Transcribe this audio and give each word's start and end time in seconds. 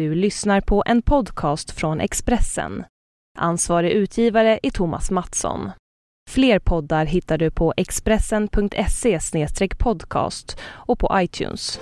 Du 0.00 0.14
lyssnar 0.14 0.60
på 0.60 0.82
en 0.86 1.02
podcast 1.02 1.70
från 1.70 2.00
Expressen. 2.00 2.84
Ansvarig 3.38 3.90
utgivare 3.90 4.58
är 4.62 4.70
Thomas 4.70 5.10
Mattsson. 5.10 5.70
Fler 6.30 6.58
poddar 6.58 7.04
hittar 7.04 7.38
du 7.38 7.50
på 7.50 7.74
expressen.se 7.76 9.18
podcast 9.78 10.58
och 10.62 10.98
på 10.98 11.10
iTunes. 11.14 11.80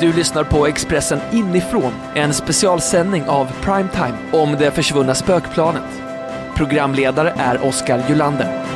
Du 0.00 0.12
lyssnar 0.12 0.44
på 0.44 0.66
Expressen 0.66 1.20
inifrån, 1.32 1.92
en 2.14 2.34
specialsändning 2.34 3.24
av 3.28 3.46
Primetime 3.62 4.18
om 4.32 4.52
det 4.52 4.70
försvunna 4.70 5.14
spökplanet. 5.14 6.02
Programledare 6.56 7.34
är 7.36 7.66
Oskar 7.66 8.08
Julander. 8.08 8.67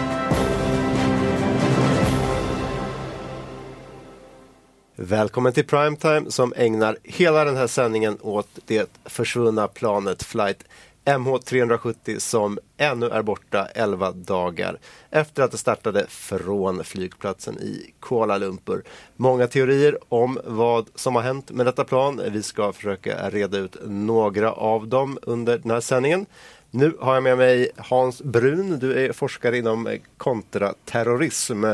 Välkommen 4.96 5.52
till 5.52 5.66
Primetime 5.66 6.30
som 6.30 6.52
ägnar 6.56 6.96
hela 7.02 7.44
den 7.44 7.56
här 7.56 7.66
sändningen 7.66 8.18
åt 8.20 8.48
det 8.66 8.90
försvunna 9.04 9.68
planet 9.68 10.22
flight 10.22 10.64
MH370 11.04 12.18
som 12.18 12.58
ännu 12.76 13.06
är 13.06 13.22
borta 13.22 13.68
11 13.74 14.12
dagar 14.12 14.78
efter 15.10 15.42
att 15.42 15.50
det 15.50 15.58
startade 15.58 16.06
från 16.08 16.84
flygplatsen 16.84 17.58
i 17.58 17.94
Kuala 18.00 18.38
Lumpur. 18.38 18.84
Många 19.16 19.46
teorier 19.46 19.98
om 20.08 20.38
vad 20.44 20.88
som 20.94 21.14
har 21.14 21.22
hänt 21.22 21.50
med 21.50 21.66
detta 21.66 21.84
plan. 21.84 22.20
Vi 22.30 22.42
ska 22.42 22.72
försöka 22.72 23.30
reda 23.30 23.58
ut 23.58 23.76
några 23.86 24.52
av 24.52 24.88
dem 24.88 25.18
under 25.22 25.58
den 25.58 25.70
här 25.70 25.80
sändningen. 25.80 26.26
Nu 26.70 26.96
har 27.00 27.14
jag 27.14 27.22
med 27.22 27.38
mig 27.38 27.70
Hans 27.76 28.22
Brun. 28.22 28.78
Du 28.78 29.04
är 29.04 29.12
forskare 29.12 29.58
inom 29.58 29.98
kontraterrorism. 30.16 31.64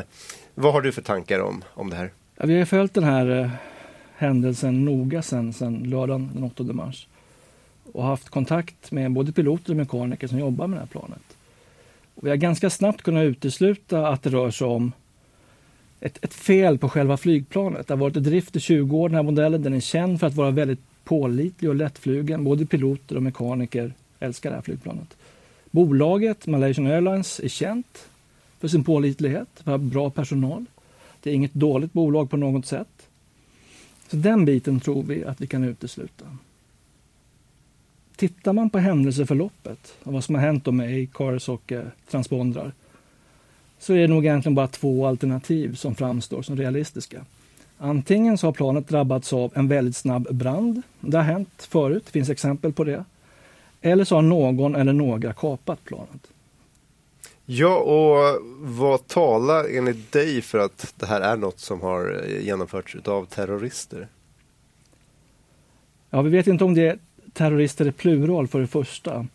Vad 0.54 0.73
har 0.73 0.80
du 0.80 0.92
för 0.92 1.02
tankar 1.02 1.40
om, 1.40 1.64
om 1.74 1.90
det 1.90 1.96
här? 1.96 2.12
Ja, 2.41 2.47
vi 2.47 2.59
har 2.59 2.65
följt 2.65 2.95
den 2.95 3.05
här 3.05 3.41
eh, 3.41 3.51
händelsen 4.16 4.84
noga 4.84 5.23
sen, 5.23 5.52
sen 5.52 5.91
lördagen 5.91 6.30
den 6.35 6.45
8 6.45 6.62
mars 6.62 7.07
och 7.93 8.04
haft 8.04 8.29
kontakt 8.29 8.90
med 8.90 9.12
både 9.12 9.32
piloter 9.32 9.71
och 9.71 9.76
mekaniker 9.76 10.26
som 10.26 10.38
jobbar 10.38 10.66
med 10.66 10.77
det 10.77 10.80
här 10.80 10.87
planet. 10.87 11.37
Och 12.15 12.27
vi 12.27 12.30
har 12.30 12.37
ganska 12.37 12.71
snabbt 12.71 13.02
kunnat 13.02 13.24
utesluta 13.24 14.09
att 14.09 14.23
det 14.23 14.30
rör 14.30 14.51
sig 14.51 14.66
om 14.66 14.93
ett, 16.01 16.24
ett 16.24 16.35
fel 16.35 16.79
på 16.79 16.88
själva 16.88 17.16
flygplanet. 17.16 17.87
Det 17.87 17.95
har 17.95 17.99
varit 17.99 18.16
i 18.16 18.21
drift 18.21 18.57
i 18.57 18.60
20 18.60 18.96
år, 18.96 19.09
den 19.09 19.16
här 19.16 19.23
modellen. 19.23 19.62
Den 19.62 19.74
är 19.74 19.80
känd 19.80 20.21
för 20.21 20.27
att 20.27 20.34
vara 20.34 20.51
väldigt 20.51 20.82
pålitlig 21.05 21.68
och 21.68 21.77
lättflugen. 21.77 22.45
Både 22.45 22.66
piloter 22.66 23.16
och 23.16 23.23
mekaniker 23.23 23.93
älskar 24.21 24.51
det 24.51 24.57
här 24.57 24.62
flygplanet. 24.62 25.16
Bolaget 25.71 26.46
Malaysian 26.46 26.87
Airlines 26.87 27.40
är 27.40 27.49
känt 27.49 28.09
för 28.60 28.68
sin 28.68 28.84
pålitlighet, 28.84 29.49
för 29.65 29.79
bra 29.79 30.10
personal. 30.10 30.65
Det 31.23 31.30
är 31.30 31.35
inget 31.35 31.55
dåligt 31.55 31.93
bolag 31.93 32.30
på 32.30 32.37
något 32.37 32.66
sätt. 32.66 33.09
Så 34.09 34.16
den 34.16 34.45
biten 34.45 34.80
tror 34.80 35.02
vi 35.02 35.24
att 35.24 35.41
vi 35.41 35.47
kan 35.47 35.65
utesluta. 35.65 36.24
Tittar 38.16 38.52
man 38.52 38.71
på 38.71 38.79
händelseförloppet 38.79 39.95
och 40.02 40.13
vad 40.13 40.24
som 40.24 40.35
har 40.35 40.43
hänt 40.43 40.66
med 40.66 41.05
A-cars 41.05 41.49
och 41.49 41.73
eh, 41.73 41.85
transpondrar 42.11 42.73
så 43.79 43.93
är 43.93 43.99
det 43.99 44.09
nog 44.09 44.24
egentligen 44.24 44.55
bara 44.55 44.69
två 44.69 45.07
alternativ 45.07 45.74
som 45.74 45.95
framstår 45.95 46.43
som 46.43 46.57
realistiska. 46.57 47.24
Antingen 47.79 48.39
så 48.39 48.46
har 48.46 48.52
planet 48.52 48.89
drabbats 48.89 49.33
av 49.33 49.52
en 49.55 49.69
väldigt 49.69 49.96
snabb 49.96 50.29
brand. 50.30 50.83
Det 51.01 51.16
har 51.16 51.24
hänt 51.24 51.66
förut, 51.71 52.02
det 52.07 52.13
finns 52.13 52.30
exempel 52.30 52.73
på 52.73 52.85
det. 52.85 53.05
Eller 53.80 54.05
så 54.05 54.15
har 54.15 54.23
någon 54.23 54.74
eller 54.74 54.93
några 54.93 55.33
kapat 55.33 55.85
planet. 55.85 56.27
Ja, 57.51 57.77
och 57.77 58.43
vad 58.60 59.07
talar 59.07 59.77
enligt 59.77 60.13
dig 60.13 60.43
för 60.43 60.59
att 60.59 60.95
det 60.96 61.07
här 61.07 61.21
är 61.21 61.37
något 61.37 61.60
som 61.60 61.80
har 61.80 62.24
eh, 62.27 62.45
genomförts 62.45 62.96
av 63.05 63.24
terrorister? 63.24 64.09
Ja, 66.10 66.22
vi 66.22 66.31
vet 66.31 66.47
inte 66.47 66.65
om 66.65 66.75
det 66.75 66.87
är 66.87 66.99
terrorister 67.32 67.88
i 67.88 67.93
plural 67.93 68.49
för 68.49 68.60
det 68.60 68.66
första. 68.66 69.27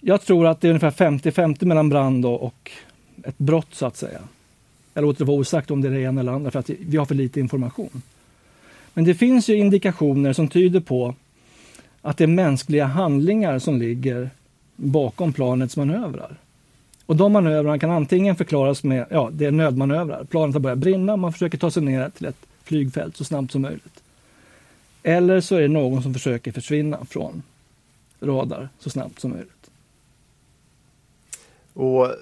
Jag 0.00 0.22
tror 0.22 0.46
att 0.46 0.60
det 0.60 0.68
är 0.68 0.70
ungefär 0.70 0.90
50-50 0.90 1.64
mellan 1.64 1.88
brand 1.88 2.26
och 2.26 2.70
ett 3.24 3.38
brott 3.38 3.74
så 3.74 3.86
att 3.86 3.96
säga. 3.96 4.20
Jag 4.94 5.02
låter 5.02 5.18
det 5.18 5.24
vara 5.24 5.38
osagt 5.38 5.70
om 5.70 5.80
det 5.80 5.88
är 5.88 5.92
det 5.92 6.00
ena 6.00 6.20
eller 6.20 6.32
andra 6.32 6.50
för 6.50 6.58
att 6.58 6.70
vi 6.70 6.96
har 6.96 7.06
för 7.06 7.14
lite 7.14 7.40
information. 7.40 8.02
Men 8.94 9.04
det 9.04 9.14
finns 9.14 9.48
ju 9.48 9.56
indikationer 9.56 10.32
som 10.32 10.48
tyder 10.48 10.80
på 10.80 11.14
att 12.02 12.16
det 12.16 12.24
är 12.24 12.28
mänskliga 12.28 12.84
handlingar 12.84 13.58
som 13.58 13.78
ligger 13.78 14.30
bakom 14.76 15.32
planets 15.32 15.76
manövrar. 15.76 16.36
Och 17.08 17.16
de 17.16 17.32
manövrarna 17.32 17.78
kan 17.78 17.90
antingen 17.90 18.36
förklaras 18.36 18.84
med, 18.84 19.06
ja, 19.10 19.30
det 19.32 19.44
är 19.46 19.50
nödmanövrar. 19.50 20.24
Planet 20.24 20.54
har 20.54 20.60
börjat 20.60 20.78
brinna, 20.78 21.16
man 21.16 21.32
försöker 21.32 21.58
ta 21.58 21.70
sig 21.70 21.82
ner 21.82 22.10
till 22.10 22.26
ett 22.26 22.46
flygfält 22.64 23.16
så 23.16 23.24
snabbt 23.24 23.52
som 23.52 23.62
möjligt. 23.62 24.02
Eller 25.02 25.40
så 25.40 25.56
är 25.56 25.60
det 25.60 25.68
någon 25.68 26.02
som 26.02 26.14
försöker 26.14 26.52
försvinna 26.52 27.04
från 27.04 27.42
radar 28.20 28.68
så 28.78 28.90
snabbt 28.90 29.20
som 29.20 29.30
möjligt. 29.30 29.70
Och 31.74 32.12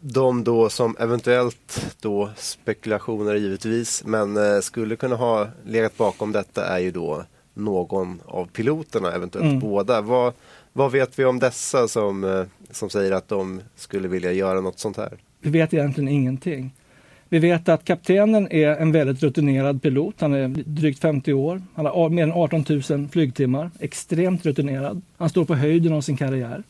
de 0.00 0.44
då 0.44 0.68
som 0.68 0.96
eventuellt 0.98 1.96
då 2.00 2.30
spekulationer 2.36 3.34
givetvis, 3.34 4.04
men 4.06 4.36
eh, 4.36 4.60
skulle 4.60 4.96
kunna 4.96 5.16
ha 5.16 5.48
legat 5.64 5.96
bakom 5.96 6.32
detta 6.32 6.66
är 6.66 6.78
ju 6.78 6.90
då 6.90 7.24
någon 7.54 8.20
av 8.24 8.46
piloterna, 8.46 9.12
eventuellt 9.12 9.46
mm. 9.46 9.60
båda. 9.60 10.00
Vad, 10.00 10.32
vad 10.76 10.92
vet 10.92 11.18
vi 11.18 11.24
om 11.24 11.38
dessa 11.38 11.88
som, 11.88 12.24
eh, 12.24 12.44
som 12.70 12.90
säger 12.90 13.12
att 13.12 13.28
de 13.28 13.60
skulle 13.76 14.08
vilja 14.08 14.32
göra 14.32 14.60
något 14.60 14.78
sånt 14.78 14.96
här? 14.96 15.12
Vi 15.40 15.50
vet 15.50 15.74
egentligen 15.74 16.08
ingenting. 16.08 16.74
Vi 17.28 17.38
vet 17.38 17.68
att 17.68 17.84
kaptenen 17.84 18.52
är 18.52 18.68
en 18.68 18.92
väldigt 18.92 19.22
rutinerad 19.22 19.82
pilot. 19.82 20.14
Han 20.20 20.34
är 20.34 20.48
drygt 20.48 21.00
50 21.00 21.32
år. 21.32 21.62
Han 21.74 21.86
har 21.86 22.08
mer 22.08 22.22
än 22.22 22.32
18 22.32 22.64
000 22.90 23.08
flygtimmar. 23.08 23.70
Extremt 23.80 24.46
rutinerad. 24.46 25.02
Han 25.16 25.28
står 25.28 25.44
på 25.44 25.54
höjden 25.54 25.92
av 25.92 26.00
sin 26.00 26.16
karriär. 26.16 26.62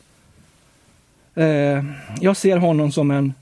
Eh, 1.35 1.85
jag 2.21 2.37
ser 2.37 2.57
honom 2.57 2.93
som 2.93 3.11
en 3.11 3.35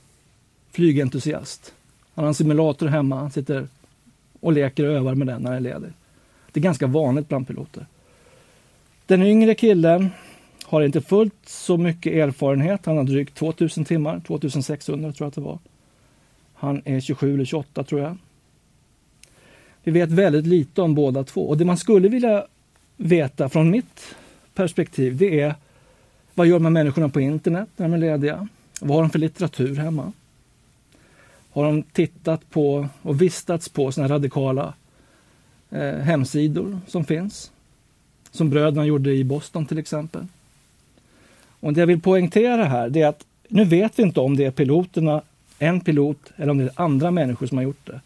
flygentusiast. 0.73 1.75
Han 2.15 2.25
har 2.25 2.29
en 2.29 2.35
simulator 2.35 2.87
hemma. 2.87 3.17
Han 3.17 3.31
sitter 3.31 3.69
och 4.41 4.53
leker 4.53 4.87
och 4.87 4.93
övar 4.93 5.15
med 5.15 5.27
den 5.27 5.43
när 5.43 5.51
han 5.51 5.57
är 5.57 5.61
ledig. 5.61 5.91
Det 6.53 6.61
är 6.61 6.65
ganska 6.65 6.87
vanligt 6.87 7.29
bland 7.29 7.47
piloter. 7.47 7.87
Den 9.07 9.23
yngre 9.23 9.55
killen 9.55 10.11
har 10.65 10.83
inte 10.83 11.01
fullt 11.01 11.35
så 11.47 11.77
mycket 11.77 12.13
erfarenhet. 12.13 12.87
Han 12.87 12.97
har 12.97 13.05
drygt 13.05 13.35
2000 13.35 13.85
timmar, 13.85 14.21
2600 14.27 15.13
tror 15.13 15.25
jag 15.25 15.29
att 15.29 15.35
det 15.35 15.41
var. 15.41 15.59
Han 16.55 16.83
är 16.85 17.01
27 17.01 17.35
eller 17.35 17.45
28 17.45 17.85
tror 17.85 18.01
jag. 18.01 18.17
Vi 19.83 19.93
vet 19.93 20.11
väldigt 20.11 20.47
lite 20.47 20.83
om 20.83 20.95
båda 20.95 21.25
två 21.25 21.49
och 21.49 21.59
det 21.59 21.65
man 21.65 21.77
skulle 21.77 22.09
vilja 22.09 22.47
veta 22.97 23.49
från 23.49 23.71
mitt 23.71 24.15
perspektiv 24.55 25.17
det 25.17 25.41
är 25.41 25.55
vad 26.35 26.47
gör 26.47 26.55
de 26.55 26.65
här 26.65 26.71
människorna 26.71 27.09
på 27.09 27.21
internet 27.21 27.69
när 27.77 27.89
de 27.89 27.95
är 27.95 27.99
lediga? 27.99 28.49
Vad 28.81 28.97
har 28.97 29.03
de 29.03 29.11
för 29.11 29.19
litteratur 29.19 29.77
hemma? 29.77 30.13
Har 31.51 31.65
de 31.65 31.83
tittat 31.83 32.51
på 32.51 32.89
och 33.03 33.23
vistats 33.23 33.69
på 33.69 33.93
sådana 33.93 34.15
radikala 34.15 34.75
eh, 35.71 35.95
hemsidor 35.95 36.81
som 36.87 37.05
finns? 37.05 37.53
Som 38.31 38.51
bröderna 38.51 38.87
gjorde 38.87 39.15
i 39.15 39.25
Boston 39.25 39.67
till 39.67 39.79
exempel. 39.79 40.27
Och 41.65 41.73
det 41.73 41.81
jag 41.81 41.87
vill 41.87 42.01
poängtera 42.01 42.65
här 42.65 42.89
det 42.89 43.03
är 43.03 43.07
att 43.07 43.27
nu 43.49 43.65
vet 43.65 43.99
vi 43.99 44.03
inte 44.03 44.21
om 44.21 44.37
det 44.37 44.45
är 44.45 44.51
piloterna 44.51 45.23
en 45.59 45.81
pilot 45.81 46.33
eller 46.37 46.51
om 46.51 46.59
det 46.59 46.65
är 46.65 46.71
andra 46.75 47.11
människor 47.11 47.47
som 47.47 47.59
har 47.59 47.63
gjort 47.63 47.87
det. 47.87 48.01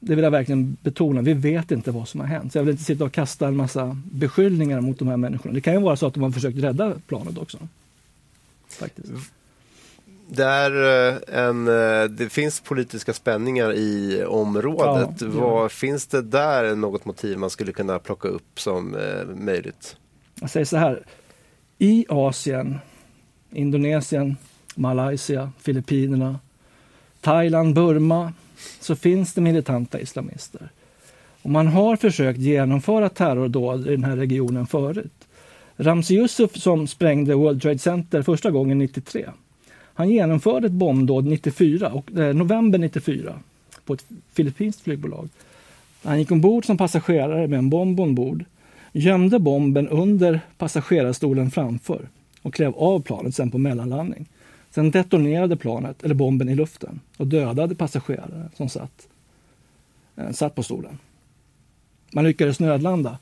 Det 0.00 0.14
vill 0.14 0.24
jag 0.24 0.30
verkligen 0.30 0.76
betona. 0.82 1.20
Vi 1.22 1.32
vet 1.32 1.70
inte 1.70 1.90
vad 1.90 2.08
som 2.08 2.20
har 2.20 2.26
hänt. 2.26 2.52
Så 2.52 2.58
jag 2.58 2.64
vill 2.64 2.72
inte 2.72 2.84
sitta 2.84 3.04
och 3.04 3.12
kasta 3.12 3.48
en 3.48 3.56
massa 3.56 3.96
beskyllningar 4.04 4.80
mot 4.80 4.98
de 4.98 5.08
här 5.08 5.16
människorna. 5.16 5.54
Det 5.54 5.60
kan 5.60 5.74
ju 5.74 5.80
vara 5.80 5.96
så 5.96 6.06
att 6.06 6.14
de 6.14 6.22
har 6.22 6.30
försökt 6.30 6.58
rädda 6.58 6.94
planet 7.06 7.38
också. 7.38 7.58
Faktiskt. 8.68 9.12
Det, 10.28 10.44
är 10.44 11.08
eh, 11.08 11.44
en, 11.44 11.68
eh, 11.68 12.04
det 12.04 12.32
finns 12.32 12.60
politiska 12.60 13.12
spänningar 13.12 13.72
i 13.72 14.24
området. 14.24 15.20
Ja, 15.20 15.26
Vad, 15.28 15.72
finns 15.72 16.06
det 16.06 16.22
där 16.22 16.74
något 16.74 17.04
motiv 17.04 17.38
man 17.38 17.50
skulle 17.50 17.72
kunna 17.72 17.98
plocka 17.98 18.28
upp 18.28 18.60
som 18.60 18.94
eh, 18.94 19.24
möjligt? 19.36 19.96
Jag 20.40 20.50
säger 20.50 20.66
så 20.66 20.76
här. 20.76 21.02
I 21.78 22.06
Asien, 22.08 22.78
Indonesien, 23.52 24.36
Malaysia, 24.74 25.52
Filippinerna, 25.58 26.38
Thailand, 27.20 27.74
Burma 27.74 28.32
så 28.80 28.96
finns 28.96 29.34
det 29.34 29.40
militanta 29.40 30.00
islamister. 30.00 30.68
Och 31.42 31.50
man 31.50 31.66
har 31.66 31.96
försökt 31.96 32.38
genomföra 32.38 33.08
terrordåd 33.08 33.86
i 33.86 33.90
den 33.90 34.04
här 34.04 34.16
regionen 34.16 34.66
förut. 34.66 35.28
Ramzi 35.76 36.14
Yusuf 36.14 36.56
som 36.56 36.86
sprängde 36.86 37.34
World 37.34 37.62
Trade 37.62 37.78
Center 37.78 38.22
första 38.22 38.50
gången 38.50 38.78
93. 38.78 39.26
Han 39.94 40.10
genomförde 40.10 40.66
ett 40.66 40.72
bombdåd 40.72 41.24
94, 41.24 41.92
och, 41.92 42.18
eh, 42.18 42.34
november 42.34 42.78
94 42.78 43.38
på 43.84 43.94
ett 43.94 44.04
filippinskt 44.32 44.82
flygbolag. 44.82 45.28
Han 46.02 46.18
gick 46.18 46.30
ombord 46.30 46.66
som 46.66 46.76
passagerare 46.76 47.46
med 47.46 47.58
en 47.58 47.70
bomb 47.70 48.00
ombord, 48.00 48.44
gömde 48.92 49.38
bomben 49.38 49.88
under 49.88 50.40
passagerarstolen 50.58 51.50
framför 51.50 52.08
och 52.42 52.54
klev 52.54 52.74
av 52.74 53.00
planet 53.00 53.34
sen 53.34 53.50
på 53.50 53.58
mellanlandning. 53.58 54.28
Sen 54.70 54.90
detonerade 54.90 55.56
planet, 55.56 56.02
eller 56.04 56.14
bomben 56.14 56.48
i 56.48 56.54
luften 56.54 57.00
och 57.16 57.26
dödade 57.26 57.74
passagerare 57.74 58.48
som 58.56 58.68
satt 58.68 59.08
eh, 60.16 60.30
satt 60.30 60.54
på 60.54 60.62
stolen. 60.62 60.98
Man 62.12 62.24
lyckades 62.24 62.60
nödlanda. 62.60 63.18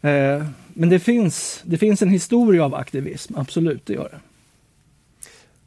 Eh, 0.00 0.46
men 0.74 0.88
det 0.88 0.98
finns, 0.98 1.60
det 1.64 1.78
finns 1.78 2.02
en 2.02 2.10
historia 2.10 2.64
av 2.64 2.74
aktivism, 2.74 3.34
absolut, 3.36 3.86
det 3.86 3.92
gör 3.92 4.08
det. 4.08 4.20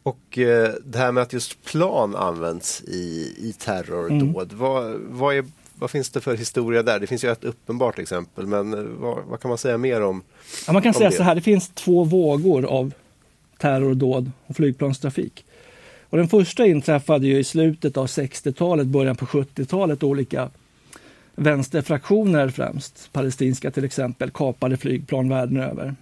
Och 0.04 0.38
eh, 0.38 0.74
det 0.86 0.98
här 0.98 1.12
med 1.12 1.24
att 1.24 1.34
just 1.34 1.66
plan 1.66 2.16
används 2.16 2.82
i, 2.82 3.36
i 3.38 3.54
terrordåd, 3.60 4.52
mm. 4.52 4.58
vad, 4.58 5.00
vad, 5.10 5.36
är, 5.36 5.46
vad 5.80 5.92
finns 5.92 6.10
det 6.10 6.22
för 6.22 6.38
historia 6.38 6.84
där? 6.84 7.00
Det 7.00 7.08
finns 7.08 7.24
ju 7.24 7.32
ett 7.32 7.44
uppenbart 7.44 8.00
exempel, 8.00 8.48
men 8.48 8.74
eh, 8.74 8.80
vad, 8.80 9.18
vad 9.26 9.40
kan 9.40 9.50
man 9.50 9.58
säga 9.58 9.78
mer 9.78 10.02
om? 10.02 10.24
Ja, 10.68 10.74
man 10.74 10.82
kan 10.82 10.90
om 10.90 10.94
säga 10.94 11.10
det? 11.10 11.16
så 11.16 11.24
här, 11.24 11.36
det 11.36 11.42
finns 11.42 11.70
två 11.70 12.04
vågor 12.04 12.66
av 12.66 12.94
terrordåd 13.58 14.32
och 14.46 14.56
flygplanstrafik. 14.56 15.46
Och 16.10 16.18
den 16.18 16.28
första 16.28 16.66
inträffade 16.66 17.28
ju 17.28 17.40
i 17.40 17.44
slutet 17.44 17.98
av 17.98 18.06
60-talet, 18.06 18.88
början 18.88 19.16
på 19.16 19.26
70-talet. 19.26 20.04
Olika 20.04 20.50
vänsterfraktioner 21.36 22.50
främst, 22.50 23.10
palestinska 23.12 23.72
till 23.72 23.84
exempel, 23.86 24.32
kapade 24.32 24.78
flygplan 24.78 25.30
världen 25.30 25.58
över. 25.58 25.96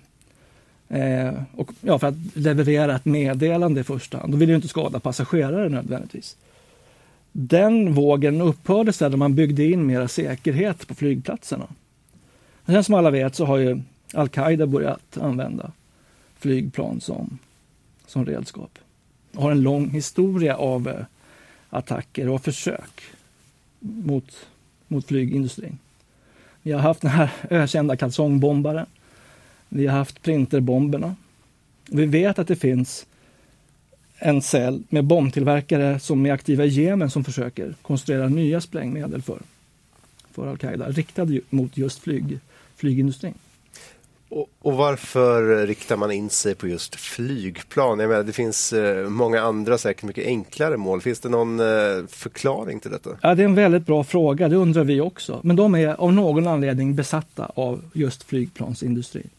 Eh, 0.90 1.34
och, 1.56 1.70
ja, 1.82 2.00
för 2.00 2.08
att 2.08 2.16
leverera 2.34 2.96
ett 2.96 3.06
meddelande 3.06 3.82
i 3.82 3.84
första 3.84 4.18
hand. 4.18 4.34
De 4.34 4.40
ville 4.40 4.52
ju 4.52 4.56
inte 4.56 4.68
skada 4.68 5.00
passagerare 5.00 5.70
nödvändigtvis. 5.70 6.36
Den 7.40 7.94
vågen 7.94 8.42
upphörde 8.42 8.94
sedan 8.94 9.12
när 9.12 9.18
man 9.18 9.36
byggde 9.36 9.66
in 9.66 9.86
mera 9.86 10.08
säkerhet 10.08 10.88
på 10.88 10.96
flygplatserna. 10.96 11.68
sen 12.66 12.84
som 12.84 12.96
alla 12.96 13.12
vet 13.12 13.36
så 13.36 13.46
har 13.46 13.58
ju 13.58 13.82
al-Qaida 14.14 14.68
börjat 14.68 15.18
använda 15.18 15.72
flygplan 16.40 17.02
som, 17.02 17.38
som 18.08 18.26
redskap. 18.26 18.80
Och 19.36 19.44
har 19.44 19.52
en 19.52 19.62
lång 19.62 19.90
historia 19.90 20.56
av 20.56 20.88
eh, 20.88 21.06
attacker 21.70 22.30
och 22.30 22.44
försök 22.44 23.02
mot, 23.80 24.48
mot 24.88 25.08
flygindustrin. 25.08 25.78
Vi 26.62 26.72
har 26.72 26.80
haft 26.80 27.02
den 27.02 27.12
här 27.12 27.32
ökända 27.50 27.98
kalsongbombaren 27.98 28.86
vi 29.70 29.88
har 29.88 29.98
haft 29.98 30.22
printerbomberna. 30.22 31.16
Vi 31.86 32.06
vet 32.06 32.40
att 32.40 32.48
det 32.48 32.56
finns 32.56 33.06
en 34.20 34.42
cell 34.42 34.84
med 34.90 35.04
bombtillverkare 35.04 36.00
som 36.00 36.26
är 36.26 36.32
aktiva 36.32 36.66
i 36.66 36.68
Jemen 36.68 37.10
som 37.10 37.24
försöker 37.24 37.76
konstruera 37.82 38.30
nya 38.30 38.62
sprängmedel 38.62 39.22
för, 39.22 39.40
för 40.32 40.48
al-Qaida 40.48 40.90
riktade 40.90 41.42
mot 41.50 41.78
just 41.78 42.00
flyg, 42.00 42.40
flygindustrin. 42.76 43.34
Och, 44.30 44.50
och, 44.62 44.74
varför 44.74 45.68
riktar 45.68 45.98
man 45.98 46.12
in 46.12 46.30
sig 46.30 46.56
på 46.56 46.68
just 46.68 46.96
flygplan? 46.96 48.00
Jag 48.00 48.10
menar, 48.10 48.24
det 48.24 48.34
finns 48.34 48.74
eh, 48.74 49.10
många 49.10 49.42
andra 49.42 49.78
säkert 49.78 50.04
mycket 50.04 50.26
enklare 50.26 50.78
mål. 50.78 51.02
Finns 51.02 51.20
det 51.20 51.30
någon 51.30 51.60
eh, 51.60 51.66
förklaring 52.08 52.80
till 52.80 52.92
detta? 52.92 53.10
Ja, 53.22 53.36
det 53.36 53.44
är 53.44 53.46
en 53.46 53.56
väldigt 53.56 53.86
bra 53.86 54.04
fråga. 54.04 54.50
Det 54.50 54.56
undrar 54.56 54.84
vi 54.84 55.02
också. 55.02 55.40
Men 55.44 55.56
de 55.56 55.76
är 55.76 55.88
av 55.88 56.14
någon 56.14 56.48
anledning 56.48 56.96
besatta 56.96 57.52
av 57.56 57.82
just 57.94 58.24
flygplansindustrin. 58.24 59.30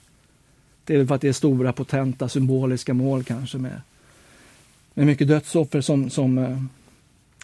Det 0.85 0.97
är 0.97 1.07
för 1.07 1.15
att 1.15 1.21
det 1.21 1.29
är 1.29 1.33
stora, 1.33 1.73
potenta, 1.73 2.29
symboliska 2.29 2.95
mål 2.95 3.25
kanske 3.25 3.59
med, 3.59 3.81
med 4.95 5.07
mycket 5.07 5.29
dödsoffer 5.29 5.81
som, 5.81 6.11
som, 6.11 6.39
eh, 6.39 6.63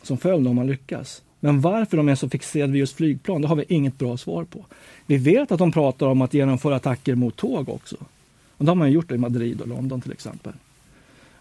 som 0.02 0.19
följd 0.19 0.49
om 0.49 0.56
man 0.56 0.67
lyckas. 0.67 1.23
Men 1.41 1.61
varför 1.61 1.96
de 1.96 2.08
är 2.08 2.14
så 2.14 2.29
fixerade 2.29 2.73
vid 2.73 2.81
just 2.81 2.96
flygplan, 2.96 3.43
det 3.43 3.49
har 3.49 3.56
vi 3.56 3.64
inget 3.69 3.99
bra 3.99 4.17
svar 4.17 4.44
på. 4.44 4.67
Vi 5.06 5.17
vet 5.17 5.52
att 5.52 5.58
de 5.58 5.73
pratar 5.73 6.06
om 6.06 6.23
att 6.23 6.35
genomföra 6.35 6.76
attacker 6.76 7.14
mot 7.14 7.37
tåg 7.37 7.69
också. 7.69 7.96
Och 8.56 8.64
det 8.64 8.70
har 8.70 8.76
man 8.76 8.93
gjort 8.93 9.12
i 9.12 9.19
Madrid 9.19 9.61
och 9.61 9.69
London 9.69 10.00
till 10.00 10.12
exempel. 10.12 10.52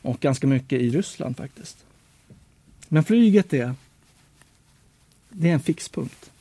Och 0.01 0.19
ganska 0.19 0.47
mycket 0.47 0.81
i 0.81 0.89
Ryssland 0.89 1.37
faktiskt. 1.37 1.85
Men 2.87 3.03
flyget 3.03 3.53
är, 3.53 3.73
det 5.29 5.49
är 5.49 5.53
en 5.53 5.59
fixpunkt 5.59 6.31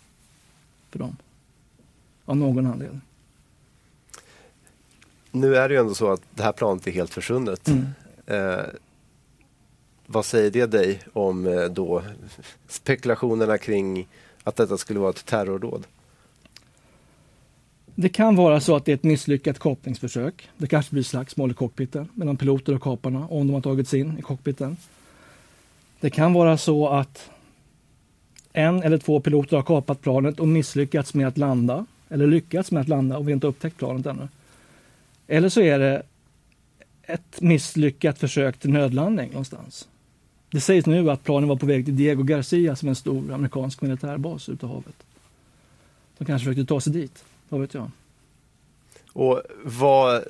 för 0.90 0.98
dem. 0.98 1.16
Av 2.24 2.36
någon 2.36 2.66
anledning. 2.66 3.00
Nu 5.30 5.56
är 5.56 5.68
det 5.68 5.74
ju 5.74 5.80
ändå 5.80 5.94
så 5.94 6.12
att 6.12 6.22
det 6.34 6.42
här 6.42 6.52
planet 6.52 6.86
är 6.86 6.90
helt 6.90 7.14
försvunnet. 7.14 7.68
Mm. 7.68 7.86
Eh, 8.26 8.64
vad 10.12 10.24
säger 10.24 10.50
det 10.50 10.66
dig 10.66 11.00
om 11.12 11.46
eh, 11.46 11.64
då 11.64 12.02
spekulationerna 12.68 13.58
kring 13.58 14.08
att 14.44 14.56
detta 14.56 14.78
skulle 14.78 15.00
vara 15.00 15.10
ett 15.10 15.26
terrordåd? 15.26 15.86
Det 17.94 18.08
kan 18.08 18.36
vara 18.36 18.60
så 18.60 18.76
att 18.76 18.84
det 18.84 18.92
är 18.92 18.94
ett 18.94 19.02
misslyckat 19.02 19.58
kapningsförsök. 19.58 20.48
Det 20.56 20.66
kanske 20.66 20.92
blir 20.92 21.02
slagsmål 21.02 21.50
i 21.50 21.54
cockpiten 21.54 22.08
mellan 22.14 22.36
piloter 22.36 22.74
och 22.74 22.82
kaparna 22.82 23.26
om 23.26 23.46
de 23.46 23.54
har 23.54 23.60
tagits 23.60 23.94
in 23.94 24.18
i 24.18 24.22
cockpiten. 24.22 24.76
Det 26.00 26.10
kan 26.10 26.32
vara 26.32 26.58
så 26.58 26.88
att 26.88 27.30
en 28.52 28.82
eller 28.82 28.98
två 28.98 29.20
piloter 29.20 29.56
har 29.56 29.64
kapat 29.64 30.00
planet 30.00 30.40
och 30.40 30.48
misslyckats 30.48 31.14
med 31.14 31.28
att 31.28 31.38
landa 31.38 31.86
eller 32.08 32.26
lyckats 32.26 32.70
med 32.70 32.80
att 32.80 32.88
landa 32.88 33.18
och 33.18 33.28
vi 33.28 33.32
inte 33.32 33.46
upptäckt 33.46 33.76
planet 33.76 34.06
ännu. 34.06 34.28
Eller 35.26 35.48
så 35.48 35.60
är 35.60 35.78
det 35.78 36.02
ett 37.02 37.40
misslyckat 37.40 38.18
försök 38.18 38.58
till 38.58 38.70
nödlandning 38.70 39.30
någonstans. 39.30 39.88
Det 40.52 40.60
sägs 40.60 40.87
nu 40.87 41.10
att 41.10 41.25
planen 41.25 41.49
var 41.49 41.56
på 41.56 41.66
väg 41.66 41.84
till 41.84 41.96
Diego 41.96 42.22
Garcia 42.22 42.76
som 42.76 42.88
är 42.88 42.90
en 42.90 42.96
stor 42.96 43.32
amerikansk 43.32 43.82
militärbas 43.82 44.49
ute 44.49 44.66
i 44.66 44.69
havet. 44.69 44.96
De 46.19 46.25
kanske 46.25 46.44
försökte 46.44 46.69
ta 46.69 46.81
sig 46.81 46.93
dit, 46.93 47.25
vad 47.49 47.60
vet 47.60 47.75
jag. 47.75 47.90
Och 49.12 49.43
vad, 49.64 50.22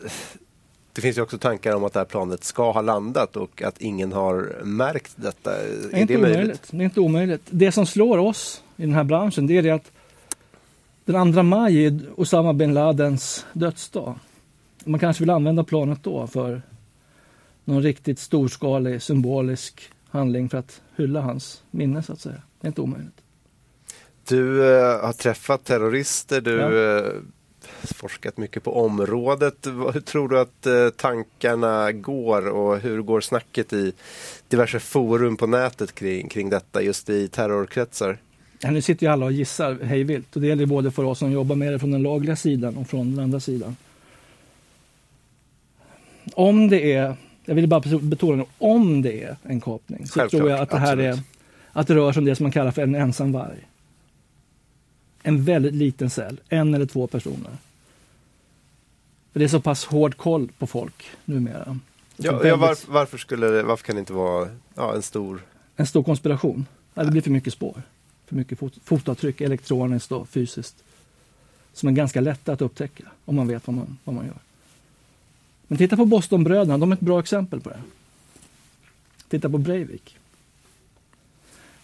det 0.92 1.00
finns 1.00 1.18
ju 1.18 1.22
också 1.22 1.38
tankar 1.38 1.74
om 1.74 1.84
att 1.84 1.92
det 1.92 2.00
här 2.00 2.04
planet 2.04 2.44
ska 2.44 2.72
ha 2.72 2.80
landat 2.80 3.36
och 3.36 3.62
att 3.62 3.80
ingen 3.80 4.12
har 4.12 4.64
märkt 4.64 5.12
detta. 5.16 5.50
Det 5.50 5.96
är, 5.96 6.00
inte 6.00 6.14
det 6.14 6.18
omöjligt? 6.18 6.68
Det 6.70 6.76
är 6.76 6.82
inte 6.82 7.00
omöjligt. 7.00 7.42
Det 7.50 7.72
som 7.72 7.86
slår 7.86 8.18
oss 8.18 8.62
i 8.76 8.82
den 8.82 8.94
här 8.94 9.04
branschen 9.04 9.46
det 9.46 9.58
är 9.58 9.62
det 9.62 9.70
att 9.70 9.92
den 11.04 11.32
2 11.32 11.42
maj 11.42 11.86
är 11.86 12.00
Osama 12.16 12.52
bin 12.52 12.74
Ladens 12.74 13.46
dödsdag. 13.52 14.14
Man 14.84 15.00
kanske 15.00 15.22
vill 15.22 15.30
använda 15.30 15.64
planet 15.64 15.98
då 16.02 16.26
för 16.26 16.62
någon 17.64 17.82
riktigt 17.82 18.18
storskalig 18.18 19.02
symbolisk 19.02 19.90
handling 20.12 20.48
för 20.48 20.58
att 20.58 20.82
hylla 20.96 21.20
hans 21.20 21.62
minne 21.70 22.02
så 22.02 22.12
att 22.12 22.20
säga. 22.20 22.42
Det 22.60 22.66
är 22.66 22.68
inte 22.68 22.80
omöjligt. 22.80 23.14
Du 24.28 24.74
eh, 24.74 25.04
har 25.04 25.12
träffat 25.12 25.64
terrorister, 25.64 26.40
du 26.40 26.56
ja. 26.56 26.98
eh, 26.98 27.12
forskat 27.82 28.36
mycket 28.36 28.62
på 28.62 28.84
området. 28.84 29.66
Hur 29.94 30.00
tror 30.00 30.28
du 30.28 30.40
att 30.40 30.66
eh, 30.66 30.88
tankarna 30.88 31.92
går 31.92 32.48
och 32.48 32.78
hur 32.78 33.02
går 33.02 33.20
snacket 33.20 33.72
i 33.72 33.92
diverse 34.48 34.80
forum 34.80 35.36
på 35.36 35.46
nätet 35.46 35.94
kring, 35.94 36.28
kring 36.28 36.50
detta 36.50 36.82
just 36.82 37.10
i 37.10 37.28
terrorkretsar? 37.28 38.18
Ja, 38.60 38.70
nu 38.70 38.82
sitter 38.82 39.06
ju 39.06 39.12
alla 39.12 39.26
och 39.26 39.32
gissar 39.32 39.78
hejvilt 39.82 40.36
och 40.36 40.42
det 40.42 40.48
gäller 40.48 40.66
både 40.66 40.90
för 40.90 41.04
oss 41.04 41.18
som 41.18 41.32
jobbar 41.32 41.56
med 41.56 41.72
det 41.72 41.78
från 41.78 41.90
den 41.90 42.02
lagliga 42.02 42.36
sidan 42.36 42.76
och 42.76 42.88
från 42.88 43.10
den 43.10 43.24
andra 43.24 43.40
sidan 43.40 43.76
om 46.34 46.68
det 46.68 46.92
är, 46.92 47.16
jag 47.44 47.54
vill 47.54 47.68
bara 47.68 47.98
betona 48.00 48.44
om 48.58 49.02
det 49.02 49.22
är 49.22 49.36
en 49.42 49.60
kapning 49.60 50.06
så 50.06 50.12
Självklart, 50.12 50.40
tror 50.40 50.50
jag 50.50 50.60
att 50.60 50.70
det 50.70 50.78
här 50.78 50.92
absolut. 50.92 51.16
är, 51.16 51.22
att 51.72 51.86
det 51.86 51.94
rör 51.94 52.12
sig 52.12 52.20
om 52.20 52.24
det 52.24 52.36
som 52.36 52.44
man 52.44 52.52
kallar 52.52 52.70
för 52.70 52.82
en 52.82 52.94
ensam 52.94 53.32
varg. 53.32 53.68
En 55.22 55.44
väldigt 55.44 55.74
liten 55.74 56.10
cell, 56.10 56.40
en 56.48 56.74
eller 56.74 56.86
två 56.86 57.06
personer. 57.06 57.50
För 59.32 59.38
det 59.38 59.44
är 59.44 59.48
så 59.48 59.60
pass 59.60 59.84
hård 59.84 60.16
koll 60.16 60.48
på 60.58 60.66
folk 60.66 61.04
numera. 61.24 61.78
Ja, 62.16 62.32
väldigt... 62.32 62.48
ja 62.48 62.56
varför, 62.56 62.92
varför, 62.92 63.18
skulle 63.18 63.46
det, 63.46 63.62
varför 63.62 63.84
kan 63.84 63.96
det 63.96 64.00
inte 64.00 64.12
vara 64.12 64.48
ja, 64.74 64.94
en 64.94 65.02
stor... 65.02 65.42
En 65.76 65.86
stor 65.86 66.02
konspiration. 66.02 66.66
Ja, 66.94 67.04
det 67.04 67.10
blir 67.10 67.22
för 67.22 67.30
mycket 67.30 67.52
spår. 67.52 67.82
För 68.26 68.36
mycket 68.36 68.58
fot 68.58 68.74
fotavtryck, 68.84 69.40
elektroniskt 69.40 70.12
och 70.12 70.28
fysiskt. 70.28 70.84
Som 71.72 71.88
är 71.88 71.92
ganska 71.92 72.20
lätta 72.20 72.52
att 72.52 72.62
upptäcka 72.62 73.04
om 73.24 73.36
man 73.36 73.48
vet 73.48 73.66
vad 73.66 73.76
man, 73.76 73.98
vad 74.04 74.14
man 74.14 74.26
gör. 74.26 74.38
Men 75.72 75.78
titta 75.78 75.96
på 75.96 76.04
Bostonbröderna, 76.04 76.78
de 76.78 76.92
är 76.92 76.96
ett 76.96 77.00
bra 77.00 77.20
exempel 77.20 77.60
på 77.60 77.68
det. 77.68 77.80
Titta 79.28 79.50
på 79.50 79.58
Breivik. 79.58 80.16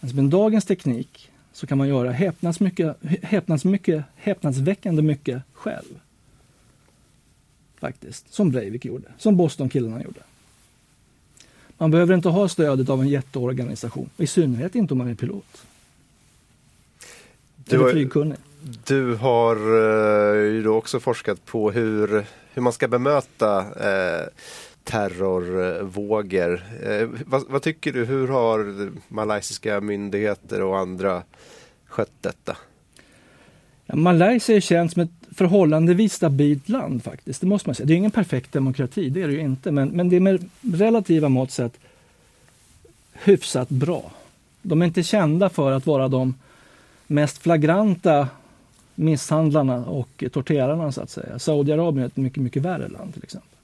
Alltså 0.01 0.15
med 0.15 0.25
dagens 0.25 0.65
teknik 0.65 1.31
så 1.53 1.67
kan 1.67 1.77
man 1.77 1.87
göra 1.87 2.11
häpnads 2.11 2.59
mycket, 2.59 2.97
häpnads 3.21 3.65
mycket, 3.65 4.03
häpnadsväckande 4.15 5.01
mycket 5.01 5.41
själv. 5.53 5.99
Faktiskt, 7.79 8.33
som 8.33 8.51
Breivik 8.51 8.85
gjorde, 8.85 9.07
som 9.17 9.37
Bostonkillarna 9.37 10.03
gjorde. 10.03 10.21
Man 11.77 11.91
behöver 11.91 12.15
inte 12.15 12.29
ha 12.29 12.49
stödet 12.49 12.89
av 12.89 13.01
en 13.01 13.07
jätteorganisation, 13.07 14.09
i 14.17 14.27
synnerhet 14.27 14.75
inte 14.75 14.93
om 14.93 14.97
man 14.97 15.09
är 15.09 15.15
pilot. 15.15 15.65
Du 17.55 17.75
Eller 17.75 17.91
flygkunnig. 17.91 18.37
Du 18.87 19.15
har 19.15 19.55
uh, 19.55 20.53
ju 20.53 20.63
då 20.63 20.75
också 20.75 20.99
forskat 20.99 21.45
på 21.45 21.71
hur 21.71 22.25
hur 22.59 22.63
man 22.63 22.73
ska 22.73 22.87
bemöta 22.87 23.59
eh, 23.59 24.27
terrorvågor. 24.83 26.63
Eh, 26.83 27.07
vad, 27.25 27.43
vad, 27.49 27.61
tycker 27.61 27.93
du? 27.93 28.05
Hur 28.05 28.27
har 28.27 28.91
malaysiska 29.07 29.81
myndigheter 29.81 30.61
och 30.61 30.77
andra 30.79 31.23
skött 31.85 32.11
detta? 32.21 32.57
Ja, 33.85 33.95
Malaysia 33.95 34.55
är 34.55 34.59
känt 34.59 34.93
som 34.93 35.01
ett 35.01 35.09
förhållandevis 35.35 36.13
stabilt 36.13 36.69
land 36.69 37.03
faktiskt. 37.03 37.41
Det 37.41 37.47
måste 37.47 37.69
man 37.69 37.75
säga. 37.75 37.87
Det 37.87 37.93
är 37.93 37.97
ingen 37.97 38.11
perfekt 38.11 38.51
demokrati, 38.51 39.09
det 39.09 39.21
är 39.21 39.27
det 39.27 39.33
ju 39.33 39.41
inte. 39.41 39.71
Men, 39.71 39.89
men 39.89 40.09
det 40.09 40.15
är 40.15 40.19
med 40.19 40.49
relativa 40.61 41.29
mått 41.29 41.51
sett 41.51 41.73
hyfsat 43.13 43.69
bra. 43.69 44.11
De 44.61 44.81
är 44.81 44.85
inte 44.85 45.03
kända 45.03 45.49
för 45.49 45.71
att 45.71 45.85
vara 45.85 46.07
de 46.07 46.35
mest 47.07 47.37
flagranta 47.37 48.27
misshandlarna 48.99 49.85
och 49.85 50.23
torterarna 50.31 50.91
så 50.91 51.01
att 51.01 51.09
säga. 51.09 51.39
Saudiarabien 51.39 52.03
är 52.03 52.07
ett 52.07 52.17
mycket, 52.17 52.43
mycket 52.43 52.63
värre 52.63 52.87
land 52.87 53.13
till 53.13 53.23
exempel. 53.23 53.57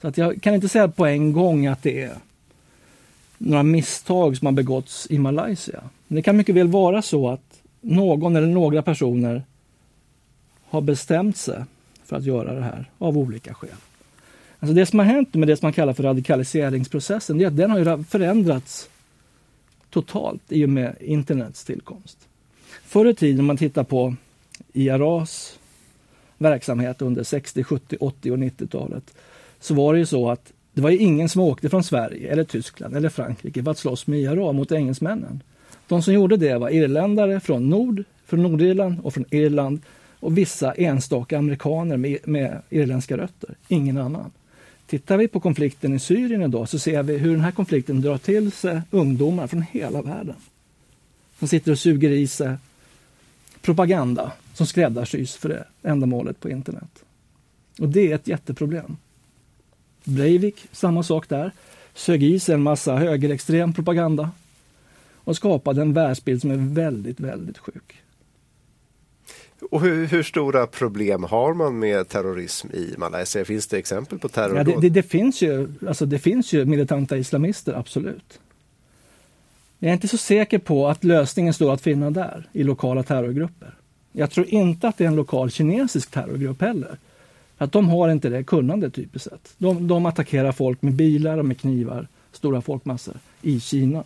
Så 0.00 0.08
att 0.08 0.18
jag 0.18 0.42
kan 0.42 0.54
inte 0.54 0.68
säga 0.68 0.88
på 0.88 1.06
en 1.06 1.32
gång 1.32 1.66
att 1.66 1.82
det 1.82 2.02
är 2.02 2.14
några 3.38 3.62
misstag 3.62 4.36
som 4.36 4.46
har 4.46 4.52
begåtts 4.52 5.06
i 5.10 5.18
Malaysia. 5.18 5.82
Men 6.06 6.16
det 6.16 6.22
kan 6.22 6.36
mycket 6.36 6.54
väl 6.54 6.68
vara 6.68 7.02
så 7.02 7.28
att 7.28 7.60
någon 7.80 8.36
eller 8.36 8.46
några 8.46 8.82
personer 8.82 9.42
har 10.64 10.80
bestämt 10.80 11.36
sig 11.36 11.64
för 12.04 12.16
att 12.16 12.24
göra 12.24 12.54
det 12.54 12.62
här 12.62 12.90
av 12.98 13.18
olika 13.18 13.54
skäl. 13.54 13.70
Alltså 14.58 14.74
det 14.74 14.86
som 14.86 14.98
har 14.98 15.06
hänt 15.06 15.34
med 15.34 15.48
det 15.48 15.56
som 15.56 15.66
man 15.66 15.72
kallar 15.72 15.92
för 15.92 16.02
radikaliseringsprocessen, 16.02 17.38
det 17.38 17.44
är 17.44 17.48
att 17.48 17.56
den 17.56 17.70
har 17.70 18.02
förändrats 18.02 18.88
totalt 19.90 20.42
i 20.48 20.64
och 20.64 20.68
med 20.68 20.96
internets 21.00 21.64
tillkomst. 21.64 22.18
Förr 22.94 23.08
i 23.08 23.14
tiden, 23.14 23.40
om 23.40 23.46
man 23.46 23.56
tittar 23.56 23.84
på 23.84 24.14
IRAs 24.72 25.58
verksamhet 26.38 27.02
under 27.02 27.22
60, 27.22 27.64
70, 27.64 27.96
80 28.00 28.30
och 28.30 28.38
90-talet, 28.38 29.14
så 29.60 29.74
var 29.74 29.92
det 29.92 29.98
ju 29.98 30.06
så 30.06 30.30
att 30.30 30.52
det 30.72 30.80
var 30.80 30.90
ju 30.90 30.98
ingen 30.98 31.28
som 31.28 31.40
åkte 31.40 31.68
från 31.68 31.84
Sverige 31.84 32.32
eller 32.32 32.44
Tyskland 32.44 32.96
eller 32.96 33.08
Frankrike 33.08 33.62
för 33.62 33.70
att 33.70 33.78
slåss 33.78 34.06
med 34.06 34.20
IRA 34.20 34.52
mot 34.52 34.72
engelsmännen. 34.72 35.42
De 35.88 36.02
som 36.02 36.14
gjorde 36.14 36.36
det 36.36 36.58
var 36.58 36.70
irländare 36.70 37.40
från 37.40 37.70
Nord, 37.70 38.04
från 38.26 38.42
Nordirland 38.42 39.00
och 39.02 39.14
från 39.14 39.24
Irland 39.30 39.80
och 40.20 40.38
vissa 40.38 40.72
enstaka 40.72 41.38
amerikaner 41.38 41.96
med, 41.96 42.18
med 42.24 42.62
irländska 42.70 43.16
rötter. 43.16 43.54
Ingen 43.68 43.98
annan. 43.98 44.30
Tittar 44.86 45.16
vi 45.16 45.28
på 45.28 45.40
konflikten 45.40 45.94
i 45.94 45.98
Syrien 45.98 46.42
idag 46.42 46.68
så 46.68 46.78
ser 46.78 47.02
vi 47.02 47.18
hur 47.18 47.30
den 47.30 47.40
här 47.40 47.52
konflikten 47.52 48.00
drar 48.00 48.18
till 48.18 48.52
sig 48.52 48.80
ungdomar 48.90 49.46
från 49.46 49.62
hela 49.62 50.02
världen. 50.02 50.36
Som 51.38 51.48
sitter 51.48 51.72
och 51.72 51.78
suger 51.78 52.10
i 52.10 52.26
sig 52.26 52.56
propaganda 53.64 54.32
som 54.54 54.66
skräddarsys 54.66 55.36
för 55.36 55.48
det 55.48 55.64
ändamålet 55.82 56.40
på 56.40 56.50
internet. 56.50 57.04
Och 57.78 57.88
det 57.88 58.10
är 58.10 58.14
ett 58.14 58.28
jätteproblem. 58.28 58.96
Breivik, 60.04 60.66
samma 60.72 61.02
sak 61.02 61.28
där. 61.28 61.52
Sög 61.94 62.22
i 62.22 62.40
sig 62.40 62.54
en 62.54 62.62
massa 62.62 62.96
högerextrem 62.96 63.72
propaganda 63.72 64.30
och 65.24 65.36
skapade 65.36 65.82
en 65.82 65.92
världsbild 65.92 66.40
som 66.40 66.50
är 66.50 66.74
väldigt, 66.74 67.20
väldigt 67.20 67.58
sjuk. 67.58 68.00
Och 69.70 69.80
hur, 69.80 70.06
hur, 70.06 70.22
stora 70.22 70.66
problem 70.66 71.24
har 71.24 71.54
man 71.54 71.78
med 71.78 72.08
terrorism 72.08 72.70
i 72.70 72.94
Malaysia? 72.98 73.44
Finns 73.44 73.66
det 73.66 73.78
exempel 73.78 74.18
på 74.18 74.28
terror? 74.28 74.56
Ja, 74.56 74.64
det, 74.64 74.80
det, 74.80 74.88
det, 74.88 75.02
finns 75.02 75.42
ju, 75.42 75.68
alltså 75.88 76.06
det 76.06 76.18
finns 76.18 76.52
ju 76.52 76.64
militanta 76.64 77.16
islamister, 77.16 77.74
absolut. 77.74 78.40
Jag 79.84 79.88
är 79.88 79.94
inte 79.94 80.08
så 80.08 80.18
säker 80.18 80.58
på 80.58 80.88
att 80.88 81.04
lösningen 81.04 81.54
står 81.54 81.72
att 81.72 81.80
finna 81.80 82.10
där, 82.10 82.48
i 82.52 82.62
lokala 82.62 83.02
terrorgrupper. 83.02 83.74
Jag 84.12 84.30
tror 84.30 84.46
inte 84.46 84.88
att 84.88 84.98
det 84.98 85.04
är 85.04 85.08
en 85.08 85.16
lokal 85.16 85.50
kinesisk 85.50 86.10
terrorgrupp 86.10 86.60
heller. 86.60 86.98
Att 87.58 87.72
de 87.72 87.88
har 87.88 88.08
inte 88.08 88.28
det 88.28 88.44
kunnandet 88.44 88.94
typiskt 88.94 89.30
sett. 89.30 89.54
De, 89.58 89.88
de 89.88 90.06
attackerar 90.06 90.52
folk 90.52 90.82
med 90.82 90.92
bilar 90.92 91.38
och 91.38 91.44
med 91.44 91.60
knivar, 91.60 92.08
stora 92.32 92.60
folkmassor, 92.60 93.14
i 93.42 93.60
Kina. 93.60 94.04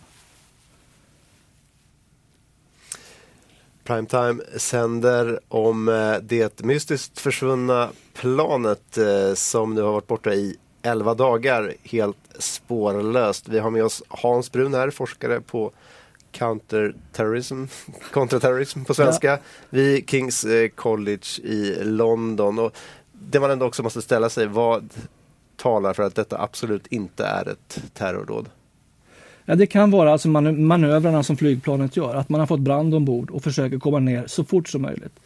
Primetime 3.84 4.42
sänder 4.56 5.40
om 5.48 5.88
eh, 5.88 6.16
det 6.22 6.64
mystiskt 6.64 7.20
försvunna 7.20 7.88
planet 8.14 8.98
eh, 8.98 9.34
som 9.34 9.74
nu 9.74 9.82
har 9.82 9.92
varit 9.92 10.06
borta 10.06 10.34
i 10.34 10.56
11 10.82 11.14
dagar 11.14 11.74
helt 11.84 12.16
spårlöst. 12.38 13.48
Vi 13.48 13.58
har 13.58 13.70
med 13.70 13.84
oss 13.84 14.02
Hans 14.08 14.52
Brun 14.52 14.74
här, 14.74 14.90
forskare 14.90 15.40
på 15.40 15.72
counterterrorism, 16.32 17.64
kontraterrorism 18.12 18.84
på 18.84 18.94
svenska, 18.94 19.28
ja. 19.28 19.38
vid 19.70 20.10
Kings 20.10 20.44
eh, 20.44 20.68
College 20.68 21.42
i 21.42 21.84
London. 21.84 22.58
Och 22.58 22.76
det 23.12 23.40
man 23.40 23.50
ändå 23.50 23.66
också 23.66 23.82
måste 23.82 24.02
ställa 24.02 24.28
sig, 24.28 24.46
vad 24.46 24.94
talar 25.56 25.92
för 25.92 26.02
att 26.02 26.14
detta 26.14 26.42
absolut 26.42 26.86
inte 26.86 27.24
är 27.24 27.48
ett 27.48 27.82
terrordåd? 27.94 28.48
Ja, 29.44 29.54
det 29.54 29.66
kan 29.66 29.90
vara 29.90 30.12
alltså 30.12 30.28
man 30.28 30.64
manövrarna 30.64 31.22
som 31.22 31.36
flygplanet 31.36 31.96
gör, 31.96 32.14
att 32.14 32.28
man 32.28 32.40
har 32.40 32.46
fått 32.46 32.60
brand 32.60 32.94
ombord 32.94 33.30
och 33.30 33.42
försöker 33.42 33.78
komma 33.78 33.98
ner 33.98 34.26
så 34.26 34.44
fort 34.44 34.68
som 34.68 34.82
möjligt. 34.82 35.20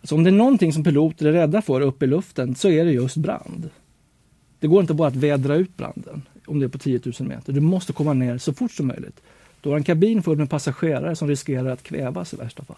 Alltså 0.00 0.14
om 0.14 0.24
det 0.24 0.30
är 0.30 0.32
någonting 0.32 0.72
som 0.72 0.84
piloter 0.84 1.26
är 1.26 1.32
rädda 1.32 1.62
för 1.62 1.80
uppe 1.80 2.04
i 2.04 2.08
luften 2.08 2.54
så 2.54 2.68
är 2.68 2.84
det 2.84 2.90
just 2.90 3.16
brand. 3.16 3.70
Det 4.64 4.68
går 4.68 4.80
inte 4.80 4.94
bara 4.94 5.08
att 5.08 5.16
vädra 5.16 5.56
ut 5.56 5.76
branden 5.76 6.22
om 6.46 6.60
det 6.60 6.66
är 6.66 6.68
på 6.68 6.78
10 6.78 7.00
000 7.04 7.28
meter. 7.28 7.52
Du 7.52 7.60
måste 7.60 7.92
komma 7.92 8.12
ner 8.12 8.38
så 8.38 8.52
fort 8.52 8.72
som 8.72 8.86
möjligt. 8.86 9.20
Du 9.60 9.68
har 9.68 9.76
en 9.76 9.84
kabin 9.84 10.22
full 10.22 10.38
med 10.38 10.50
passagerare 10.50 11.16
som 11.16 11.28
riskerar 11.28 11.70
att 11.70 11.82
kvävas 11.82 12.34
i 12.34 12.36
värsta 12.36 12.64
fall. 12.64 12.76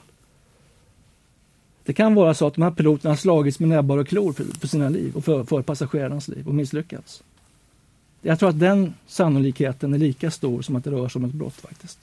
Det 1.85 1.93
kan 1.93 2.15
vara 2.15 2.35
så 2.35 2.47
att 2.47 2.55
de 2.55 2.63
här 2.63 2.71
piloterna 2.71 3.11
har 3.11 3.17
slagits 3.17 3.59
med 3.59 3.69
näbbar 3.69 3.99
och 3.99 4.09
klor 4.09 4.33
för, 4.33 4.45
för 4.45 4.69
sina 4.69 4.89
liv 4.89 5.17
och 5.17 5.25
för, 5.25 5.45
för 5.45 5.63
passagerarnas 5.63 6.29
liv 6.29 6.49
och 6.49 6.55
misslyckats. 6.55 7.23
Jag 8.23 8.39
tror 8.39 8.49
att 8.49 8.61
den 8.61 8.95
sannolikheten 9.07 9.95
är 9.95 9.99
lika 9.99 10.31
stor 10.31 10.63
som 10.63 10.77
att 10.77 10.85
det 10.85 10.91
rör 10.91 11.09
sig 11.09 11.19
om 11.19 11.25
ett 11.25 11.35
brott 11.35 11.55
faktiskt. 11.55 11.99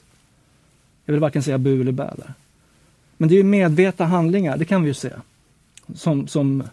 Jag 1.06 1.14
vill 1.14 1.22
varken 1.22 1.44
säga 1.44 1.58
bu 1.58 1.82
eller 1.82 1.92
bä 1.92 2.14
där. 2.18 2.34
Men 3.18 3.30
det 3.30 3.40
är 3.40 3.44
medvetna 3.44 4.06
handlingar, 4.06 4.58
det 4.58 4.66
kan 4.66 4.82
vi 4.82 4.88
ju 4.88 4.94
se, 4.94 5.12
som, 5.96 6.28
som 6.28 6.64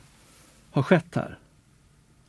har 0.70 0.82
skett 0.82 1.14
här. 1.14 1.36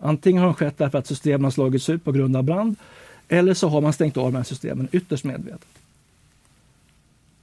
Antingen 0.01 0.41
har 0.41 0.47
de 0.47 0.55
skett 0.55 0.77
därför 0.77 0.97
att 0.97 1.07
systemen 1.07 1.43
har 1.43 1.51
slagits 1.51 1.89
ut 1.89 2.03
på 2.03 2.11
grund 2.11 2.35
av 2.35 2.43
brand 2.43 2.75
eller 3.27 3.53
så 3.53 3.67
har 3.67 3.81
man 3.81 3.93
stängt 3.93 4.17
av 4.17 4.31
de 4.31 4.37
här 4.37 4.43
systemen 4.43 4.87
ytterst 4.91 5.23
medvetet. 5.23 5.67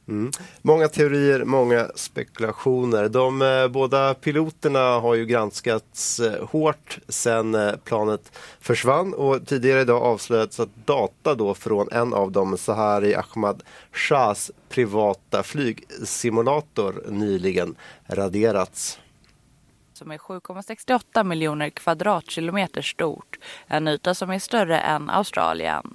Mm. 0.08 0.30
Många 0.62 0.88
teorier, 0.88 1.44
många 1.44 1.90
spekulationer. 1.94 3.08
De 3.08 3.42
eh, 3.42 3.68
båda 3.68 4.14
piloterna 4.14 4.78
har 4.78 5.14
ju 5.14 5.26
granskats 5.26 6.20
eh, 6.20 6.46
hårt 6.48 6.98
sedan 7.08 7.54
eh, 7.54 7.76
planet 7.84 8.38
försvann 8.60 9.14
och 9.14 9.46
tidigare 9.46 9.80
idag 9.80 10.02
avslöjats 10.02 10.60
att 10.60 10.86
data 10.86 11.34
då 11.34 11.54
från 11.54 11.88
en 11.92 12.14
av 12.14 12.32
dem, 12.32 12.58
Sahari 12.58 13.14
Ahmad 13.14 13.62
Shahs 13.92 14.50
privata 14.68 15.42
flygsimulator 15.42 17.02
nyligen 17.08 17.74
raderats 18.06 18.98
som 19.98 20.10
är 20.10 20.18
7,68 20.18 21.24
miljoner 21.24 21.70
kvadratkilometer 21.70 22.82
stort, 22.82 23.38
en 23.66 23.88
yta 23.88 24.14
som 24.14 24.30
är 24.30 24.38
större 24.38 24.78
än 24.80 25.10
Australien. 25.10 25.94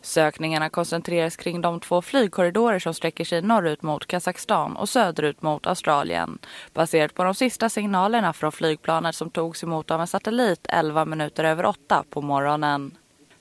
Sökningarna 0.00 0.68
koncentreras 0.68 1.36
kring 1.36 1.60
de 1.60 1.80
två 1.80 2.02
flygkorridorer 2.02 2.78
som 2.78 2.94
sträcker 2.94 3.24
sig 3.24 3.42
norrut 3.42 3.82
mot 3.82 4.06
Kazakstan 4.06 4.76
och 4.76 4.88
söderut 4.88 5.42
mot 5.42 5.66
Australien 5.66 6.38
baserat 6.74 7.14
på 7.14 7.24
de 7.24 7.34
sista 7.34 7.68
signalerna 7.68 8.32
från 8.32 8.52
flygplanet 8.52 9.14
som 9.14 9.30
togs 9.30 9.62
emot 9.62 9.90
av 9.90 10.00
en 10.00 10.06
satellit 10.06 10.66
11 10.68 11.04
minuter 11.04 11.44
över 11.44 11.66
8 11.66 12.04
på 12.10 12.22
morgonen. 12.22 12.96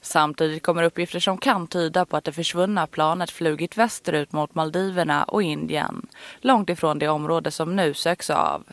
Samtidigt 0.06 0.64
kommer 0.64 0.84
uppgifter 0.84 1.20
som 1.20 1.38
kan 1.38 1.68
tyda 1.68 2.06
på 2.06 2.18
att 2.18 2.24
det 2.24 2.32
försvunna 2.32 2.88
planet 2.88 3.32
flugit 3.32 3.78
västerut 3.78 4.32
mot 4.32 4.56
Maldiverna 4.56 5.24
och 5.24 5.44
Indien, 5.44 6.08
långt 6.42 6.70
ifrån 6.70 7.00
det 7.00 7.08
område 7.08 7.52
som 7.52 7.76
nu 7.76 7.94
söks 7.94 8.30
av. 8.30 8.64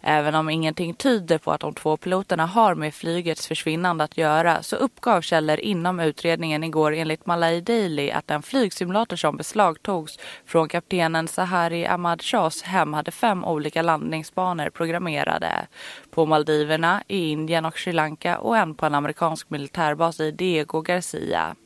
Även 0.00 0.34
om 0.34 0.50
ingenting 0.50 0.94
tyder 0.94 1.38
på 1.38 1.52
att 1.52 1.60
de 1.60 1.74
två 1.74 1.96
piloterna 1.96 2.46
har 2.46 2.74
med 2.74 2.94
flygets 2.94 3.46
försvinnande 3.48 4.04
att 4.04 4.18
göra 4.18 4.62
så 4.62 4.76
uppgav 4.76 5.20
källor 5.20 5.60
inom 5.60 6.00
utredningen 6.00 6.64
igår 6.64 6.92
enligt 6.92 7.26
Malay 7.26 7.60
Daily 7.60 8.10
att 8.10 8.26
den 8.26 8.42
flygsimulator 8.42 9.16
som 9.16 9.36
beslagtogs 9.36 10.18
från 10.46 10.68
kaptenen 10.68 11.28
Sahari 11.28 11.86
Ahmad 11.86 12.22
Shahs 12.22 12.62
hem 12.62 12.94
hade 12.94 13.10
fem 13.10 13.44
olika 13.44 13.82
landningsbanor 13.82 14.70
programmerade. 14.70 15.66
På 16.10 16.26
Maldiverna, 16.26 17.02
i 17.08 17.28
Indien 17.28 17.64
och 17.64 17.78
Sri 17.78 17.92
Lanka 17.92 18.38
och 18.38 18.56
en 18.56 18.74
på 18.74 18.86
en 18.86 18.94
amerikansk 18.94 19.50
militärbas 19.50 20.20
i 20.20 20.30
Diego 20.30 20.80
Garcia. 20.80 21.56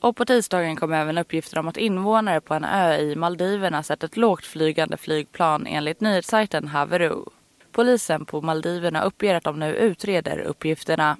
Och 0.00 0.16
på 0.16 0.24
tisdagen 0.24 0.76
kom 0.76 0.92
även 0.92 1.18
uppgifter 1.18 1.58
om 1.58 1.68
att 1.68 1.76
invånare 1.76 2.40
på 2.40 2.54
en 2.54 2.64
ö 2.64 2.96
i 2.96 3.16
Maldiverna 3.16 3.82
sett 3.82 4.04
ett 4.04 4.16
lågt 4.16 4.44
flygande 4.44 4.96
flygplan 4.96 5.66
enligt 5.66 6.00
nyhetssajten 6.00 6.68
Haveru. 6.68 7.24
Polisen 7.74 8.24
på 8.24 8.40
Maldiverna 8.40 9.02
uppger 9.02 9.34
att 9.34 9.44
de 9.44 9.58
nu 9.58 9.76
utreder 9.76 10.38
uppgifterna 10.38 11.16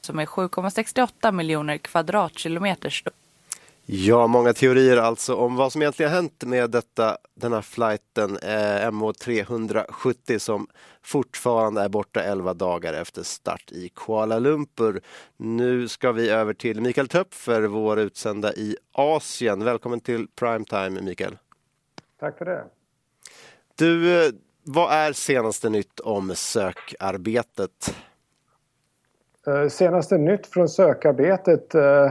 som 0.00 0.18
är 0.18 0.26
7,68 0.26 1.32
miljoner 1.32 1.78
kvadratkilometer 1.78 2.90
stor. 2.90 3.12
Ja, 3.86 4.26
många 4.26 4.52
teorier 4.52 4.96
alltså 4.96 5.34
om 5.34 5.56
vad 5.56 5.72
som 5.72 5.82
egentligen 5.82 6.12
har 6.12 6.16
hänt 6.16 6.44
med 6.44 6.70
detta, 6.70 7.18
den 7.34 7.52
här 7.52 7.62
flighten 7.62 8.36
eh, 8.36 8.90
MH370 8.90 10.38
som 10.38 10.66
fortfarande 11.02 11.82
är 11.82 11.88
borta 11.88 12.22
11 12.22 12.54
dagar 12.54 12.94
efter 12.94 13.22
start 13.22 13.72
i 13.72 13.88
Kuala 13.94 14.38
Lumpur. 14.38 15.00
Nu 15.36 15.88
ska 15.88 16.12
vi 16.12 16.30
över 16.30 16.54
till 16.54 16.80
Mikael 16.80 17.08
Töpfer, 17.08 17.62
vår 17.62 17.98
utsända 17.98 18.54
i 18.54 18.76
Asien. 18.92 19.64
Välkommen 19.64 20.00
till 20.00 20.26
Primetime, 20.34 21.00
Mikael. 21.00 21.38
Tack 22.20 22.38
för 22.38 22.44
det. 22.44 22.64
Du, 23.74 24.24
eh, 24.24 24.32
vad 24.68 24.92
är 24.92 25.12
senaste 25.12 25.68
nytt 25.68 26.00
om 26.00 26.30
sökarbetet? 26.34 27.94
Eh, 29.46 29.68
senaste 29.68 30.18
nytt 30.18 30.46
från 30.46 30.68
sökarbetet 30.68 31.74
eh, 31.74 31.82
eh, 31.82 32.10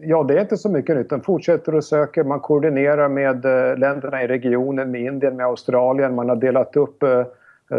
ja, 0.00 0.22
det 0.22 0.34
är 0.34 0.40
inte 0.40 0.56
så 0.56 0.68
mycket 0.68 0.96
nytt. 0.96 1.10
Den 1.10 1.20
fortsätter 1.20 1.72
att 1.72 1.84
söka, 1.84 2.24
Man 2.24 2.40
koordinerar 2.40 3.08
med 3.08 3.44
länderna 3.78 4.22
i 4.22 4.26
regionen, 4.26 4.90
med 4.90 5.00
Indien, 5.00 5.36
med 5.36 5.46
Australien. 5.46 6.14
Man 6.14 6.28
har 6.28 6.36
delat 6.36 6.76
upp 6.76 7.04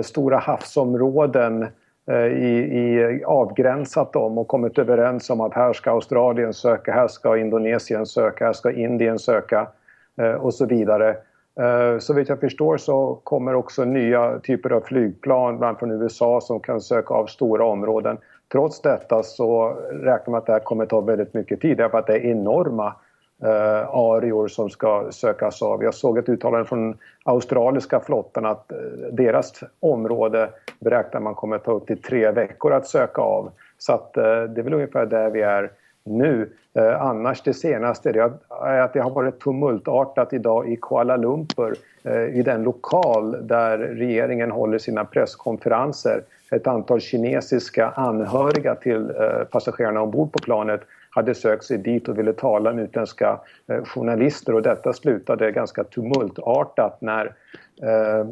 stora 0.02 0.38
havsområden 0.38 1.68
i, 2.36 2.48
i 2.80 3.22
avgränsat 3.26 4.14
dem 4.14 4.38
och 4.38 4.48
kommit 4.48 4.78
överens 4.78 5.30
om 5.30 5.42
att 5.42 5.54
här 5.54 5.74
ska 5.74 5.92
Australien 5.92 6.54
söka, 6.54 6.94
här 6.94 7.08
ska 7.08 7.38
Indonesien 7.38 8.06
söka, 8.06 8.46
här 8.46 8.54
ska 8.54 8.72
Indien 8.72 9.20
söka 9.20 9.68
och 10.40 10.54
så 10.54 10.66
vidare. 10.66 11.16
Eh, 11.60 12.00
så 12.00 12.14
vitt 12.14 12.30
jag 12.30 12.40
förstår 12.40 12.78
så 12.78 13.20
kommer 13.24 13.54
också 13.54 13.84
nya 13.84 14.40
typer 14.40 14.70
av 14.70 14.82
flygplan, 14.82 15.58
bland 15.58 15.70
annat 15.70 15.80
från 15.80 15.92
USA, 15.92 16.42
som 16.42 16.60
kan 16.60 16.82
söka 16.82 17.14
av 17.14 17.26
stora 17.26 17.66
områden. 17.66 18.18
Trots 18.52 18.82
detta 18.82 19.24
så 19.24 19.70
räknar 19.92 20.32
man 20.32 20.38
att 20.38 20.46
det 20.46 20.52
här 20.52 20.60
kommer 20.60 20.86
ta 20.86 21.02
väldigt 21.02 21.34
mycket 21.34 21.62
tid 21.62 21.78
därför 21.78 21.98
att 21.98 22.08
det 22.08 22.14
är 22.14 22.26
enorma 22.26 22.96
eh, 23.44 23.90
areor 23.90 24.48
som 24.48 24.70
ska 24.70 25.08
sökas 25.12 25.62
av. 25.62 25.84
Jag 25.84 25.94
såg 25.94 26.18
ett 26.18 26.30
uttalande 26.30 26.66
från 26.66 26.98
australiska 27.24 28.00
flottan 28.00 28.46
att 28.46 28.72
eh, 28.72 28.78
deras 29.12 29.64
område 29.80 30.50
beräknar 30.80 31.22
man 31.22 31.36
kommer 31.36 31.58
ta 31.58 31.72
upp 31.72 31.88
till 31.88 32.02
tre 32.02 32.32
veckor 32.32 32.74
att 32.74 32.88
söka 32.88 33.22
av. 33.22 33.52
Så 33.78 33.94
att, 33.94 34.14
det 34.14 34.22
är 34.58 34.64
väl 34.64 34.74
ungefär 34.74 35.06
där 35.06 35.30
vi 35.30 35.42
är 35.42 35.72
nu. 36.04 36.50
Eh, 36.74 37.02
annars 37.02 37.42
det 37.42 37.54
senaste 37.54 38.10
är 38.10 38.80
att 38.80 38.94
det 38.94 39.00
har 39.00 39.10
varit 39.10 39.40
tumultartat 39.40 40.34
idag 40.34 40.72
i 40.72 40.78
Kuala 40.82 41.18
Lumpur 41.18 41.76
eh, 42.04 42.26
i 42.26 42.44
den 42.46 42.64
lokal 42.64 43.48
där 43.48 43.78
regeringen 43.78 44.52
håller 44.52 44.78
sina 44.78 45.06
presskonferenser. 45.06 46.24
Ett 46.52 46.68
antal 46.68 47.00
kinesiska 47.00 47.90
anhöriga 47.90 48.76
till 48.76 49.10
eh, 49.10 49.44
passagerarna 49.52 50.02
ombord 50.02 50.32
på 50.32 50.40
planet 50.40 50.82
hade 51.10 51.36
sökt 51.36 51.64
sig 51.64 51.78
dit 51.78 52.08
och 52.08 52.18
ville 52.18 52.34
tala 52.34 52.74
med 52.74 52.84
utländska 52.84 53.40
eh, 53.68 53.84
journalister 53.84 54.56
och 54.56 54.62
detta 54.62 54.94
slutade 54.94 55.52
ganska 55.52 55.84
tumultartat 55.84 57.02
när 57.02 57.26
eh, 57.82 58.28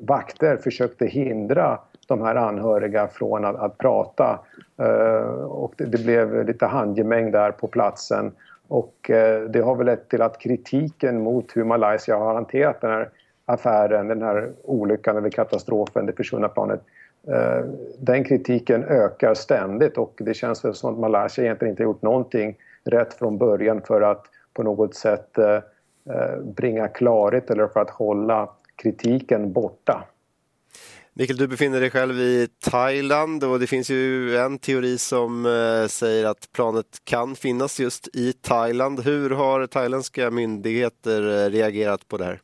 vakter 0.00 0.56
försökte 0.56 1.06
hindra 1.06 1.78
de 2.10 2.22
här 2.22 2.34
anhöriga 2.34 3.08
från 3.08 3.44
att, 3.44 3.56
att 3.56 3.78
prata. 3.78 4.38
Eh, 4.78 5.42
och 5.44 5.74
det, 5.76 5.84
det, 5.84 6.04
blev 6.04 6.46
lite 6.46 6.66
handgemäng 6.66 7.30
där 7.30 7.50
på 7.50 7.66
platsen. 7.66 8.32
Och 8.68 9.10
eh, 9.10 9.42
det 9.42 9.60
har 9.60 9.76
väl 9.76 9.86
lett 9.86 10.08
till 10.08 10.22
att 10.22 10.38
kritiken 10.38 11.22
mot 11.22 11.56
hur 11.56 11.64
Malaysia 11.64 12.16
har 12.16 12.34
hanterat 12.34 12.80
den 12.80 12.90
här 12.90 13.08
affären, 13.44 14.08
den 14.08 14.22
här 14.22 14.50
olyckan 14.62 15.16
eller 15.16 15.30
katastrofen, 15.30 16.06
det 16.06 16.12
försvunna 16.12 16.48
planet. 16.48 16.80
Eh, 17.28 17.64
den 17.98 18.24
kritiken 18.24 18.84
ökar 18.84 19.34
ständigt 19.34 19.98
och 19.98 20.14
det 20.18 20.34
känns 20.34 20.64
väl 20.64 20.74
som 20.74 20.94
att 20.94 21.00
Malaysia 21.00 21.44
egentligen 21.44 21.72
inte 21.72 21.82
har 21.82 21.88
gjort 21.88 22.02
någonting 22.02 22.56
rätt 22.84 23.14
från 23.14 23.38
början 23.38 23.80
för 23.80 24.00
att 24.00 24.24
på 24.54 24.62
något 24.62 24.94
sätt 24.94 25.38
eh, 25.38 25.54
eh, 26.14 26.38
bringa 26.42 26.88
klarhet 26.88 27.50
eller 27.50 27.66
för 27.66 27.80
att 27.80 27.90
hålla 27.90 28.48
kritiken 28.76 29.52
borta. 29.52 30.04
Mikael, 31.20 31.38
du 31.38 31.48
befinner 31.48 31.80
dig 31.80 31.90
själv 31.90 32.18
i 32.18 32.48
Thailand 32.70 33.44
och 33.44 33.60
det 33.60 33.66
finns 33.66 33.90
ju 33.90 34.36
en 34.36 34.58
teori 34.58 34.98
som 34.98 35.46
eh, 35.46 35.88
säger 35.88 36.26
att 36.26 36.52
planet 36.52 36.86
kan 37.04 37.34
finnas 37.34 37.80
just 37.80 38.08
i 38.16 38.32
Thailand. 38.32 39.00
Hur 39.00 39.30
har 39.30 39.66
thailändska 39.66 40.30
myndigheter 40.30 41.22
eh, 41.22 41.50
reagerat 41.50 42.08
på 42.08 42.16
det 42.16 42.24
här? 42.24 42.40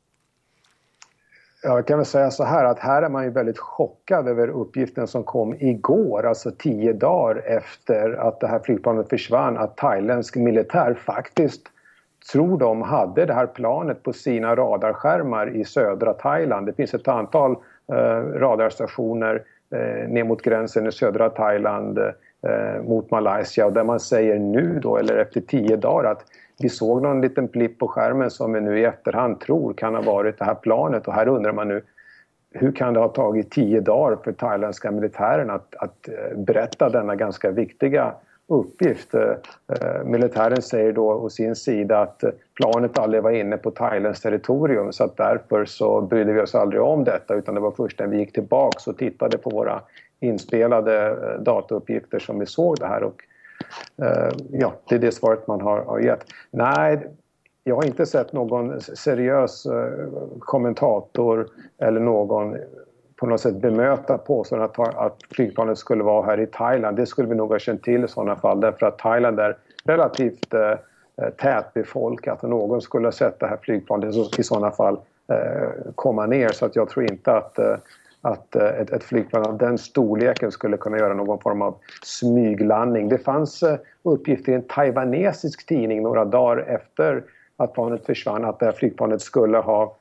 Jag 1.63 1.87
kan 1.87 1.99
väl 1.99 2.07
säga 2.07 2.31
så 2.31 2.45
här 2.45 2.65
att 2.65 2.79
här 2.79 3.03
är 3.03 3.09
man 3.09 3.25
ju 3.25 3.31
väldigt 3.31 3.59
chockad 3.59 4.29
över 4.29 4.49
uppgiften 4.49 5.07
som 5.07 5.25
kom 5.25 5.55
igår, 5.55 6.27
alltså 6.27 6.51
tio 6.59 6.93
dagar 6.93 7.43
efter 7.47 8.11
att 8.11 8.41
det 8.41 8.47
här 8.47 8.61
flygplanet 8.65 9.09
försvann, 9.09 9.57
att 9.57 9.77
thailändsk 9.77 10.37
militär 10.37 10.95
faktiskt 10.95 11.63
tror 12.33 12.59
de 12.59 12.83
hade 12.83 13.27
det 13.27 13.35
här 13.35 13.47
planet 13.47 14.03
på 14.03 14.13
sina 14.13 14.57
radarskärmar 14.57 15.57
i 15.57 15.65
södra 15.65 16.13
Thailand. 16.13 16.67
Det 16.67 16.73
finns 16.73 16.95
ett 16.95 17.09
antal 17.09 17.57
Eh, 17.93 18.39
radarstationer 18.39 19.43
eh, 19.71 20.09
ner 20.09 20.25
mot 20.25 20.43
gränsen 20.43 20.87
i 20.87 20.93
södra 20.93 21.31
Thailand 21.31 21.99
eh, 21.99 22.83
mot 22.83 23.11
Malaysia. 23.11 23.67
Och 23.67 23.73
där 23.73 23.85
man 23.85 24.01
säger 24.01 24.39
nu 24.39 24.79
då 24.83 24.97
eller 24.97 25.17
efter 25.17 25.41
tio 25.41 25.77
dagar 25.77 26.11
att 26.11 26.25
vi 26.59 26.69
såg 26.69 27.03
någon 27.03 27.21
liten 27.21 27.47
blipp 27.47 27.79
på 27.79 27.89
skärmen 27.89 28.31
som 28.31 28.53
vi 28.53 28.61
nu 28.61 28.79
i 28.81 28.85
efterhand 28.85 29.41
tror 29.41 29.75
kan 29.75 29.95
ha 29.95 30.03
varit 30.03 30.39
det 30.39 30.45
här 30.45 30.55
planet. 30.55 31.09
Och 31.09 31.15
här 31.15 31.29
undrar 31.29 31.53
man 31.53 31.69
nu 31.69 31.83
hur 32.51 32.73
kan 32.73 32.95
det 32.95 33.01
ha 33.01 33.09
tagit 33.09 33.51
tio 33.51 33.81
dagar 33.81 34.17
för 34.25 34.33
thailändska 34.33 34.91
militären 34.91 35.51
att, 35.51 35.75
att 35.77 36.09
berätta 36.37 36.89
denna 36.89 37.17
ganska 37.17 37.51
viktiga 37.51 38.15
uppgift. 38.49 39.15
Eh, 39.15 39.31
eh, 39.69 40.05
militären 40.05 40.63
säger 40.63 40.93
då 40.93 41.13
å 41.13 41.31
sin 41.31 41.57
sida 41.57 42.01
att 42.01 42.23
eh, 42.23 42.31
planet 42.55 42.99
aldrig 42.99 43.23
var 43.23 43.31
inne 43.31 43.57
på 43.57 43.71
Thailands 43.71 44.21
territorium 44.21 44.93
så 44.93 45.05
att 45.05 45.17
därför 45.17 45.65
så 45.65 46.01
brydde 46.01 46.33
vi 46.33 46.41
oss 46.41 46.55
aldrig 46.55 46.83
om 46.83 47.05
detta 47.05 47.35
utan 47.35 47.55
det 47.55 47.61
var 47.61 47.71
först 47.71 47.99
när 47.99 48.07
vi 48.07 48.19
gick 48.19 48.33
tillbaks 48.33 48.87
och 48.87 48.99
tittade 48.99 49.39
på 49.39 49.51
våra 49.51 49.81
inspelade 50.21 51.17
datauppgifter 51.41 52.19
som 52.19 52.39
vi 52.39 52.47
såg 52.47 52.77
det 52.79 52.87
här 52.87 53.03
och 53.03 53.23
ja, 54.51 54.75
det 54.89 54.95
är 54.95 54.99
det 54.99 55.13
svaret 55.13 55.47
man 55.47 55.61
har, 55.61 55.79
har 55.79 56.01
gett. 56.01 56.25
Nej, 56.51 57.07
jag 57.65 57.77
har 57.77 57.85
inte 57.85 58.07
sett 58.07 58.33
någon 58.33 58.81
seriös 58.81 59.67
kommentator 60.39 61.49
eller 61.79 62.01
någon 62.01 62.57
på 63.17 63.27
något 63.27 63.41
sätt 63.41 63.55
bemöta 63.55 64.19
påståendet 64.19 64.79
att, 64.79 64.97
att 64.97 65.17
flygplanet 65.31 65.79
skulle 65.79 66.03
vara 66.05 66.27
här 66.27 66.41
i 66.41 66.47
Thailand. 66.47 66.97
Det 66.97 67.07
skulle 67.07 67.29
vi 67.29 67.35
nog 67.35 67.53
ha 67.53 67.59
känt 67.59 67.83
till 67.83 68.05
i 68.05 68.09
sådana 68.09 68.37
fall 68.37 68.61
därför 68.61 68.87
att 68.87 68.99
Thailand 68.99 69.41
är 69.41 69.57
relativt 69.85 70.55
eh, 70.55 70.71
eh 70.71 71.31
tätbefolkat 71.37 72.45
och 72.45 72.51
någon 72.51 72.83
skulle 72.83 73.07
ha 73.07 73.13
sett 73.13 73.41
det 73.41 73.47
här 73.47 73.59
flygplanet 73.63 74.39
i 74.39 74.43
sådana 74.43 74.71
fall 74.71 74.99
eh, 75.29 75.93
komma 75.95 76.27
ner 76.27 76.49
så 76.49 76.67
att 76.67 76.77
jag 76.77 76.89
tror 76.89 77.11
inte 77.11 77.33
att 77.33 77.59
eh, 77.59 77.77
att 78.27 78.57
eh, 78.57 78.67
ett, 78.67 78.91
ett, 78.91 79.05
flygplan 79.05 79.47
av 79.47 79.59
den 79.59 79.79
storleken 79.79 80.53
skulle 80.53 80.77
kunna 80.77 80.99
göra 80.99 81.15
någon 81.15 81.41
form 81.41 81.63
av 81.63 81.75
smyglandning. 82.03 83.09
Det 83.09 83.19
fanns 83.19 83.63
eh, 83.63 83.79
uppgifter 84.03 84.53
i 84.53 84.55
en 84.55 84.63
taiwanesisk 84.63 85.67
tidning 85.67 86.03
några 86.03 86.25
dagar 86.25 86.57
efter 86.57 87.25
att 87.57 87.73
planet 87.73 88.07
försvann 88.07 88.45
att 88.45 88.59
det 88.59 88.67
här 88.67 88.73
flygplanet 88.73 89.23
skulle 89.23 89.59
ha 89.59 89.97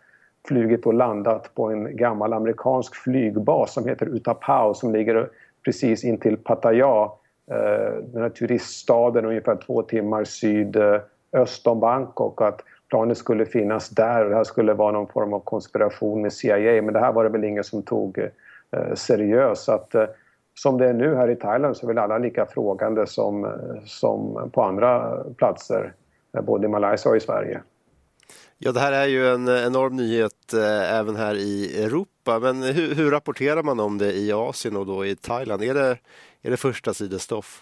flugit 0.47 0.85
och 0.85 0.93
landat 0.93 1.55
på 1.55 1.69
en 1.69 1.97
gammal 1.97 2.33
amerikansk 2.33 2.95
flygbas 2.95 3.73
som 3.73 3.87
heter 3.87 4.05
Utapao 4.05 4.73
som 4.73 4.93
ligger 4.93 5.29
precis 5.65 6.03
intill 6.03 6.37
Pattaya, 6.37 7.09
eh, 7.51 7.93
den 8.03 8.21
här 8.21 8.29
turiststaden 8.29 9.25
ungefär 9.25 9.55
två 9.55 9.81
timmar 9.81 10.23
sydöst 10.23 11.67
om 11.67 11.79
Bangkok. 11.79 12.41
Att 12.41 12.61
planet 12.89 13.17
skulle 13.17 13.45
finnas 13.45 13.89
där 13.89 14.23
och 14.23 14.29
det 14.29 14.35
här 14.35 14.43
skulle 14.43 14.73
vara 14.73 14.91
någon 14.91 15.07
form 15.07 15.33
av 15.33 15.39
konspiration 15.39 16.21
med 16.21 16.33
CIA 16.33 16.81
men 16.81 16.93
det 16.93 16.99
här 16.99 17.11
var 17.11 17.23
det 17.23 17.29
väl 17.29 17.43
ingen 17.43 17.63
som 17.63 17.81
tog 17.81 18.17
eh, 18.17 18.93
seriöst. 18.93 19.69
Att, 19.69 19.95
eh, 19.95 20.05
som 20.53 20.77
det 20.77 20.89
är 20.89 20.93
nu 20.93 21.15
här 21.15 21.29
i 21.29 21.35
Thailand 21.35 21.77
så 21.77 21.85
är 21.85 21.87
väl 21.87 21.97
alla 21.97 22.17
lika 22.17 22.45
frågande 22.45 23.07
som, 23.07 23.51
som 23.85 24.49
på 24.53 24.63
andra 24.63 25.23
platser, 25.37 25.93
både 26.43 26.65
i 26.65 26.69
Malaysia 26.69 27.09
och 27.09 27.17
i 27.17 27.19
Sverige. 27.19 27.61
Ja, 28.57 28.71
det 28.71 28.79
här 28.79 28.91
är 28.91 29.07
ju 29.07 29.27
en 29.27 29.47
enorm 29.47 29.95
nyhet 29.95 30.53
eh, 30.53 30.99
även 30.99 31.15
här 31.15 31.35
i 31.35 31.83
Europa. 31.83 32.39
Men 32.39 32.63
hur, 32.63 32.95
hur, 32.95 33.11
rapporterar 33.11 33.63
man 33.63 33.79
om 33.79 33.97
det 33.97 34.13
i 34.13 34.31
Asien 34.31 34.75
och 34.75 34.85
då 34.85 35.05
i 35.05 35.15
Thailand? 35.15 35.63
Är 35.63 35.73
det, 35.73 35.97
är 36.41 36.51
det 36.51 36.57
första 36.57 36.93
sidestoff? 36.93 37.61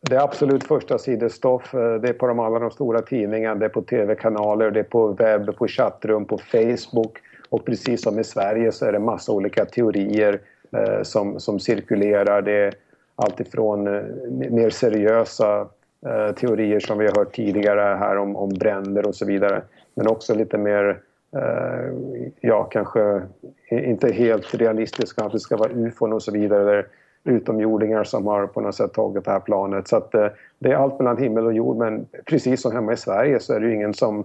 Det 0.00 0.16
är 0.16 0.20
absolut 0.20 0.64
första 0.64 0.98
sidestoff. 0.98 1.74
Eh, 1.74 1.94
det 1.94 2.08
är 2.08 2.12
på 2.12 2.26
de 2.26 2.38
alla 2.38 2.58
de 2.58 2.70
stora 2.70 3.02
tidningarna, 3.02 3.54
det 3.54 3.64
är 3.64 3.68
på 3.68 3.82
tv-kanaler, 3.82 4.70
det 4.70 4.80
är 4.80 4.84
på 4.84 5.12
webb, 5.12 5.56
på 5.56 5.68
chattrum, 5.68 6.24
på 6.24 6.38
Facebook. 6.38 7.18
Och 7.48 7.64
precis 7.64 8.02
som 8.02 8.18
i 8.18 8.24
Sverige 8.24 8.72
så 8.72 8.86
är 8.86 8.92
det 8.92 8.98
massa 8.98 9.32
olika 9.32 9.64
teorier 9.64 10.40
eh, 10.72 11.02
som, 11.02 11.40
som 11.40 11.60
cirkulerar. 11.60 12.42
Det 12.42 12.52
är 12.52 12.74
alltifrån 13.16 13.86
eh, 13.86 14.02
mer 14.50 14.70
seriösa 14.70 15.68
eh, 16.06 16.34
teorier 16.34 16.80
som 16.80 16.98
vi 16.98 17.06
har 17.06 17.14
hört 17.14 17.34
tidigare 17.34 17.96
här 17.96 18.18
om, 18.18 18.36
om 18.36 18.48
bränder 18.48 19.06
och 19.06 19.14
så 19.14 19.26
vidare 19.26 19.62
men 19.94 20.06
också 20.06 20.34
lite 20.34 20.58
mer, 20.58 21.00
eh, 21.36 21.94
ja 22.40 22.64
kanske 22.64 23.22
inte 23.70 24.12
helt 24.12 24.54
realistiska, 24.54 25.24
att 25.24 25.32
det 25.32 25.40
ska 25.40 25.56
vara 25.56 25.72
ufon 25.72 26.12
och 26.12 26.22
så 26.22 26.32
vidare, 26.32 26.62
eller 26.62 26.86
utomjordingar 27.24 28.04
som 28.04 28.26
har 28.26 28.46
på 28.46 28.60
något 28.60 28.74
sätt 28.74 28.92
tagit 28.92 29.24
det 29.24 29.30
här 29.30 29.40
planet. 29.40 29.88
Så 29.88 29.96
att, 29.96 30.14
eh, 30.14 30.26
det 30.58 30.72
är 30.72 30.76
allt 30.76 30.98
mellan 30.98 31.18
himmel 31.18 31.46
och 31.46 31.52
jord, 31.52 31.76
men 31.76 32.06
precis 32.26 32.62
som 32.62 32.72
hemma 32.72 32.92
i 32.92 32.96
Sverige 32.96 33.40
så 33.40 33.54
är 33.54 33.60
det 33.60 33.66
ju 33.66 33.74
ingen 33.74 33.94
som, 33.94 34.24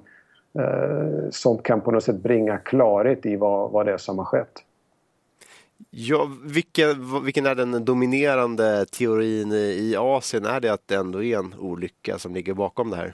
eh, 0.60 1.30
som 1.32 1.58
kan 1.58 1.82
på 1.82 1.92
något 1.92 2.04
sätt 2.04 2.24
bringa 2.24 2.58
klarhet 2.58 3.26
i 3.26 3.36
vad, 3.36 3.72
vad 3.72 3.86
det 3.86 3.94
är 3.94 3.98
som 3.98 4.18
har 4.18 4.26
skett. 4.26 4.64
Ja, 5.90 6.30
vilken, 6.44 7.24
vilken 7.24 7.46
är 7.46 7.56
den 7.56 7.86
dominerande 7.86 8.86
teorin 8.86 9.52
i 9.52 9.96
Asien? 9.98 10.46
Är 10.46 10.60
det 10.60 10.70
att 10.70 10.88
det 10.88 10.96
ändå 10.96 11.24
är 11.24 11.38
en 11.38 11.54
olycka 11.60 12.18
som 12.18 12.34
ligger 12.34 12.54
bakom 12.54 12.90
det 12.90 12.96
här? 12.96 13.14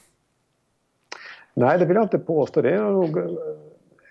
Nej, 1.53 1.79
det 1.79 1.85
vill 1.85 1.95
jag 1.95 2.05
inte 2.05 2.19
påstå. 2.19 2.61
Det 2.61 2.73
är 2.73 2.81
nog 2.81 3.17
eh, 3.17 3.25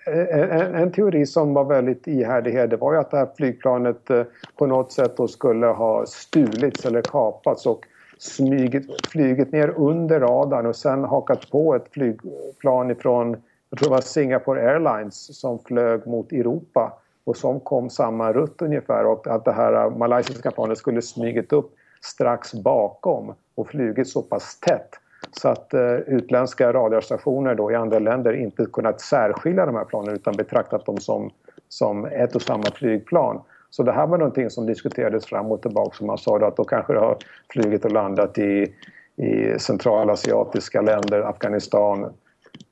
en, 0.06 0.50
en, 0.50 0.74
en, 0.74 0.92
teori 0.92 1.26
som 1.26 1.54
var 1.54 1.64
väldigt 1.64 2.06
ihärdig 2.06 2.70
det 2.70 2.76
var 2.76 2.92
ju 2.92 2.98
att 2.98 3.10
det 3.10 3.16
här 3.16 3.28
flygplanet 3.36 4.10
eh, 4.10 4.22
på 4.56 4.66
något 4.66 4.92
sätt 4.92 5.16
då 5.16 5.28
skulle 5.28 5.66
ha 5.66 6.06
stulits 6.06 6.86
eller 6.86 7.02
kapats 7.02 7.66
och 7.66 7.86
smygit, 8.18 9.08
flugit 9.08 9.52
ner 9.52 9.68
under 9.68 10.20
radarn 10.20 10.66
och 10.66 10.76
sen 10.76 11.04
hakat 11.04 11.50
på 11.50 11.74
ett 11.74 11.88
flygplan 11.90 12.90
ifrån, 12.90 13.36
jag 13.70 13.78
tror 13.78 13.88
det 13.88 13.94
var 13.94 14.00
Singapore 14.00 14.70
Airlines 14.70 15.40
som 15.40 15.58
flög 15.58 16.06
mot 16.06 16.32
Europa 16.32 16.98
och 17.24 17.36
som 17.36 17.60
kom 17.60 17.90
samma 17.90 18.32
rutt 18.32 18.62
ungefär 18.62 19.06
och 19.06 19.26
att 19.26 19.44
det 19.44 19.52
här 19.52 19.90
malaysiska 19.90 20.50
planet 20.50 20.78
skulle 20.78 21.02
smygit 21.02 21.52
upp 21.52 21.74
strax 22.00 22.54
bakom 22.54 23.34
och 23.54 23.68
flugit 23.68 24.08
så 24.08 24.22
pass 24.22 24.60
tätt 24.60 24.98
så 25.32 25.48
att 25.48 25.74
eh, 25.74 25.94
utländska 25.94 26.72
radiostationer 26.72 27.54
då 27.54 27.72
i 27.72 27.74
andra 27.74 27.98
länder 27.98 28.32
inte 28.32 28.66
kunnat 28.72 29.00
särskilja 29.00 29.66
de 29.66 29.74
här 29.74 29.84
planen 29.84 30.14
utan 30.14 30.36
betraktat 30.36 30.86
dem 30.86 30.98
som, 30.98 31.30
som 31.68 32.04
ett 32.04 32.34
och 32.34 32.42
samma 32.42 32.64
flygplan. 32.74 33.40
Så 33.70 33.82
det 33.82 33.92
här 33.92 34.06
var 34.06 34.18
någonting 34.18 34.50
som 34.50 34.66
diskuterades 34.66 35.26
fram 35.26 35.52
och 35.52 35.62
tillbaka 35.62 35.96
som 35.96 36.06
man 36.06 36.18
sa 36.18 36.38
då, 36.38 36.46
att 36.46 36.56
då 36.56 36.64
kanske 36.64 36.92
det 36.92 37.00
har 37.00 37.16
flugit 37.52 37.84
och 37.84 37.92
landat 37.92 38.38
i, 38.38 38.74
i 39.16 39.58
centralasiatiska 39.58 40.80
länder, 40.80 41.20
Afghanistan 41.20 42.12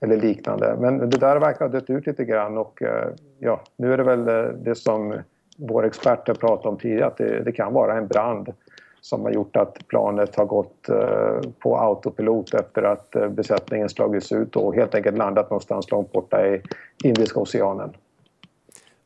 eller 0.01 0.17
liknande. 0.17 0.77
Men 0.81 0.99
det 0.99 1.19
där 1.19 1.41
verkar 1.41 1.65
ha 1.65 1.73
dött 1.73 1.91
ut 1.91 2.07
lite 2.07 2.25
grann 2.25 2.59
och 2.59 2.83
eh, 2.83 3.09
ja, 3.39 3.61
nu 3.77 3.93
är 3.93 3.97
det 3.97 4.05
väl 4.05 4.29
eh, 4.29 4.53
det 4.53 4.75
som 4.75 5.15
våra 5.59 5.87
experter 5.87 6.35
pratade 6.35 6.69
om 6.69 6.79
tidigare 6.79 7.07
att 7.07 7.17
det, 7.17 7.43
det 7.45 7.53
kan 7.53 7.73
vara 7.73 7.99
en 7.99 8.07
brand 8.07 8.53
som 9.01 9.23
har 9.23 9.31
gjort 9.31 9.57
att 9.57 9.89
planet 9.89 10.37
har 10.37 10.45
gått 10.45 10.89
eh, 10.89 11.51
på 11.59 11.79
autopilot 11.79 12.55
efter 12.55 12.83
att 12.83 13.17
eh, 13.17 13.29
besättningen 13.29 13.89
slagits 13.89 14.33
ut 14.33 14.57
och 14.57 14.75
helt 14.75 14.95
enkelt 14.95 15.19
landat 15.19 15.51
någonstans 15.51 15.91
långt 15.91 16.13
borta 16.13 16.47
i 16.47 16.63
Indiska 17.05 17.41
oceanen. 17.41 17.91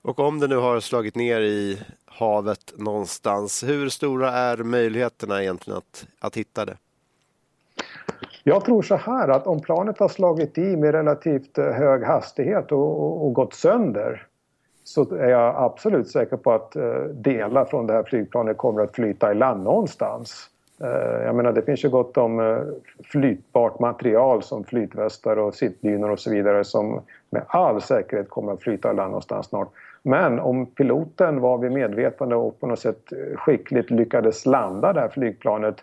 Och 0.02 0.18
om 0.18 0.40
det 0.40 0.46
nu 0.46 0.56
har 0.56 0.80
slagit 0.80 1.14
ner 1.14 1.40
i 1.40 1.78
havet 2.04 2.74
någonstans, 2.76 3.64
hur 3.64 3.88
stora 3.88 4.30
är 4.30 4.56
möjligheterna 4.56 5.42
egentligen 5.42 5.78
att, 5.78 6.06
att 6.18 6.36
hitta 6.36 6.64
det? 6.64 6.76
Jag 8.42 8.64
tror 8.64 8.82
så 8.82 8.96
här 8.96 9.28
att 9.28 9.46
om 9.46 9.60
planet 9.60 9.98
har 9.98 10.08
slagit 10.08 10.58
i 10.58 10.76
med 10.76 10.92
relativt 10.92 11.58
eh, 11.58 11.64
hög 11.64 12.04
hastighet 12.04 12.72
och, 12.72 13.02
och, 13.02 13.26
och 13.26 13.32
gått 13.32 13.54
sönder 13.54 14.26
så 14.84 15.14
är 15.14 15.28
jag 15.28 15.54
absolut 15.56 16.08
säker 16.08 16.36
på 16.36 16.52
att 16.52 16.76
eh, 16.76 17.02
delar 17.12 17.64
från 17.64 17.86
det 17.86 17.92
här 17.92 18.02
flygplanet 18.02 18.56
kommer 18.56 18.82
att 18.82 18.94
flyta 18.94 19.32
i 19.32 19.34
land 19.34 19.64
någonstans. 19.64 20.50
Eh, 20.80 21.24
jag 21.24 21.34
menar 21.34 21.52
det 21.52 21.62
finns 21.62 21.84
ju 21.84 21.88
gott 21.88 22.16
om 22.16 22.40
eh, 22.40 22.58
flytbart 23.04 23.78
material 23.78 24.42
som 24.42 24.64
flytvästar 24.64 25.36
och 25.36 25.54
sittdynor 25.54 26.10
och 26.10 26.20
så 26.20 26.30
vidare 26.30 26.64
som 26.64 27.00
med 27.30 27.42
all 27.46 27.82
säkerhet 27.82 28.30
kommer 28.30 28.52
att 28.52 28.62
flyta 28.62 28.90
i 28.90 28.94
land 28.94 29.10
någonstans 29.10 29.46
snart. 29.46 29.68
Men 30.02 30.40
om 30.40 30.66
piloten 30.66 31.40
var 31.40 31.58
vid 31.58 31.72
medvetande 31.72 32.36
och 32.36 32.60
på 32.60 32.66
något 32.66 32.78
sätt 32.78 33.12
skickligt 33.34 33.90
lyckades 33.90 34.46
landa 34.46 34.92
det 34.92 35.00
här 35.00 35.08
flygplanet 35.08 35.76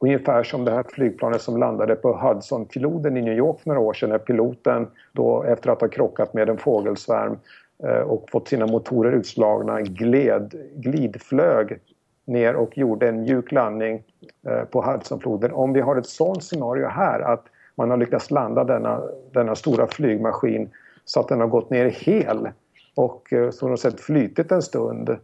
Ungefär 0.00 0.42
som 0.42 0.64
det 0.64 0.70
här 0.70 0.84
flygplanet 0.88 1.42
som 1.42 1.56
landade 1.56 1.94
på 1.94 2.16
Hudsonfloden 2.16 3.16
i 3.16 3.22
New 3.22 3.36
York 3.36 3.60
för 3.60 3.68
några 3.68 3.80
år 3.80 3.92
sedan 3.92 4.10
när 4.10 4.18
piloten 4.18 4.86
då 5.12 5.42
efter 5.42 5.70
att 5.70 5.80
ha 5.80 5.88
krockat 5.88 6.34
med 6.34 6.48
en 6.48 6.58
fågelsvärm 6.58 7.38
Eh, 7.84 8.00
och 8.00 8.30
fått 8.30 8.48
sina 8.48 8.66
motorer 8.66 9.12
utslagna 9.12 9.80
gled, 9.80 10.54
glidflög 10.74 11.78
ner 12.24 12.56
och 12.56 12.78
gjorde 12.78 13.08
en 13.08 13.20
mjuk 13.20 13.52
landning 13.52 14.02
eh, 14.48 14.64
på 14.64 14.82
Hudsonfloden. 14.82 15.52
Om 15.52 15.72
vi 15.72 15.80
har 15.80 15.96
ett 15.96 16.06
sånt 16.06 16.44
scenario 16.44 16.86
här 16.86 17.20
att 17.20 17.44
man 17.74 17.90
har 17.90 17.96
lyckats 17.96 18.30
landa 18.30 18.64
denna, 18.64 19.02
denna 19.32 19.54
stora 19.54 19.86
flygmaskin 19.86 20.70
så 21.04 21.20
att 21.20 21.28
den 21.28 21.40
har 21.40 21.46
gått 21.46 21.70
ner 21.70 21.86
hel 21.86 22.48
och 22.94 23.32
eh, 23.32 23.50
så 23.50 23.76
sett 23.76 24.00
flytit 24.00 24.52
en 24.52 24.62
stund 24.62 25.16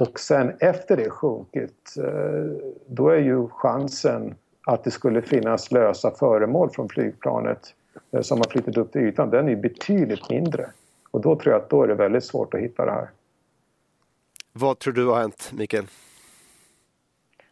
och 0.00 0.20
sen 0.20 0.52
efter 0.60 0.96
det 0.96 1.10
sjunkit 1.10 1.94
eh, 1.98 2.68
då 2.86 3.08
är 3.08 3.20
ju 3.20 3.48
chansen 3.48 4.34
att 4.66 4.84
det 4.84 4.90
skulle 4.90 5.22
finnas 5.22 5.72
lösa 5.72 6.10
föremål 6.10 6.70
från 6.70 6.88
flygplanet 6.88 7.74
som 8.20 8.38
har 8.38 8.50
flyttat 8.50 8.76
upp 8.76 8.92
till 8.92 9.02
ytan, 9.02 9.30
den 9.30 9.48
är 9.48 9.56
betydligt 9.56 10.30
mindre. 10.30 10.70
Och 11.16 11.22
då 11.22 11.36
tror 11.36 11.52
jag 11.52 11.62
att 11.62 11.70
då 11.70 11.82
är 11.82 11.88
det 11.88 11.94
väldigt 11.94 12.24
svårt 12.24 12.54
att 12.54 12.60
hitta 12.60 12.84
det 12.84 12.90
här. 12.90 13.08
Vad 14.52 14.78
tror 14.78 14.92
du 14.92 15.06
har 15.06 15.20
hänt, 15.20 15.52
Mikael? 15.54 15.84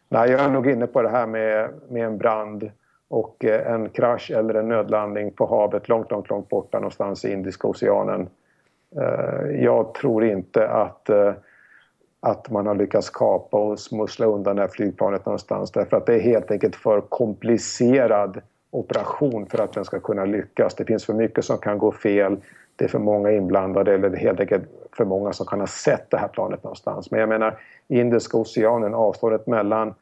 Nej, 0.09 0.31
jag 0.31 0.41
är 0.41 0.49
nog 0.49 0.69
inne 0.69 0.87
på 0.87 1.01
det 1.01 1.09
här 1.09 1.27
med, 1.27 1.69
med 1.89 2.05
en 2.05 2.17
brand 2.17 2.71
och 3.07 3.45
eh, 3.45 3.73
en 3.73 3.89
krasch 3.89 4.31
eller 4.31 4.53
en 4.53 4.67
nödlandning 4.67 5.31
på 5.31 5.45
havet 5.45 5.89
långt, 5.89 6.11
långt, 6.11 6.29
långt 6.29 6.49
borta 6.49 6.79
någonstans 6.79 7.25
i 7.25 7.31
Indiska 7.31 7.67
oceanen. 7.67 8.29
Eh, 9.01 9.63
jag 9.63 9.93
tror 9.93 10.25
inte 10.25 10.67
att, 10.67 11.09
eh, 11.09 11.33
att 12.19 12.49
man 12.49 12.67
har 12.67 12.75
lyckats 12.75 13.09
kapa 13.09 13.57
och 13.57 13.79
smussla 13.79 14.25
undan 14.25 14.55
det 14.55 14.61
här 14.61 14.69
flygplanet 14.69 15.25
någonstans 15.25 15.71
därför 15.71 15.97
att 15.97 16.05
det 16.05 16.15
är 16.15 16.19
helt 16.19 16.51
enkelt 16.51 16.75
för 16.75 17.01
komplicerad 17.01 18.41
operation 18.69 19.45
för 19.45 19.63
att 19.63 19.73
den 19.73 19.85
ska 19.85 19.99
kunna 19.99 20.25
lyckas. 20.25 20.75
Det 20.75 20.85
finns 20.85 21.05
för 21.05 21.13
mycket 21.13 21.45
som 21.45 21.57
kan 21.57 21.77
gå 21.77 21.91
fel 21.91 22.37
det 22.75 22.85
är 22.85 22.89
för 22.89 22.99
många 22.99 23.31
inblandade 23.31 23.93
eller 23.93 24.15
helt 24.15 24.39
enkelt 24.39 24.63
för 24.97 25.05
många 25.05 25.33
som 25.33 25.45
kan 25.45 25.59
ha 25.59 25.67
sett 25.67 26.09
det 26.09 26.17
här 26.17 26.27
planet 26.27 26.63
någonstans. 26.63 27.11
Men 27.11 27.19
jag 27.19 27.29
menar 27.29 27.59
Indiska 27.87 28.37
oceanen, 28.37 28.93
avståndet 28.93 29.47
mellan 29.47 29.93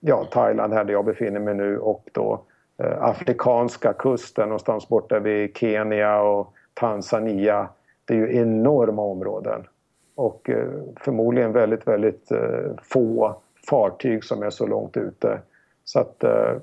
ja, 0.00 0.24
Thailand 0.24 0.72
här 0.72 0.84
där 0.84 0.92
jag 0.92 1.04
befinner 1.04 1.40
mig 1.40 1.54
nu 1.54 1.78
och 1.78 2.08
då 2.12 2.40
eh, 2.78 3.02
afrikanska 3.02 3.92
kusten 3.92 4.48
någonstans 4.48 4.88
borta 4.88 5.18
vid 5.18 5.56
Kenya 5.56 6.20
och 6.20 6.54
Tanzania. 6.74 7.68
Det 8.04 8.14
är 8.14 8.18
ju 8.18 8.36
enorma 8.36 9.02
områden 9.02 9.66
och 10.14 10.50
eh, 10.50 10.68
förmodligen 11.00 11.52
väldigt, 11.52 11.86
väldigt 11.86 12.30
eh, 12.30 12.70
få 12.82 13.36
fartyg 13.70 14.24
som 14.24 14.42
är 14.42 14.50
så 14.50 14.66
långt 14.66 14.96
ute. 14.96 15.40
Så 15.84 16.00
att 16.00 16.24
eh, 16.24 16.56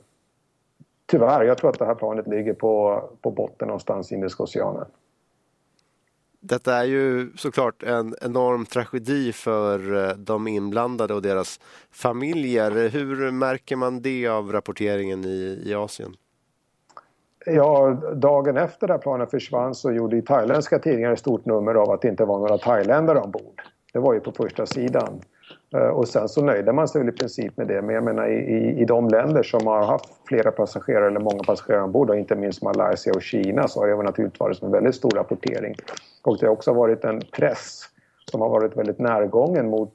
tyvärr, 1.05 1.43
jag 1.43 1.57
tror 1.57 1.69
att 1.69 1.79
det 1.79 1.85
här 1.85 1.95
planet 1.95 2.27
ligger 2.27 2.53
på, 2.53 3.03
på 3.21 3.31
botten 3.31 3.67
någonstans 3.67 4.11
i 4.11 4.15
Indiska 4.15 4.43
oceanen. 4.43 4.85
Detta 6.47 6.75
är 6.75 6.83
ju 6.83 7.31
såklart 7.35 7.83
en 7.83 8.15
enorm 8.21 8.65
tragedi 8.65 9.33
för 9.33 10.09
eh, 10.09 10.15
de 10.15 10.47
inblandade 10.47 11.13
och 11.13 11.21
deras 11.21 11.59
familjer. 11.91 12.89
Hur 12.89 13.31
märker 13.31 13.75
man 13.75 14.01
det 14.01 14.27
av 14.27 14.51
rapporteringen 14.51 15.25
i, 15.25 15.63
i 15.65 15.73
Asien? 15.73 16.15
Ja, 17.45 18.01
dagen 18.15 18.57
efter 18.57 18.91
att 18.91 19.01
planet 19.01 19.31
försvann 19.31 19.75
så 19.75 19.91
gjorde 19.91 20.21
thailändska 20.21 20.79
tidningar 20.79 21.11
ett 21.11 21.19
stort 21.19 21.45
nummer 21.45 21.75
av 21.75 21.89
att 21.89 22.01
det 22.01 22.07
inte 22.07 22.25
var 22.25 22.39
några 22.39 22.57
thailändare 22.57 23.19
ombord. 23.19 23.61
Det 23.93 23.99
var 23.99 24.13
ju 24.13 24.19
på 24.19 24.31
första 24.31 24.65
sidan. 24.65 25.21
Eh, 25.73 25.87
och 25.87 26.07
sen 26.07 26.29
så 26.29 26.41
nöjde 26.41 26.73
man 26.73 26.87
sig 26.87 27.01
väl 27.01 27.09
i 27.09 27.17
princip 27.17 27.57
med 27.57 27.67
det. 27.67 27.81
Men 27.81 27.95
jag 27.95 28.03
menar 28.03 28.27
i, 28.27 28.79
i 28.81 28.85
de 28.85 29.07
länder 29.07 29.43
som 29.43 29.67
har 29.67 29.85
haft 29.85 30.09
flera 30.27 30.51
passagerare 30.51 31.07
eller 31.07 31.19
många 31.19 31.43
passagerare 31.43 31.83
ombord, 31.83 32.15
inte 32.15 32.35
minst 32.35 32.63
Malaysia 32.63 33.13
och 33.13 33.21
Kina, 33.21 33.67
så 33.67 33.79
har 33.79 33.87
det 33.87 34.03
naturligtvis 34.03 34.39
varit 34.39 34.63
en 34.63 34.71
väldigt 34.71 34.95
stor 34.95 35.11
rapportering. 35.11 35.75
Och 36.23 36.37
det 36.37 36.45
har 36.45 36.53
också 36.53 36.73
varit 36.73 37.03
en 37.03 37.21
press 37.31 37.83
som 38.31 38.41
har 38.41 38.49
varit 38.49 38.77
väldigt 38.77 38.99
närgången 38.99 39.69
mot, 39.69 39.91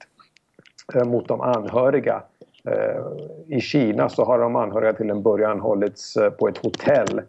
eh, 0.94 1.04
mot 1.04 1.28
de 1.28 1.40
anhöriga. 1.40 2.22
Eh, 2.64 3.56
I 3.56 3.61
Kina 3.61 4.08
så 4.08 4.24
har 4.24 4.38
de 4.38 4.56
anhöriga 4.56 4.92
till 4.92 5.11
en 5.11 5.22
början 5.22 5.61
hållits 5.61 6.16
eh, 6.16 6.30
på 6.30 6.48
ett 6.48 6.58
hotell 6.58 7.22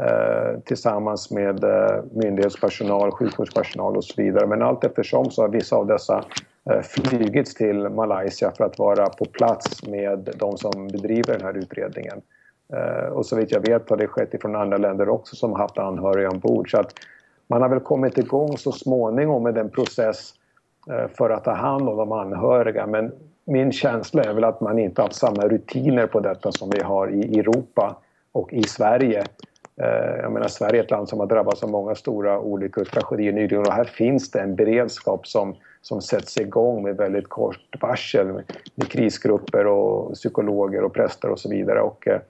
eh, 0.00 0.60
tillsammans 0.64 1.30
med 1.30 1.64
myndighetspersonal, 2.12 3.10
sjukvårdspersonal 3.10 3.96
och 3.96 4.04
så 4.04 4.22
vidare. 4.22 4.46
Men 4.46 4.62
allt 4.62 4.84
eftersom 4.84 5.30
så 5.30 5.42
har 5.42 5.48
vissa 5.48 5.76
av 5.76 5.86
dessa 5.86 6.24
flugits 6.64 6.88
flygits 6.88 7.54
till 7.54 7.88
Malaysia 7.88 8.52
för 8.56 8.64
att 8.64 8.78
vara 8.78 9.08
på 9.08 9.24
plats 9.24 9.86
med 9.86 10.28
de 10.36 10.56
som 10.56 10.88
bedriver 10.88 11.32
den 11.32 11.42
här 11.42 11.56
utredningen. 11.56 12.22
Eh, 12.72 13.06
och 13.12 13.26
så 13.26 13.36
vitt 13.36 13.52
jag 13.52 13.60
vet 13.60 13.90
har 13.90 13.96
det 13.96 14.06
skett 14.06 14.40
från 14.40 14.56
andra 14.56 14.76
länder 14.76 15.08
också 15.08 15.36
som 15.36 15.52
haft 15.52 15.78
anhöriga 15.78 16.30
ombord. 16.30 16.70
Så 16.70 16.80
att 16.80 16.92
man 17.46 17.62
har 17.62 17.68
väl 17.68 17.80
kommit 17.80 18.18
igång 18.18 18.58
så 18.58 18.72
småningom 18.72 19.42
med 19.42 19.54
den 19.54 19.70
process 19.70 20.34
eh, 20.90 21.08
för 21.08 21.30
att 21.30 21.44
ta 21.44 21.52
hand 21.52 21.88
om 21.88 21.96
de 21.96 22.12
anhöriga. 22.12 22.86
Men 22.86 23.12
min 23.44 23.72
känsla 23.72 24.22
är 24.22 24.34
väl 24.34 24.44
att 24.44 24.60
man 24.60 24.78
inte 24.78 25.02
haft 25.02 25.14
samma 25.14 25.48
rutiner 25.48 26.06
på 26.06 26.20
detta 26.20 26.52
som 26.52 26.70
vi 26.70 26.80
har 26.80 27.10
i 27.10 27.38
Europa 27.38 27.96
och 28.32 28.52
i 28.52 28.62
Sverige. 28.62 29.24
Jag 30.22 30.32
menar, 30.32 30.48
Sverige 30.48 30.80
är 30.80 30.84
ett 30.84 30.90
land 30.90 31.08
som 31.08 31.20
har 31.20 31.26
drabbats 31.26 31.62
av 31.62 31.70
många 31.70 31.94
stora 31.94 32.40
olyckor 32.40 32.82
och 32.82 32.88
tragedier 32.88 33.32
nyligen 33.32 33.66
och 33.66 33.72
här 33.72 33.84
finns 33.84 34.30
det 34.30 34.40
en 34.40 34.54
beredskap 34.54 35.26
som 35.26 35.54
som 35.84 36.02
sätts 36.02 36.36
igång 36.36 36.82
med 36.82 36.96
väldigt 36.96 37.28
kort 37.28 37.76
varsel 37.80 38.26
med, 38.26 38.44
krisgrupper 38.88 39.66
och 39.66 40.14
psykologer 40.14 40.84
och 40.84 40.94
präster 40.94 41.28
och 41.30 41.38
så 41.38 41.48
vidare. 41.48 41.80
Och, 41.80 42.08
eh, 42.08 42.20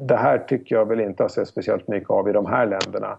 det 0.00 0.16
här 0.16 0.38
tycker 0.38 0.76
jag 0.76 0.88
väl 0.88 1.00
inte 1.00 1.22
har 1.22 1.28
sett 1.28 1.48
speciellt 1.48 1.88
mycket 1.88 2.10
av 2.10 2.28
i 2.28 2.32
de 2.32 2.46
här 2.46 2.66
länderna. 2.66 3.18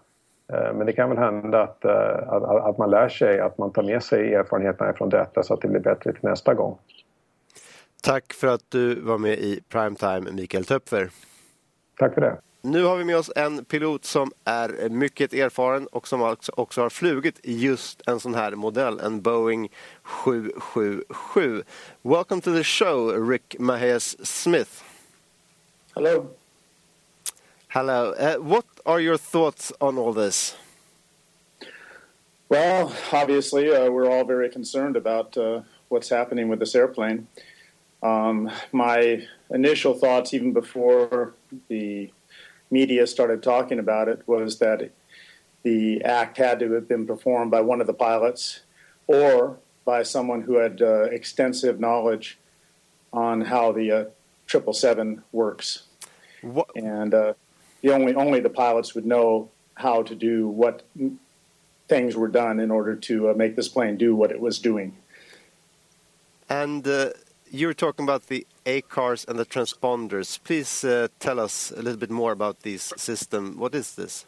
Eh, 0.53 0.73
men 0.73 0.85
det 0.85 0.93
kan 0.93 1.09
väl 1.09 1.17
hända 1.17 1.63
att, 1.63 1.85
eh, 1.85 2.29
att, 2.33 2.43
att, 2.43 2.77
man 2.77 2.89
lär 2.89 3.09
sig, 3.09 3.39
att 3.39 3.57
man 3.57 3.71
tar 3.71 3.83
med 3.83 4.03
sig 4.03 4.33
erfarenheterna 4.33 4.93
från 4.93 5.09
detta 5.09 5.43
så 5.43 5.53
att 5.53 5.61
det 5.61 5.67
blir 5.67 5.79
bättre 5.79 6.13
till 6.13 6.29
nästa 6.29 6.53
gång. 6.53 6.77
Tack 8.01 8.33
för 8.33 8.47
att 8.47 8.65
du 8.69 9.01
var 9.01 9.17
med 9.17 9.33
i 9.33 9.59
Primetime, 9.69 10.31
Mikael 10.31 10.65
Töpfer. 10.65 11.09
Tack 11.97 12.13
för 12.13 12.21
det. 12.21 12.37
Nu 12.65 12.83
har 12.83 12.97
vi 12.97 13.03
med 13.03 13.17
oss 13.17 13.31
en 13.35 13.65
pilot 13.65 14.05
som 14.05 14.31
är 14.45 14.89
mycket 14.89 15.33
erfaren 15.33 15.87
och 15.87 16.07
som 16.07 16.35
också 16.53 16.81
har 16.81 16.89
flugit 16.89 17.39
just 17.43 18.01
en 18.07 18.19
sån 18.19 18.35
här 18.35 18.51
modell, 18.55 18.99
en 18.99 19.21
Boeing 19.21 19.69
777. 20.03 21.63
Welcome 22.01 22.41
to 22.41 22.53
the 22.53 22.63
show, 22.63 23.27
Rick 23.29 23.55
Mahias 23.59 24.25
Smith. 24.25 24.83
Hello. 25.95 26.27
Hello. 27.67 28.13
Uh, 28.13 28.35
what 28.37 28.65
are 28.85 29.01
your 29.01 29.17
thoughts 29.17 29.73
on 29.79 29.97
all 29.97 30.13
this? 30.13 30.57
Well, 32.49 32.93
obviously, 33.11 33.75
uh, 33.75 33.89
we're 33.89 34.09
all 34.09 34.25
very 34.25 34.49
concerned 34.49 34.95
about 34.95 35.37
uh, 35.37 35.61
what's 35.89 36.09
happening 36.09 36.49
with 36.49 36.59
this 36.59 36.75
airplane. 36.75 37.27
Um, 38.01 38.49
my 38.71 39.27
initial 39.49 39.93
thoughts, 39.93 40.33
even 40.33 40.53
before 40.53 41.33
the 41.67 42.09
media 42.73 43.05
started 43.07 43.41
talking 43.43 43.79
about 43.79 44.07
it, 44.09 44.27
was 44.27 44.57
that 44.59 44.89
the 45.61 46.01
act 46.03 46.37
had 46.37 46.59
to 46.59 46.71
have 46.73 46.87
been 46.89 47.05
performed 47.07 47.51
by 47.51 47.61
one 47.61 47.79
of 47.79 47.87
the 47.87 47.93
pilots 47.93 48.61
or 49.07 49.57
by 49.85 50.03
someone 50.03 50.41
who 50.41 50.55
had 50.55 50.81
uh, 50.81 51.03
extensive 51.03 51.79
knowledge 51.79 52.37
on 53.13 53.41
how 53.41 53.71
the 53.71 53.91
uh, 53.91 54.05
triple 54.47 54.73
seven 54.73 55.23
works, 55.31 55.83
What, 56.41 56.67
and 56.75 57.13
uh, 57.13 57.33
the 57.81 57.91
only 57.93 58.15
only 58.15 58.39
the 58.39 58.49
pilots 58.49 58.95
would 58.95 59.05
know 59.05 59.49
how 59.75 60.01
to 60.03 60.15
do 60.15 60.47
what 60.47 60.83
things 61.87 62.15
were 62.15 62.27
done 62.27 62.59
in 62.59 62.71
order 62.71 62.95
to 62.95 63.29
uh, 63.29 63.33
make 63.33 63.55
this 63.55 63.67
plane 63.69 63.97
do 63.97 64.15
what 64.15 64.31
it 64.31 64.39
was 64.39 64.57
doing. 64.59 64.95
and 66.49 66.87
uh, 66.87 67.09
you 67.53 67.67
were 67.67 67.73
talking 67.73 68.03
about 68.03 68.27
the 68.27 68.47
ACARs 68.65 69.27
and 69.27 69.37
the 69.37 69.45
transponders. 69.45 70.43
Please 70.43 70.83
uh, 70.83 71.07
tell 71.19 71.39
us 71.39 71.71
a 71.71 71.83
little 71.83 71.97
bit 71.97 72.09
more 72.09 72.31
about 72.31 72.61
this 72.61 72.91
system. 72.97 73.57
What 73.57 73.75
is 73.75 73.93
this? 73.93 74.25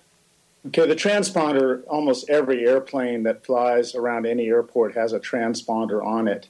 Okay, 0.67 0.87
the 0.87 0.95
transponder, 0.95 1.81
almost 1.87 2.29
every 2.29 2.67
airplane 2.67 3.23
that 3.23 3.43
flies 3.43 3.95
around 3.95 4.27
any 4.27 4.47
airport 4.47 4.93
has 4.93 5.11
a 5.11 5.19
transponder 5.19 6.05
on 6.05 6.27
it. 6.27 6.47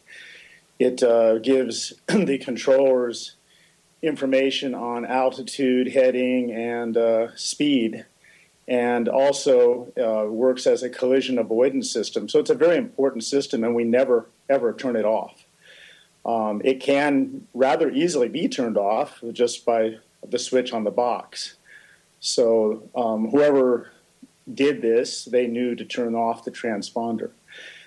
It 0.78 1.02
uh, 1.02 1.40
gives 1.40 1.94
the 2.08 2.38
controllers 2.38 3.36
information 4.02 4.76
on 4.76 5.06
altitude, 5.06 5.94
heading, 5.94 6.52
and 6.52 6.98
uh, 6.98 7.36
speed, 7.38 8.06
and 8.68 9.08
also 9.08 9.94
uh, 9.98 10.30
works 10.30 10.68
as 10.68 10.84
a 10.84 10.90
collision 10.90 11.40
avoidance 11.40 11.90
system. 11.90 12.28
So 12.28 12.40
it's 12.40 12.50
a 12.50 12.56
very 12.56 12.76
important 12.76 13.24
system, 13.24 13.64
and 13.64 13.74
we 13.74 13.86
never, 13.86 14.28
ever 14.50 14.74
turn 14.74 14.98
it 14.98 15.06
off. 15.06 15.45
Um, 16.26 16.62
it 16.66 16.80
can 16.80 17.48
rather 17.54 17.92
easily 17.92 18.28
be 18.28 18.48
turned 18.48 18.78
off 18.78 19.24
just 19.32 19.66
by 19.66 19.98
the 20.28 20.40
switch 20.40 20.74
on 20.74 20.84
the 20.84 20.92
box. 20.92 21.56
So 22.20 22.90
um, 22.96 23.30
whoever 23.30 23.92
did 24.52 24.82
this, 24.82 25.26
they 25.26 25.46
knew 25.48 25.76
to 25.76 25.86
turn 25.86 26.16
off 26.16 26.44
the 26.44 26.52
transponder. 26.52 27.32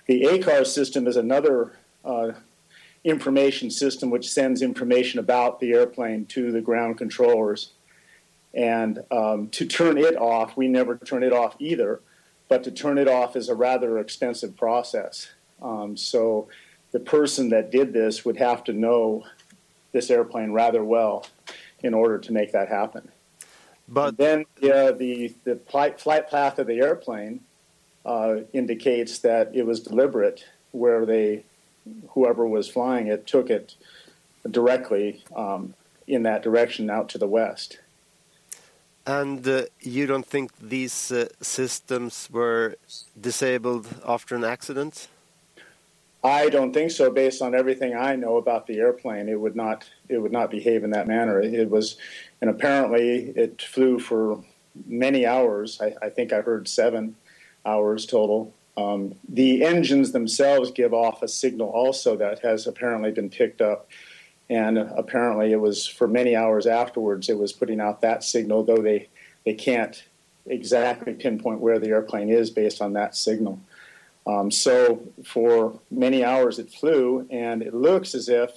The 0.07 0.23
ACAR 0.23 0.65
system 0.67 1.07
is 1.07 1.17
another 1.17 1.73
uh, 2.05 2.33
information 3.05 3.71
system 3.71 4.11
which 4.11 4.31
sends 4.31 4.63
information 4.63 5.19
about 5.19 5.61
the 5.61 5.73
airplane 5.73 6.27
to 6.27 6.53
the 6.53 6.61
ground 6.61 6.99
controllers. 6.99 7.73
And 8.55 9.01
um, 9.11 9.49
to 9.51 9.67
turn 9.67 9.99
it 9.99 10.17
off, 10.17 10.57
we 10.57 10.69
never 10.69 10.97
turn 10.97 11.23
it 11.23 11.33
off 11.33 11.57
either, 11.59 12.01
but 12.49 12.65
to 12.65 12.71
turn 12.71 12.99
it 12.99 13.09
off 13.09 13.37
is 13.37 13.49
a 13.49 13.55
rather 13.55 13.99
expensive 13.99 14.57
process. 14.57 15.29
Um, 15.61 15.97
so 15.97 16.49
the 16.93 17.01
person 17.01 17.51
that 17.51 17.71
did 17.71 17.93
this 17.93 18.25
would 18.25 18.37
have 18.37 18.65
to 18.65 18.73
know 18.73 19.25
this 19.93 20.11
airplane 20.11 20.53
rather 20.53 20.85
well 20.85 21.27
in 21.83 21.95
order 21.95 22.19
to 22.19 22.33
make 22.33 22.53
that 22.53 22.69
happen. 22.69 23.09
But 23.89 24.17
then 24.19 24.45
yeah, 24.61 24.91
the 24.91 25.35
the 25.45 25.57
flight, 25.57 26.01
flight 26.01 26.31
path 26.31 26.59
of 26.59 26.67
the 26.67 26.81
airplane 26.81 27.41
uh, 28.05 28.41
indicates 28.53 29.21
that 29.21 29.55
it 29.55 29.65
was 29.65 29.81
deliberate, 29.81 30.45
where 30.73 31.07
they, 31.07 31.45
whoever 32.11 32.47
was 32.47 32.69
flying 32.69 33.07
it, 33.07 33.27
took 33.27 33.51
it 33.51 33.75
directly 34.51 35.23
um, 35.35 35.75
in 36.07 36.23
that 36.23 36.43
direction 36.43 36.91
out 36.91 37.09
to 37.11 37.19
the 37.19 37.27
west. 37.27 37.79
and 39.07 39.49
uh, 39.49 39.63
you 39.81 40.07
don't 40.07 40.27
think 40.27 40.51
these 40.61 41.11
uh, 41.11 41.27
systems 41.41 42.29
were 42.31 42.77
disabled 43.19 43.87
after 44.07 44.37
an 44.37 44.45
accident? 44.45 45.09
I 46.29 46.49
don't 46.51 46.73
think 46.73 46.91
so. 46.91 47.11
Based 47.11 47.41
on 47.41 47.55
everything 47.55 47.97
I 47.97 48.15
know 48.17 48.37
about 48.37 48.67
the 48.67 48.79
airplane, 48.79 49.29
it 49.29 49.41
would 49.41 49.57
not 49.57 49.89
it 50.09 50.19
would 50.19 50.33
not 50.33 50.51
behave 50.51 50.85
in 50.85 50.91
that 50.91 51.09
manner. 51.09 51.41
It, 51.41 51.71
was, 51.71 51.97
and 52.41 52.51
apparently 52.51 53.33
it 53.35 53.63
flew 53.63 53.99
for 53.99 54.45
many 54.87 55.27
hours. 55.27 55.81
I, 55.81 55.95
I 56.03 56.09
think 56.11 56.33
I 56.33 56.41
heard 56.41 56.69
seven 56.69 57.17
hours 57.65 58.07
total. 58.07 58.55
Um, 58.77 59.15
the 59.29 59.65
engines 59.65 60.13
themselves 60.13 60.71
give 60.71 60.95
off 60.95 61.23
a 61.23 61.29
signal 61.29 61.69
also 61.69 62.17
that 62.17 62.41
has 62.41 62.67
apparently 62.67 63.11
been 63.11 63.31
picked 63.31 63.61
up, 63.61 63.89
and 64.49 64.79
apparently 64.79 65.53
it 65.53 65.61
was 65.61 65.87
for 65.87 66.07
many 66.07 66.37
hours 66.37 66.67
afterwards. 66.67 67.29
It 67.29 67.39
was 67.39 67.53
putting 67.53 67.81
out 67.81 68.03
that 68.03 68.23
signal, 68.23 68.65
though 68.65 68.83
they 68.83 69.09
they 69.45 69.55
can't 69.55 70.05
exactly 70.47 71.15
pinpoint 71.15 71.61
where 71.61 71.79
the 71.79 71.89
airplane 71.89 72.29
is 72.29 72.51
based 72.51 72.81
on 72.81 72.93
that 72.95 73.17
signal. 73.17 73.61
Um, 74.29 74.51
so 74.51 75.03
for 75.25 75.81
many 75.91 76.23
hours 76.23 76.59
it 76.59 76.71
flew, 76.71 77.27
and 77.31 77.63
it 77.63 77.73
looks 77.73 78.15
as 78.15 78.29
if 78.29 78.51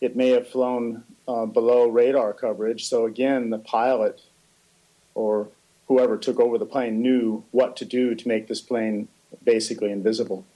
it 0.00 0.16
may 0.16 0.30
have 0.30 0.48
flown 0.48 1.04
uh, 1.28 1.44
below 1.44 1.86
radar 1.86 2.32
coverage. 2.32 2.86
So 2.86 3.04
again, 3.04 3.50
the 3.50 3.58
pilot 3.58 4.22
or 5.14 5.48
whoever 5.86 6.16
took 6.16 6.40
over 6.40 6.56
the 6.56 6.64
plane 6.64 7.02
knew 7.02 7.44
what 7.50 7.76
to 7.76 7.84
do 7.84 8.14
to 8.14 8.26
make 8.26 8.48
this 8.48 8.62
plane 8.62 9.08
basically 9.44 9.92
invisible. 9.92 10.46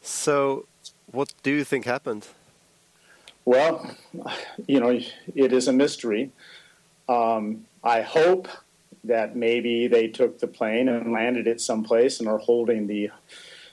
So, 0.00 0.66
what 1.10 1.32
do 1.42 1.50
you 1.50 1.64
think 1.64 1.86
happened? 1.86 2.28
Well, 3.44 3.96
you 4.66 4.78
know, 4.78 5.00
it 5.34 5.52
is 5.52 5.66
a 5.66 5.72
mystery. 5.72 6.30
Um, 7.08 7.66
I 7.82 8.02
hope 8.02 8.48
that 9.04 9.36
maybe 9.36 9.86
they 9.86 10.08
took 10.08 10.38
the 10.38 10.46
plane 10.46 10.88
and 10.88 11.12
landed 11.12 11.46
it 11.46 11.60
someplace 11.60 12.20
and 12.20 12.28
are 12.28 12.38
holding 12.38 12.86
the 12.86 13.10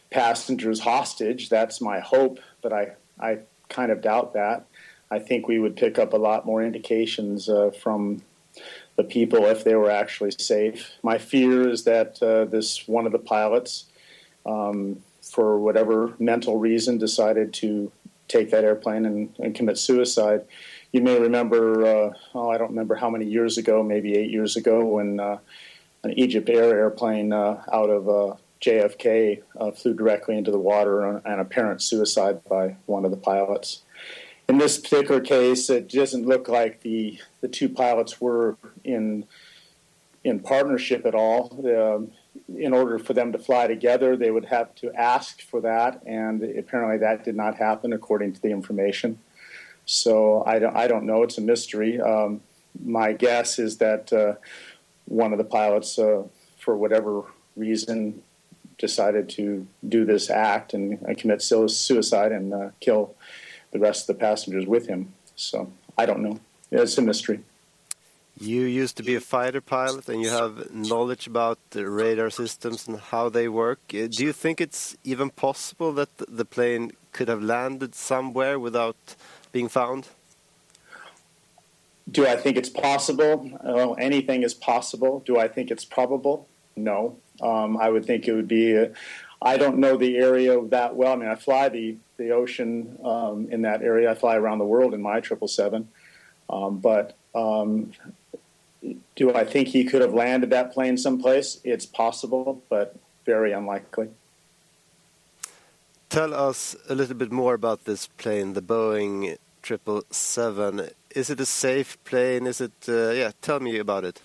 passengers 0.10 0.82
hostage. 0.82 1.50
That's 1.50 1.82
my 1.82 2.00
hope, 2.00 2.40
but 2.62 2.74
I, 2.74 2.92
I 3.20 3.40
kind 3.70 3.92
of 3.92 4.02
doubt 4.02 4.34
that. 4.34 4.66
I 5.10 5.20
think 5.20 5.48
we 5.48 5.60
would 5.60 5.76
pick 5.76 5.98
up 6.00 6.14
a 6.14 6.18
lot 6.18 6.46
more 6.46 6.64
indications 6.64 7.50
uh, 7.50 7.72
from 7.72 8.22
the 8.98 9.04
people 9.04 9.46
if 9.46 9.64
they 9.64 9.76
were 9.76 9.90
actually 9.90 10.32
safe. 10.32 10.92
My 11.02 11.18
fear 11.18 11.70
is 11.70 11.84
that 11.86 12.22
uh, 12.22 12.46
this 12.46 12.88
one 12.88 13.06
of 13.06 13.12
the 13.12 13.20
pilots, 13.20 13.86
um, 14.46 15.02
for 15.22 15.58
whatever 15.60 16.14
mental 16.20 16.58
reason, 16.58 16.98
decided 16.98 17.54
to 17.56 17.92
take 18.28 18.52
that 18.52 18.64
airplane 18.64 19.06
and, 19.06 19.34
and 19.40 19.56
commit 19.56 19.78
suicide 19.78 20.46
you 20.92 21.02
may 21.02 21.20
remember, 21.20 21.86
uh, 21.86 22.14
oh, 22.36 22.50
I 22.50 22.58
don't 22.58 22.70
remember 22.70 22.96
how 22.96 23.10
many 23.10 23.26
years 23.26 23.58
ago, 23.58 23.82
maybe 23.82 24.16
eight 24.18 24.30
years 24.30 24.58
ago, 24.58 24.86
when 24.86 25.20
uh, 25.20 25.38
an 26.04 26.12
Egypt 26.18 26.50
Air 26.50 26.78
airplane 26.78 27.32
uh, 27.32 27.64
out 27.72 27.90
of 27.90 28.10
uh, 28.10 28.36
JFK 28.60 29.42
uh, 29.60 29.72
flew 29.72 29.94
directly 29.94 30.38
into 30.38 30.52
the 30.52 30.60
water, 30.60 31.02
and 31.08 31.26
an 31.26 31.40
apparent 31.40 31.82
suicide 31.82 32.44
by 32.44 32.76
one 32.86 33.06
of 33.06 33.12
the 33.12 33.18
pilots. 33.18 33.84
In 34.50 34.58
this 34.58 34.78
particular 34.78 35.22
case, 35.22 35.70
it 35.70 35.90
doesn't 35.90 36.28
look 36.28 36.50
like 36.50 36.82
the 36.82 37.20
the 37.40 37.48
two 37.48 37.70
pilots 37.70 38.20
were 38.20 38.58
in 38.84 39.26
in 40.24 40.40
partnership 40.40 41.06
at 41.06 41.16
all. 41.16 41.66
Um, 41.66 42.12
in 42.58 42.74
order 42.74 43.00
for 43.00 43.14
them 43.14 43.32
to 43.32 43.40
fly 43.40 43.68
together, 43.68 44.16
they 44.16 44.32
would 44.32 44.46
have 44.46 44.76
to 44.76 44.94
ask 44.94 45.42
for 45.42 45.62
that, 45.62 46.02
and 46.06 46.44
apparently 46.44 46.98
that 46.98 47.24
did 47.24 47.36
not 47.36 47.56
happen, 47.56 47.94
according 47.94 48.34
to 48.34 48.42
the 48.42 48.50
information. 48.50 49.20
So 49.86 50.44
I 50.46 50.60
don't, 50.60 50.76
I 50.76 50.88
don't 50.88 51.06
know. 51.06 51.24
It's 51.24 51.38
a 51.38 51.42
mystery. 51.42 52.00
Um, 52.00 52.42
my 52.84 53.14
guess 53.14 53.60
is 53.60 53.78
that 53.78 54.14
uh, 54.14 54.36
one 55.06 55.32
of 55.34 55.38
the 55.38 55.44
pilots, 55.44 56.00
uh, 56.00 56.24
for 56.58 56.78
whatever 56.78 57.24
reason, 57.56 58.22
decided 58.78 59.30
to 59.30 59.68
do 59.88 60.06
this 60.06 60.30
act 60.30 60.74
and 60.74 61.00
commit 61.18 61.42
suicide 61.42 62.32
and 62.32 62.54
uh, 62.54 62.70
kill 62.80 63.16
the 63.72 63.80
rest 63.80 64.10
of 64.10 64.16
the 64.16 64.20
passengers 64.20 64.66
with 64.66 64.88
him. 64.88 65.14
So 65.36 65.72
I 65.98 66.06
don't 66.06 66.22
know. 66.22 66.40
It's 66.72 66.98
a 66.98 67.02
mystery. 67.02 67.42
You 68.40 68.64
used 68.64 68.98
to 68.98 69.04
be 69.04 69.16
a 69.16 69.20
fighter 69.20 69.62
pilot 69.62 70.10
and 70.10 70.22
you 70.22 70.30
have 70.30 70.74
knowledge 70.74 71.28
about 71.28 71.60
the 71.72 71.88
radar 71.88 72.32
systems 72.32 72.88
and 72.88 73.00
how 73.00 73.30
they 73.30 73.48
work. 73.48 73.80
Uh, 73.94 74.08
Do 74.08 74.24
you 74.24 74.34
think 74.34 74.60
it's 74.60 74.98
even 75.04 75.30
possible 75.30 75.92
that 75.94 76.10
the 76.18 76.46
plane 76.46 76.92
could 77.12 77.28
have 77.28 77.44
landed 77.44 77.94
somewhere 77.94 78.58
without 78.58 79.16
being 79.52 79.70
found? 79.70 80.08
Do 82.10 82.28
I 82.28 82.36
think 82.36 82.58
it's 82.58 82.70
possible? 82.70 83.50
Well, 83.64 83.96
anything 84.00 84.44
is 84.44 84.54
possible. 84.54 85.24
Do 85.26 85.40
I 85.40 85.48
think 85.48 85.72
it's 85.72 85.86
probable? 85.86 86.48
No. 86.76 87.18
Um, 87.42 87.78
I 87.78 87.90
would 87.90 88.06
think 88.06 88.28
it 88.28 88.34
would 88.34 88.48
be. 88.48 88.76
A, 88.76 88.92
I 89.42 89.58
don't 89.58 89.80
know 89.80 89.98
the 89.98 90.18
area 90.18 90.62
that 90.68 90.96
well. 90.96 91.14
I 91.14 91.16
mean, 91.16 91.30
I 91.30 91.36
fly 91.36 91.70
the 91.70 91.98
the 92.18 92.32
ocean 92.32 93.00
um, 93.04 93.48
in 93.50 93.64
that 93.64 93.82
area. 93.82 94.12
I 94.12 94.16
fly 94.16 94.36
around 94.36 94.60
the 94.60 94.66
world 94.66 94.94
in 94.94 95.02
my 95.02 95.20
triple 95.20 95.48
seven, 95.48 95.90
um, 96.50 96.78
but 96.78 97.16
um, 97.34 97.92
do 99.16 99.34
I 99.34 99.44
think 99.46 99.70
he 99.70 99.84
could 99.84 100.02
have 100.02 100.14
landed 100.14 100.50
that 100.52 100.74
plane 100.74 100.98
someplace? 100.98 101.60
It's 101.64 101.86
possible, 101.86 102.62
but 102.70 102.96
very 103.26 103.52
unlikely. 103.52 104.10
Tell 106.12 106.34
us 106.34 106.76
a 106.90 106.94
little 106.94 107.16
bit 107.16 107.32
more 107.32 107.54
about 107.54 107.86
this 107.86 108.08
plane, 108.08 108.52
the 108.52 108.62
Boeing 108.62 109.38
777. 109.64 110.90
is 111.16 111.30
it 111.30 111.40
a 111.40 111.46
safe 111.46 111.98
plane? 112.04 112.48
Is 112.48 112.60
it? 112.60 112.74
Uh, 112.86 113.12
yeah, 113.12 113.32
tell 113.42 113.62
me 113.62 113.78
about 113.78 114.04
it. 114.04 114.22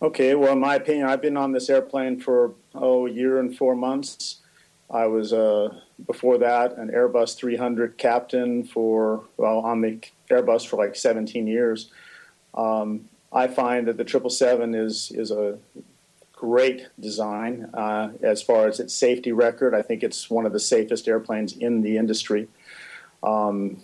Okay, 0.00 0.36
well, 0.36 0.52
in 0.52 0.60
my 0.60 0.76
opinion, 0.76 1.08
I've 1.08 1.20
been 1.20 1.36
on 1.36 1.50
this 1.50 1.68
airplane 1.68 2.20
for 2.20 2.54
oh 2.76 3.08
a 3.08 3.10
year 3.10 3.40
and 3.40 3.56
four 3.56 3.74
months. 3.74 4.36
I 4.88 5.08
was 5.08 5.32
uh, 5.32 5.80
before 6.06 6.38
that 6.38 6.78
an 6.78 6.92
Airbus 6.92 7.36
300 7.36 7.98
captain 7.98 8.62
for 8.62 9.24
well 9.36 9.58
on 9.58 9.80
the 9.80 9.98
Airbus 10.30 10.64
for 10.64 10.76
like 10.76 10.94
17 10.94 11.48
years. 11.48 11.90
Um, 12.54 13.08
I 13.32 13.48
find 13.48 13.88
that 13.88 13.96
the 13.96 14.06
777 14.06 14.76
is 14.76 15.10
is 15.10 15.32
a 15.32 15.58
great 16.40 16.88
design 16.98 17.68
uh, 17.74 18.10
as 18.22 18.40
far 18.40 18.66
as 18.66 18.80
its 18.80 18.94
safety 18.94 19.30
record. 19.30 19.74
I 19.74 19.82
think 19.82 20.02
it's 20.02 20.30
one 20.30 20.46
of 20.46 20.54
the 20.54 20.58
safest 20.58 21.06
airplanes 21.06 21.54
in 21.54 21.82
the 21.82 21.98
industry. 21.98 22.48
Um, 23.22 23.82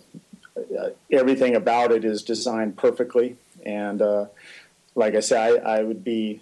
everything 1.11 1.55
about 1.55 1.91
it 1.91 2.03
is 2.03 2.23
designed 2.23 2.75
perfectly, 2.75 3.37
and 3.63 4.01
uh, 4.01 4.25
like 4.95 5.13
I 5.13 5.19
said, 5.19 5.61
I, 5.63 5.77
I, 5.77 5.83
would 5.83 6.03
be 6.03 6.41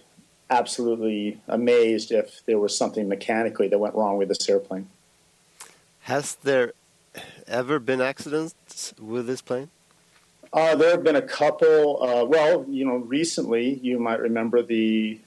absolutely 0.50 1.42
amazed 1.50 2.14
if 2.14 2.42
there 2.46 2.60
was 2.60 2.78
something 2.78 3.10
mechanically 3.10 3.68
that 3.68 3.78
went 3.78 3.94
wrong 3.94 4.18
with 4.18 4.30
this 4.30 4.48
airplane. 4.48 4.88
Has 6.04 6.36
there 6.36 6.72
ever 7.46 7.78
been 7.80 8.00
accidents 8.00 8.94
with 8.98 9.28
this 9.28 9.42
plane? 9.42 9.70
Uh, 10.54 10.76
there 10.76 10.92
have 10.92 11.04
been 11.04 11.18
a 11.18 11.22
couple. 11.22 12.02
Uh, 12.02 12.24
well, 12.24 12.66
you 12.70 12.86
know, 12.86 12.96
recently 12.96 13.74
you 13.84 14.00
might 14.00 14.22
remember 14.22 14.62
the 14.62 15.20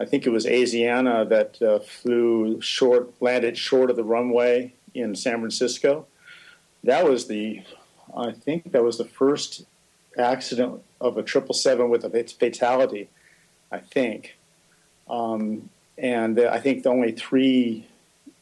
I 0.00 0.04
think 0.04 0.26
it 0.26 0.30
was 0.30 0.46
Asiana 0.46 1.28
that 1.28 1.60
uh, 1.60 1.80
flew 1.80 2.60
short, 2.60 3.12
landed 3.20 3.58
short 3.58 3.90
of 3.90 3.96
the 3.96 4.04
runway 4.04 4.74
in 4.94 5.14
San 5.16 5.40
Francisco. 5.40 6.06
That 6.84 7.04
was 7.04 7.26
the, 7.26 7.62
I 8.16 8.32
think 8.32 8.72
that 8.72 8.84
was 8.84 8.98
the 8.98 9.04
first 9.04 9.64
accident 10.16 10.82
of 11.00 11.16
a 11.16 11.22
triple 11.22 11.54
seven 11.54 11.90
with 11.90 12.04
a 12.04 12.24
fatality. 12.24 13.08
I 13.70 13.78
think, 13.78 14.36
um, 15.10 15.68
and 15.98 16.38
I 16.40 16.58
think 16.60 16.84
the 16.84 16.90
only 16.90 17.12
three 17.12 17.86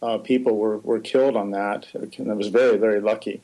uh, 0.02 0.18
people 0.18 0.56
were, 0.56 0.78
were 0.78 1.00
killed 1.00 1.36
on 1.36 1.50
that. 1.52 1.86
And 1.94 2.30
I 2.30 2.34
was 2.34 2.48
very 2.48 2.76
very 2.76 3.00
lucky. 3.00 3.42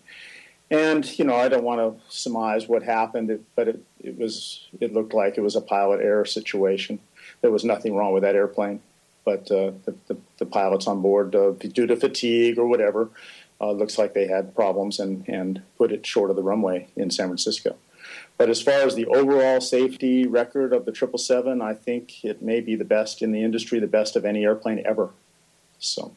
And 0.72 1.18
you 1.18 1.24
know, 1.24 1.36
I 1.36 1.48
don't 1.48 1.64
want 1.64 1.80
to 1.80 2.12
surmise 2.12 2.66
what 2.66 2.82
happened, 2.82 3.44
but 3.54 3.68
it, 3.68 3.84
it 4.00 4.18
was 4.18 4.66
it 4.80 4.92
looked 4.92 5.14
like 5.14 5.38
it 5.38 5.42
was 5.42 5.54
a 5.54 5.60
pilot 5.60 6.00
error 6.00 6.24
situation 6.24 6.98
there 7.42 7.50
was 7.50 7.64
nothing 7.64 7.94
wrong 7.94 8.12
with 8.12 8.22
that 8.22 8.34
airplane. 8.34 8.80
But 9.24 9.50
uh, 9.52 9.72
the, 9.84 9.94
the, 10.08 10.16
the, 10.38 10.46
pilots 10.46 10.88
on 10.88 11.00
board, 11.00 11.36
uh, 11.36 11.52
due 11.52 11.86
to 11.86 11.94
fatigue 11.94 12.58
or 12.58 12.66
whatever, 12.66 13.10
uh, 13.60 13.70
looks 13.70 13.96
like 13.96 14.14
they 14.14 14.26
had 14.26 14.54
problems 14.56 14.98
and, 14.98 15.28
and 15.28 15.62
put 15.78 15.92
it 15.92 16.04
short 16.04 16.30
of 16.30 16.34
the 16.34 16.42
runway 16.42 16.88
in 16.96 17.10
San 17.10 17.28
Francisco. 17.28 17.76
But 18.36 18.50
as 18.50 18.60
far 18.60 18.80
as 18.80 18.96
the 18.96 19.06
overall 19.06 19.60
safety 19.60 20.26
record 20.26 20.72
of 20.72 20.86
the 20.86 20.94
777, 20.94 21.62
I 21.62 21.74
think 21.74 22.24
it 22.24 22.42
may 22.42 22.60
be 22.60 22.74
the 22.74 22.84
best 22.84 23.22
in 23.22 23.30
the 23.30 23.44
industry, 23.44 23.78
the 23.78 23.86
best 23.86 24.16
of 24.16 24.24
any 24.24 24.44
airplane 24.44 24.82
ever. 24.84 25.10
So. 25.78 26.16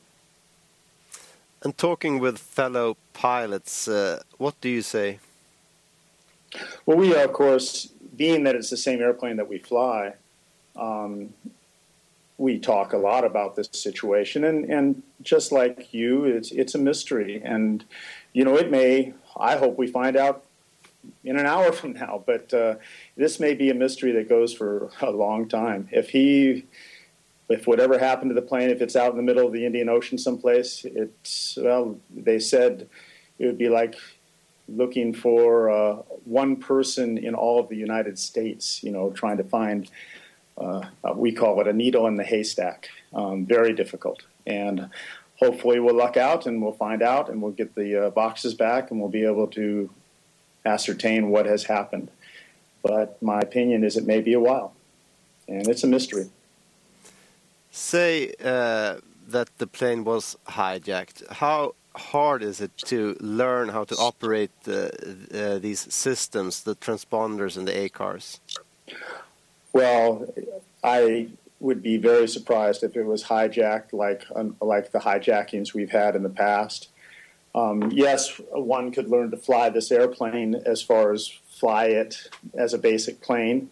And 1.66 1.76
talking 1.76 2.20
with 2.20 2.38
fellow 2.38 2.96
pilots, 3.14 3.88
uh, 3.88 4.22
what 4.38 4.62
do 4.62 4.70
you 4.70 4.84
say? 4.84 5.18
Well, 6.86 6.96
we, 6.96 7.16
are 7.16 7.26
of 7.26 7.34
course, 7.34 7.88
being 8.16 8.44
that 8.44 8.54
it's 8.54 8.70
the 8.70 8.78
same 8.78 9.02
airplane 9.02 9.38
that 9.38 9.50
we 9.50 9.58
fly, 9.58 10.14
um, 10.76 11.34
we 12.38 12.60
talk 12.60 12.94
a 12.94 12.98
lot 12.98 13.26
about 13.26 13.56
this 13.56 13.68
situation, 13.72 14.44
and, 14.44 14.66
and 14.66 15.02
just 15.24 15.52
like 15.52 15.92
you, 15.92 16.26
it's 16.26 16.52
it's 16.52 16.76
a 16.76 16.78
mystery, 16.78 17.42
and 17.44 17.84
you 18.32 18.46
know 18.46 18.56
it 18.58 18.70
may. 18.70 19.14
I 19.36 19.58
hope 19.58 19.76
we 19.76 19.88
find 19.88 20.16
out 20.16 20.44
in 21.24 21.36
an 21.36 21.48
hour 21.48 21.72
from 21.80 21.94
now, 21.94 22.22
but 22.28 22.54
uh, 22.54 22.76
this 23.18 23.40
may 23.40 23.56
be 23.56 23.72
a 23.72 23.74
mystery 23.74 24.12
that 24.12 24.30
goes 24.30 24.54
for 24.54 24.92
a 25.02 25.10
long 25.10 25.50
time. 25.50 25.90
If 25.92 26.10
he, 26.10 26.66
if 27.50 27.68
whatever 27.68 27.98
happened 27.98 28.32
to 28.32 28.36
the 28.36 28.42
plane, 28.42 28.70
if 28.70 28.82
it's 28.82 28.96
out 28.96 29.12
in 29.12 29.18
the 29.18 29.24
middle 29.24 29.46
of 29.46 29.54
the 29.54 29.66
Indian 29.66 29.90
Ocean 29.90 30.18
someplace, 30.18 30.86
it's 30.86 31.58
well, 31.62 31.98
they 32.16 32.40
said 32.40 32.88
it 33.40 33.46
would 33.46 33.58
be 33.58 33.70
like 33.70 33.96
looking 34.68 35.14
for 35.14 35.70
uh, 35.70 35.94
one 36.24 36.56
person 36.56 37.18
in 37.18 37.36
all 37.36 37.60
of 37.60 37.70
the 37.70 37.76
United 37.76 38.18
States, 38.18 38.84
you 38.84 38.92
know, 38.92 39.12
trying 39.12 39.38
to 39.38 39.44
find 39.44 39.90
uh, 40.58 40.82
we 41.16 41.32
call 41.32 41.60
it 41.62 41.68
a 41.68 41.74
needle 41.74 42.08
in 42.08 42.16
the 42.16 42.24
haystack. 42.24 42.90
Um, 43.14 43.46
very 43.46 43.74
difficult. 43.74 44.24
And 44.48 44.90
hopefully 45.38 45.80
we'll 45.80 45.96
luck 45.96 46.18
out 46.18 46.46
and 46.46 46.62
we'll 46.62 46.74
find 46.74 47.02
out 47.02 47.30
and 47.30 47.42
we'll 47.42 47.52
get 47.52 47.76
the 47.76 48.08
uh, 48.08 48.10
boxes 48.10 48.54
back 48.54 48.90
and 48.90 49.00
we'll 49.00 49.10
be 49.10 49.26
able 49.26 49.48
to 49.48 49.90
ascertain 50.66 51.30
what 51.30 51.46
has 51.46 51.66
happened. 51.66 52.10
But 52.84 53.22
my 53.22 53.40
opinion 53.40 53.84
is 53.84 53.98
it 53.98 54.06
may 54.06 54.22
be 54.22 54.34
a 54.34 54.40
while. 54.40 54.74
And 55.48 55.68
it's 55.68 55.84
a 55.84 55.88
mystery. 55.88 56.30
Say 57.76 58.34
uh, 58.42 58.96
that 59.28 59.50
the 59.58 59.68
plane 59.68 60.06
was 60.06 60.38
hijacked. 60.48 61.30
How 61.30 61.76
hard 61.94 62.42
is 62.42 62.62
it 62.62 62.78
to 62.86 63.18
learn 63.20 63.68
how 63.68 63.84
to 63.84 63.96
operate 63.98 64.52
uh, 64.66 65.60
these 65.60 65.94
systems, 65.94 66.64
the 66.64 66.76
transponders 66.76 67.58
and 67.58 67.68
the 67.68 67.74
ACARs? 67.74 68.40
Well, 69.74 70.26
I 70.86 71.28
would 71.60 71.84
be 71.84 71.98
very 71.98 72.30
surprised 72.30 72.82
if 72.82 72.96
it 72.96 73.04
was 73.04 73.26
hijacked 73.26 73.92
like 73.92 74.24
like 74.62 74.92
the 74.92 75.00
hijackings 75.00 75.74
we've 75.74 75.92
had 75.92 76.16
in 76.16 76.24
the 76.24 76.30
past. 76.30 76.88
Um, 77.54 77.92
yes, 77.92 78.40
one 78.52 78.94
could 78.94 79.10
learn 79.10 79.32
to 79.32 79.38
fly 79.38 79.70
this 79.70 79.92
airplane 79.92 80.56
as 80.66 80.82
far 80.82 81.12
as 81.12 81.28
fly 81.50 81.88
it 81.88 82.30
as 82.54 82.74
a 82.74 82.78
basic 82.78 83.20
plane, 83.20 83.70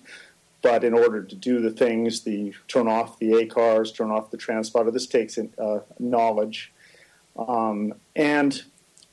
but 0.63 0.83
in 0.83 0.93
order 0.93 1.21
to 1.21 1.35
do 1.35 1.61
the 1.61 1.69
things, 1.69 2.21
the 2.21 2.53
turn 2.67 2.87
off 2.87 3.19
the 3.19 3.31
ACARs, 3.31 3.93
turn 3.93 4.09
off 4.09 4.31
the 4.31 4.37
transponder, 4.37 4.91
this 4.91 5.05
takes 5.05 5.37
uh, 5.37 5.81
knowledge. 5.99 6.71
Um, 7.37 7.93
and 8.15 8.63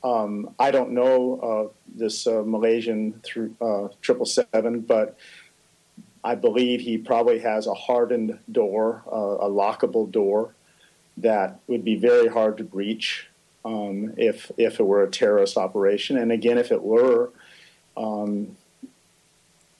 um, 0.03 0.55
I 0.57 0.71
don't 0.71 0.91
know 0.91 1.39
uh, 1.39 1.73
this 1.93 2.25
uh, 2.25 2.41
Malaysian 2.45 3.21
through 3.23 3.55
uh, 3.61 3.89
triple 4.01 4.25
seven, 4.25 4.79
but 4.79 5.17
I 6.23 6.35
believe 6.35 6.81
he 6.81 6.97
probably 6.97 7.39
has 7.39 7.67
a 7.67 7.73
hardened 7.73 8.39
door, 8.49 9.03
uh, 9.11 9.45
a 9.45 9.49
lockable 9.49 10.09
door 10.09 10.55
that 11.17 11.59
would 11.67 11.83
be 11.83 11.97
very 11.97 12.29
hard 12.29 12.57
to 12.57 12.63
breach 12.63 13.27
um, 13.65 14.13
if 14.17 14.51
if 14.57 14.79
it 14.79 14.83
were 14.83 15.03
a 15.03 15.11
terrorist 15.11 15.57
operation. 15.57 16.17
And 16.17 16.31
again, 16.31 16.57
if 16.57 16.71
it 16.71 16.81
were, 16.81 17.31
um, 17.97 18.55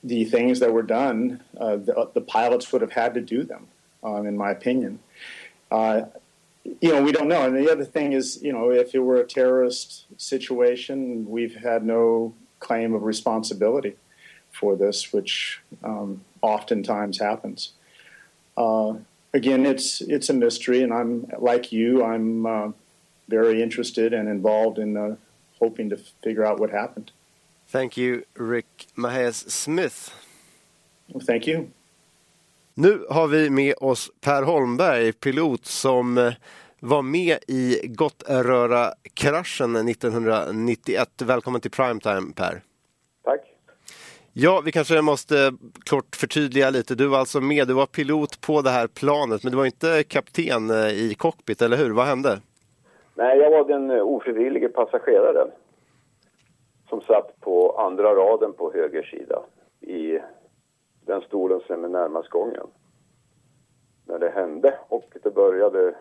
the 0.03 0.25
things 0.25 0.59
that 0.59 0.73
were 0.73 0.83
done, 0.83 1.41
uh, 1.59 1.75
the, 1.77 2.09
the, 2.13 2.21
pilots 2.21 2.71
would 2.71 2.81
have 2.81 2.93
had 2.93 3.13
to 3.13 3.21
do 3.21 3.43
them, 3.43 3.67
um, 4.03 4.25
in 4.25 4.35
my 4.35 4.51
opinion. 4.51 4.99
Uh, 5.69 6.03
you 6.63 6.91
know, 6.91 7.01
we 7.01 7.11
don't 7.11 7.27
know. 7.27 7.45
And 7.45 7.55
the 7.55 7.71
other 7.71 7.85
thing 7.85 8.13
is, 8.13 8.41
you 8.41 8.51
know, 8.51 8.71
if 8.71 8.93
it 8.93 8.99
were 8.99 9.17
a 9.17 9.25
terrorist 9.25 10.05
situation, 10.17 11.29
we've 11.29 11.55
had 11.55 11.83
no 11.83 12.33
claim 12.59 12.93
of 12.93 13.03
responsibility 13.03 13.95
for 14.51 14.75
this, 14.75 15.11
which 15.13 15.61
um, 15.83 16.21
oftentimes 16.41 17.19
happens. 17.19 17.73
Uh, 18.57 18.95
again, 19.33 19.65
it's 19.65 20.01
it's 20.01 20.29
a 20.29 20.33
mystery, 20.33 20.83
and 20.83 20.93
I'm 20.93 21.31
like 21.39 21.71
you. 21.71 22.03
I'm 22.03 22.45
uh, 22.45 22.71
very 23.27 23.63
interested 23.63 24.13
and 24.13 24.27
involved 24.27 24.77
in 24.77 24.97
uh, 24.97 25.15
hoping 25.59 25.89
to 25.89 25.97
figure 26.23 26.45
out 26.45 26.59
what 26.59 26.69
happened. 26.69 27.11
Thank 27.71 27.97
you, 27.97 28.21
Rick 28.39 28.88
Mahes 28.95 29.63
Smith. 29.63 30.12
Thank 31.27 31.47
you. 31.47 31.65
Nu 32.73 33.05
har 33.10 33.27
vi 33.27 33.49
med 33.49 33.75
oss 33.81 34.12
Per 34.25 34.43
Holmberg, 34.43 35.13
pilot 35.13 35.65
som 35.65 36.17
eh, 36.17 36.34
var 36.79 37.01
med 37.01 37.38
i 37.47 37.88
Gottröra-kraschen 37.88 39.75
1991. 39.89 41.10
Välkommen 41.21 41.62
till 41.62 41.71
Primetime, 41.71 42.34
Per. 42.36 42.62
Ja, 44.34 44.61
vi 44.65 44.72
kanske 44.72 45.01
måste 45.01 45.53
kort 45.89 46.15
förtydliga 46.15 46.69
lite. 46.69 46.95
Du 46.95 47.07
var 47.07 47.19
alltså 47.19 47.41
med, 47.41 47.67
du 47.67 47.74
var 47.74 47.86
pilot 47.86 48.41
på 48.41 48.61
det 48.61 48.69
här 48.69 48.88
planet, 48.88 49.43
men 49.43 49.51
du 49.51 49.57
var 49.57 49.65
inte 49.65 50.03
kapten 50.03 50.69
eh, 50.69 50.88
i 50.88 51.15
cockpit, 51.17 51.61
eller 51.61 51.78
hur? 51.78 51.89
Vad 51.89 52.05
hände? 52.05 52.39
Nej, 53.15 53.38
jag 53.38 53.51
var 53.51 53.67
den 53.67 53.91
eh, 53.91 54.01
ofrivillige 54.01 54.69
passageraren 54.69 55.47
som 56.91 57.01
satt 57.01 57.39
på 57.39 57.71
andra 57.77 58.15
raden 58.15 58.53
på 58.53 58.73
höger 58.73 59.03
sida 59.03 59.43
i 59.81 60.19
den 61.05 61.21
stolen 61.21 61.61
som 61.67 61.83
är 61.83 61.89
närmast 61.89 62.29
gången. 62.29 62.67
När 64.05 64.19
det 64.19 64.29
hände 64.29 64.79
och 64.89 65.17
det 65.23 65.29
började 65.35 65.95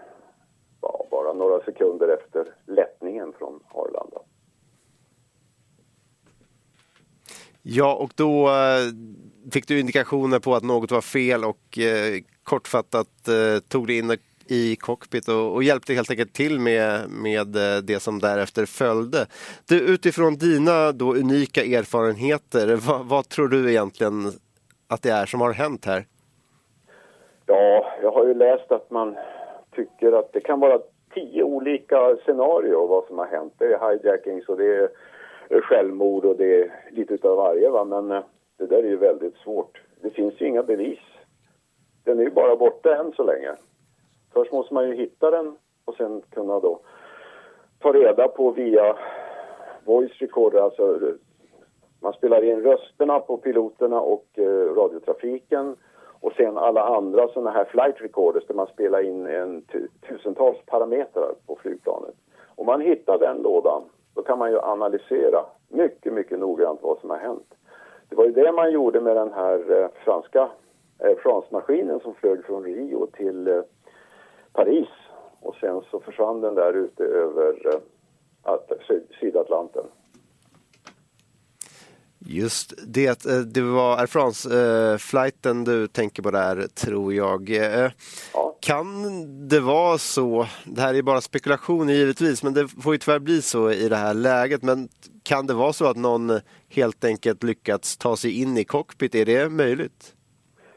ja, 0.81 1.07
bara 1.11 1.33
några 1.33 1.65
sekunder 1.65 2.09
efter 2.09 2.55
lättningen 2.67 3.33
från 3.39 3.61
Arlanda. 3.69 4.21
Ja, 7.63 7.95
och 7.95 8.13
då 8.15 8.49
eh, 8.49 9.51
fick 9.53 9.69
du 9.69 9.81
indikationer 9.81 10.39
på 10.39 10.55
att 10.55 10.65
något 10.65 10.91
var 10.91 11.01
fel 11.01 11.45
och 11.45 11.79
eh, 11.79 12.21
kortfattat 12.43 13.29
eh, 13.29 13.59
tog 13.69 13.87
du 13.87 13.99
in 13.99 14.11
i 14.51 14.77
cockpit 14.77 15.29
och, 15.29 15.55
och 15.55 15.63
hjälpte 15.63 15.93
helt 15.95 16.11
enkelt 16.11 16.33
till 16.33 16.61
med, 16.61 17.11
med 17.11 17.57
eh, 17.57 17.83
det 17.83 18.01
som 18.01 18.19
därefter 18.19 18.67
följde. 18.67 19.27
Du, 19.69 19.95
utifrån 19.95 20.35
dina 20.35 20.93
då 20.93 21.15
unika 21.15 21.61
erfarenheter, 21.61 22.77
vad, 22.89 23.07
vad 23.07 23.29
tror 23.29 23.49
du 23.49 23.71
egentligen 23.71 24.33
att 24.89 25.03
det 25.03 25.11
är 25.11 25.27
som 25.27 25.41
har 25.41 25.53
hänt 25.53 25.87
här? 25.87 26.05
Ja, 27.47 27.87
jag 28.03 28.13
har 28.13 28.27
ju 28.27 28.35
läst 28.35 28.73
att 28.73 28.91
man 28.91 29.17
tycker 29.77 30.13
att 30.13 30.33
det 30.33 30.41
kan 30.41 30.61
vara 30.61 30.79
tio 31.15 31.43
olika 31.43 32.17
scenarier 32.25 32.87
vad 32.89 33.07
som 33.07 33.19
har 33.19 33.27
hänt. 33.27 33.55
Det 33.59 33.65
är 33.65 33.91
hijackings 33.91 34.49
och 34.49 34.57
det 34.57 34.91
är 35.49 35.61
självmord 35.61 36.25
och 36.25 36.37
det 36.37 36.61
är 36.61 36.71
lite 36.91 37.15
utav 37.15 37.37
varje 37.37 37.71
va, 37.71 37.85
men 37.85 38.11
eh, 38.11 38.25
det 38.59 38.67
där 38.67 38.79
är 38.79 38.89
ju 38.89 38.97
väldigt 38.97 39.37
svårt. 39.37 39.83
Det 40.03 40.11
finns 40.11 40.35
ju 40.41 40.47
inga 40.47 40.63
bevis. 40.63 40.99
Den 42.05 42.19
är 42.19 42.23
ju 42.23 42.31
bara 42.31 42.57
borta 42.57 42.97
än 42.97 43.13
så 43.13 43.23
länge. 43.23 43.55
Först 44.33 44.53
måste 44.53 44.75
man 44.75 44.89
ju 44.89 44.95
hitta 44.95 45.31
den 45.31 45.57
och 45.85 45.95
sen 45.95 46.23
kunna 46.31 46.61
då 46.61 46.81
ta 47.79 47.93
reda 47.93 48.29
på 48.29 48.51
via 48.51 48.97
voice 49.85 50.19
recorder, 50.19 50.61
alltså 50.61 50.99
man 52.01 52.13
spelar 52.13 52.45
in 52.45 52.63
rösterna 52.63 53.19
på 53.19 53.37
piloterna 53.37 54.01
och 54.01 54.27
eh, 54.35 54.75
radiotrafiken 54.75 55.77
och 56.21 56.33
sen 56.33 56.59
alla 56.59 56.97
andra 56.97 57.29
sådana 57.29 57.51
här 57.51 57.65
flight 57.65 58.01
recorders 58.01 58.47
där 58.47 58.55
man 58.55 58.67
spelar 58.67 59.01
in 59.03 59.27
en 59.27 59.63
tusentals 60.09 60.59
parametrar 60.67 61.35
på 61.47 61.57
flygplanet. 61.63 62.15
Om 62.57 62.67
man 62.67 62.81
hittar 62.81 63.19
den 63.19 63.37
lådan 63.37 63.83
då 64.15 64.23
kan 64.23 64.39
man 64.39 64.51
ju 64.51 64.59
analysera 64.59 65.45
mycket, 65.69 66.13
mycket 66.13 66.39
noggrant 66.39 66.81
vad 66.83 66.99
som 66.99 67.11
har 67.11 67.19
hänt. 67.19 67.55
Det 68.09 68.17
var 68.17 68.25
ju 68.25 68.33
det 68.33 68.53
man 68.53 68.73
gjorde 68.73 69.01
med 69.01 69.17
den 69.17 69.33
här 69.33 69.83
eh, 69.83 69.89
franska 70.05 70.49
eh, 70.99 71.17
France-maskinen 71.23 72.01
som 72.01 72.15
flög 72.15 72.45
från 72.45 72.65
Rio 72.65 73.07
till 73.07 73.49
eh, 73.49 73.63
Paris 74.53 74.89
och 75.41 75.57
sen 75.61 75.83
så 75.91 76.01
försvann 76.01 76.41
den 76.41 76.55
där 76.55 76.73
ute 76.73 77.05
över 77.05 77.81
eh, 78.47 78.99
Sydatlanten. 79.21 79.85
Just 82.27 82.75
det, 82.87 83.27
eh, 83.27 83.39
det 83.55 83.61
var 83.61 83.99
Air 83.99 84.07
France-flighten 84.07 85.65
du 85.65 85.87
tänker 85.87 86.23
på 86.23 86.31
där, 86.31 86.57
tror 86.67 87.15
jag. 87.15 87.51
Eh, 87.51 87.91
ja. 88.35 88.57
Kan 88.61 88.87
det 89.49 89.61
vara 89.61 89.99
så, 89.99 90.47
det 90.67 90.81
här 90.81 90.95
är 90.95 91.03
bara 91.03 91.21
spekulation 91.21 91.89
givetvis, 91.89 92.43
men 92.43 92.55
det 92.55 92.69
får 92.69 92.95
ju 92.95 92.99
tyvärr 92.99 93.19
bli 93.19 93.43
så 93.43 93.71
i 93.71 93.89
det 93.89 93.97
här 93.97 94.15
läget, 94.15 94.63
men 94.63 94.89
kan 95.23 95.47
det 95.47 95.55
vara 95.55 95.73
så 95.73 95.87
att 95.87 95.97
någon 95.97 96.31
helt 96.69 97.05
enkelt 97.05 97.43
lyckats 97.43 97.97
ta 97.97 98.17
sig 98.17 98.43
in 98.43 98.57
i 98.57 98.65
cockpit? 98.65 99.15
Är 99.15 99.25
det 99.25 99.49
möjligt? 99.49 100.15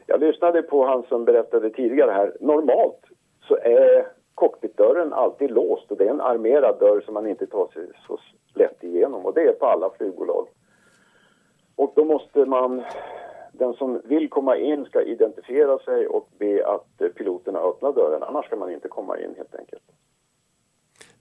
Jag 0.06 0.20
lyssnade 0.20 0.62
på 0.62 0.86
han 0.86 1.02
som 1.02 1.24
berättade 1.24 1.70
tidigare 1.70 2.10
här. 2.10 2.36
Normalt 2.40 3.03
så 3.48 3.56
är 3.56 4.06
cockpitdörren 4.34 5.12
alltid 5.12 5.50
låst 5.50 5.90
och 5.90 5.96
det 5.96 6.04
är 6.04 6.10
en 6.10 6.20
armerad 6.20 6.78
dörr 6.80 7.00
som 7.00 7.14
man 7.14 7.26
inte 7.26 7.46
tar 7.46 7.66
sig 7.66 7.86
så 8.06 8.18
lätt 8.54 8.84
igenom 8.84 9.26
och 9.26 9.34
det 9.34 9.42
är 9.42 9.52
på 9.52 9.66
alla 9.66 9.90
flygbolag. 9.90 10.48
Och 11.76 11.92
då 11.96 12.04
måste 12.04 12.44
man, 12.44 12.82
den 13.52 13.74
som 13.74 14.00
vill 14.04 14.28
komma 14.28 14.56
in 14.56 14.84
ska 14.84 15.02
identifiera 15.02 15.78
sig 15.78 16.06
och 16.06 16.28
be 16.38 16.66
att 16.66 17.14
piloterna 17.14 17.58
öppnar 17.58 17.92
dörren, 17.92 18.22
annars 18.22 18.46
ska 18.46 18.56
man 18.56 18.70
inte 18.72 18.88
komma 18.88 19.18
in 19.18 19.34
helt 19.36 19.54
enkelt. 19.54 19.82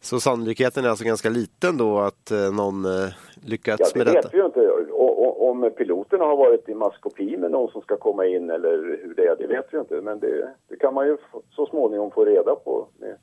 Så 0.03 0.19
sannolikheten 0.19 0.85
är 0.85 0.89
alltså 0.89 1.05
ganska 1.05 1.29
liten 1.29 1.77
då 1.77 1.99
att 1.99 2.31
eh, 2.31 2.53
någon 2.53 2.85
eh, 2.85 3.09
lyckats 3.45 3.91
ja, 3.93 3.97
med 3.97 4.07
detta? 4.07 4.21
det 4.21 4.27
vet 4.27 4.33
vi 4.33 4.37
ju 4.37 4.45
inte. 4.45 4.59
Och, 4.91 5.49
om 5.49 5.71
piloterna 5.77 6.23
har 6.23 6.37
varit 6.37 6.69
i 6.69 6.73
maskopi 6.73 7.37
med 7.37 7.51
någon 7.51 7.71
som 7.71 7.81
ska 7.81 7.97
komma 7.97 8.25
in 8.25 8.49
eller 8.49 8.71
hur 9.03 9.13
det 9.17 9.21
är, 9.21 9.35
det 9.35 9.47
vet 9.47 9.65
vi 9.71 9.79
inte. 9.79 10.01
Men 10.01 10.19
det, 10.19 10.53
det 10.67 10.75
kan 10.75 10.93
man 10.93 11.07
ju 11.07 11.17
så 11.55 11.65
småningom 11.65 12.11
få 12.11 12.25
reda 12.25 12.55
på 12.55 12.87
med 12.99 13.15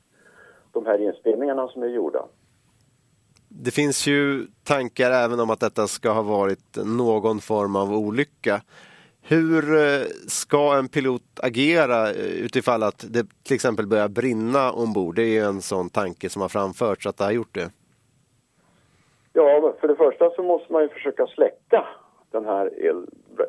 de 0.71 0.85
här 0.85 1.01
inspelningarna 1.01 1.67
som 1.67 1.83
är 1.83 1.87
gjorda. 1.87 2.25
Det 3.47 3.71
finns 3.71 4.07
ju 4.07 4.47
tankar 4.63 5.11
även 5.11 5.39
om 5.39 5.49
att 5.49 5.59
detta 5.59 5.87
ska 5.87 6.11
ha 6.11 6.21
varit 6.21 6.77
någon 6.85 7.39
form 7.39 7.75
av 7.75 7.93
olycka. 7.93 8.61
Hur 9.23 9.73
eh, 9.73 10.05
ska 10.27 10.77
en 10.77 10.87
pilot 10.87 11.21
agera 11.43 12.09
eh, 12.09 12.45
utifall 12.45 12.83
att 12.83 13.05
det 13.09 13.25
till 13.43 13.55
exempel 13.55 13.87
börjar 13.87 14.09
brinna 14.09 14.71
ombord? 14.71 15.15
Det 15.15 15.23
är 15.23 15.33
ju 15.33 15.45
en 15.45 15.61
sån 15.61 15.89
tanke 15.89 16.29
som 16.29 16.41
har 16.41 16.49
framförts 16.49 17.07
att 17.07 17.17
det 17.17 17.23
har 17.23 17.31
gjort 17.31 17.55
det. 17.55 17.71
Ja, 19.33 19.73
för 19.79 19.87
det 19.87 19.95
första 19.95 20.29
så 20.29 20.43
måste 20.43 20.73
man 20.73 20.81
ju 20.81 20.89
försöka 20.89 21.27
släcka 21.27 21.87
den 22.31 22.45
här 22.45 22.71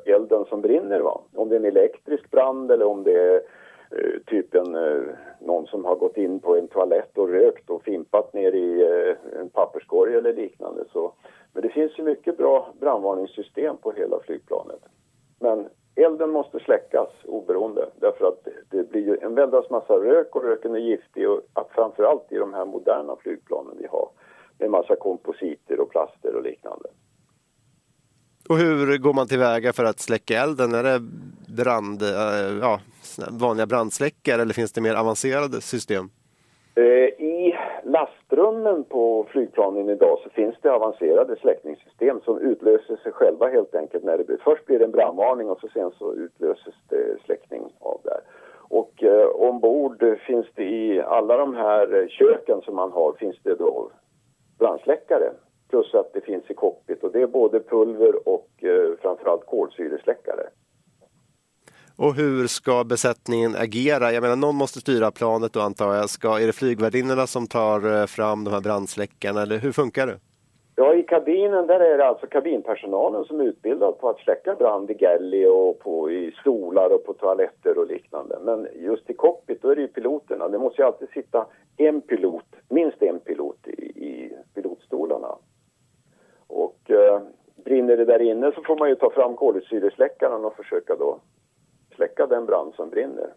elden 0.06 0.44
som 0.48 0.60
brinner. 0.60 1.00
Va? 1.00 1.20
Om 1.34 1.48
det 1.48 1.54
är 1.54 1.60
en 1.60 1.66
elektrisk 1.66 2.30
brand 2.30 2.70
eller 2.70 2.86
om 2.86 3.02
det 3.02 3.12
är 3.12 3.42
eh, 3.90 4.20
typ 4.26 4.54
en, 4.54 4.74
eh, 4.74 5.02
någon 5.40 5.66
som 5.66 5.84
har 5.84 5.96
gått 5.96 6.16
in 6.16 6.40
på 6.40 6.56
en 6.56 6.68
toalett 6.68 7.18
och 7.18 7.28
rökt 7.28 7.70
och 7.70 7.82
fimpat 7.82 8.32
ner 8.32 8.52
i 8.52 8.82
eh, 8.82 9.40
en 9.40 9.48
papperskorg 9.48 10.14
eller 10.14 10.32
liknande. 10.32 10.84
Så, 10.92 11.12
men 11.52 11.62
det 11.62 11.68
finns 11.68 11.98
ju 11.98 12.02
mycket 12.02 12.36
bra 12.36 12.72
brandvarningssystem 12.80 13.76
på 13.76 13.92
hela 13.92 14.20
flygplanet. 14.20 14.80
Men 15.42 15.68
elden 15.94 16.30
måste 16.30 16.60
släckas 16.60 17.08
oberoende 17.24 17.88
därför 18.00 18.28
att 18.28 18.48
det 18.70 18.90
blir 18.90 19.24
en 19.24 19.34
väldans 19.34 19.70
massa 19.70 19.92
rök 19.92 20.36
och 20.36 20.44
röken 20.44 20.74
är 20.74 20.78
giftig 20.78 21.30
och 21.30 21.40
att 21.52 21.68
framförallt 21.70 22.32
i 22.32 22.36
de 22.36 22.54
här 22.54 22.64
moderna 22.64 23.16
flygplanen 23.16 23.76
vi 23.78 23.86
har 23.86 24.08
med 24.58 24.70
massa 24.70 24.96
kompositer 24.96 25.80
och 25.80 25.90
plaster 25.90 26.36
och 26.36 26.42
liknande. 26.42 26.88
Och 28.48 28.58
hur 28.58 28.98
går 28.98 29.12
man 29.14 29.28
tillväga 29.28 29.72
för 29.72 29.84
att 29.84 30.00
släcka 30.00 30.42
elden? 30.42 30.74
Är 30.74 30.82
det 30.82 31.00
brand, 31.56 32.02
eh, 32.02 32.58
ja, 32.60 32.80
vanliga 33.30 33.66
brandsläckare 33.66 34.42
eller 34.42 34.54
finns 34.54 34.72
det 34.72 34.80
mer 34.80 34.94
avancerade 34.94 35.60
system? 35.60 36.10
Eh, 36.74 37.24
I 37.26 37.51
luftrummen 38.32 38.84
på 38.84 39.26
flygplanen 39.28 39.88
idag 39.88 40.18
så 40.24 40.30
finns 40.30 40.54
det 40.62 40.72
avancerade 40.72 41.36
släckningssystem 41.36 42.20
som 42.20 42.38
utlöser 42.38 42.96
sig 42.96 43.12
själva 43.12 43.48
helt 43.48 43.74
enkelt. 43.74 44.04
När 44.04 44.18
det 44.18 44.24
blir, 44.24 44.40
först 44.44 44.66
blir 44.66 44.78
det 44.78 44.84
en 44.84 44.90
brandvarning 44.90 45.50
och 45.50 45.58
så 45.60 45.68
sen 45.68 45.90
så 45.98 46.14
utlöses 46.14 46.74
det 46.88 47.16
släckning 47.24 47.62
av 47.80 48.00
det. 48.04 48.20
Och 48.68 49.04
eh, 49.04 49.28
ombord 49.28 50.18
finns 50.26 50.46
det 50.54 50.64
i 50.64 51.00
alla 51.00 51.36
de 51.36 51.54
här 51.54 51.94
eh, 51.94 52.08
köken 52.08 52.60
som 52.60 52.76
man 52.76 52.92
har 52.92 53.12
finns 53.12 53.36
det 53.42 53.54
då 53.54 53.90
brandsläckare 54.58 55.30
plus 55.70 55.94
att 55.94 56.12
det 56.12 56.20
finns 56.20 56.50
i 56.50 56.54
cockpit 56.54 57.04
och 57.04 57.12
det 57.12 57.22
är 57.22 57.26
både 57.26 57.60
pulver 57.60 58.28
och 58.28 58.64
eh, 58.64 58.96
framförallt 59.00 59.46
kolsyresläckare. 59.46 60.42
Och 62.04 62.14
hur 62.14 62.46
ska 62.46 62.84
besättningen 62.84 63.52
agera? 63.56 64.12
Jag 64.12 64.22
menar, 64.22 64.36
någon 64.36 64.56
måste 64.56 64.80
styra 64.80 65.10
planet 65.10 65.52
då 65.52 65.60
antar 65.60 65.94
jag. 65.94 66.10
Ska, 66.10 66.40
är 66.40 66.46
det 66.46 66.52
flygvärdinnorna 66.52 67.26
som 67.26 67.46
tar 67.46 68.00
eh, 68.00 68.06
fram 68.06 68.44
de 68.44 68.50
här 68.50 68.60
brandsläckarna 68.60 69.42
eller 69.42 69.58
hur 69.58 69.72
funkar 69.72 70.06
det? 70.06 70.18
Ja, 70.76 70.94
i 70.94 71.02
kabinen 71.02 71.66
där 71.66 71.80
är 71.80 71.98
det 71.98 72.06
alltså 72.06 72.26
kabinpersonalen 72.26 73.24
som 73.24 73.40
är 73.40 73.44
utbildad 73.44 73.98
på 73.98 74.08
att 74.08 74.18
släcka 74.18 74.54
brand 74.54 74.90
i 74.90 74.94
galley 74.94 75.46
och 75.46 75.78
på, 75.78 76.10
i 76.10 76.32
stolar 76.40 76.94
och 76.94 77.04
på 77.06 77.12
toaletter 77.12 77.78
och 77.78 77.86
liknande. 77.86 78.38
Men 78.44 78.68
just 78.74 79.10
i 79.10 79.14
cockpit 79.14 79.62
då 79.62 79.68
är 79.68 79.76
det 79.76 79.82
ju 79.82 79.88
piloterna. 79.88 80.48
Det 80.48 80.58
måste 80.58 80.82
ju 80.82 80.86
alltid 80.86 81.08
sitta 81.08 81.46
en 81.76 82.00
pilot, 82.00 82.50
minst 82.68 83.02
en 83.02 83.20
pilot 83.20 83.68
i, 83.68 83.82
i 83.82 84.32
pilotstolarna. 84.54 85.36
Och 86.46 86.90
eh, 86.90 87.20
brinner 87.64 87.96
det 87.96 88.04
där 88.04 88.22
inne 88.22 88.52
så 88.54 88.62
får 88.62 88.76
man 88.78 88.88
ju 88.88 88.94
ta 88.94 89.10
fram 89.10 89.36
kolsyresläckaren 89.36 90.44
och 90.44 90.56
försöka 90.56 90.96
då 90.96 91.18
släcka 91.94 92.26
den 92.26 92.46
brand 92.46 92.74
som 92.74 92.90
brinner. 92.90 93.34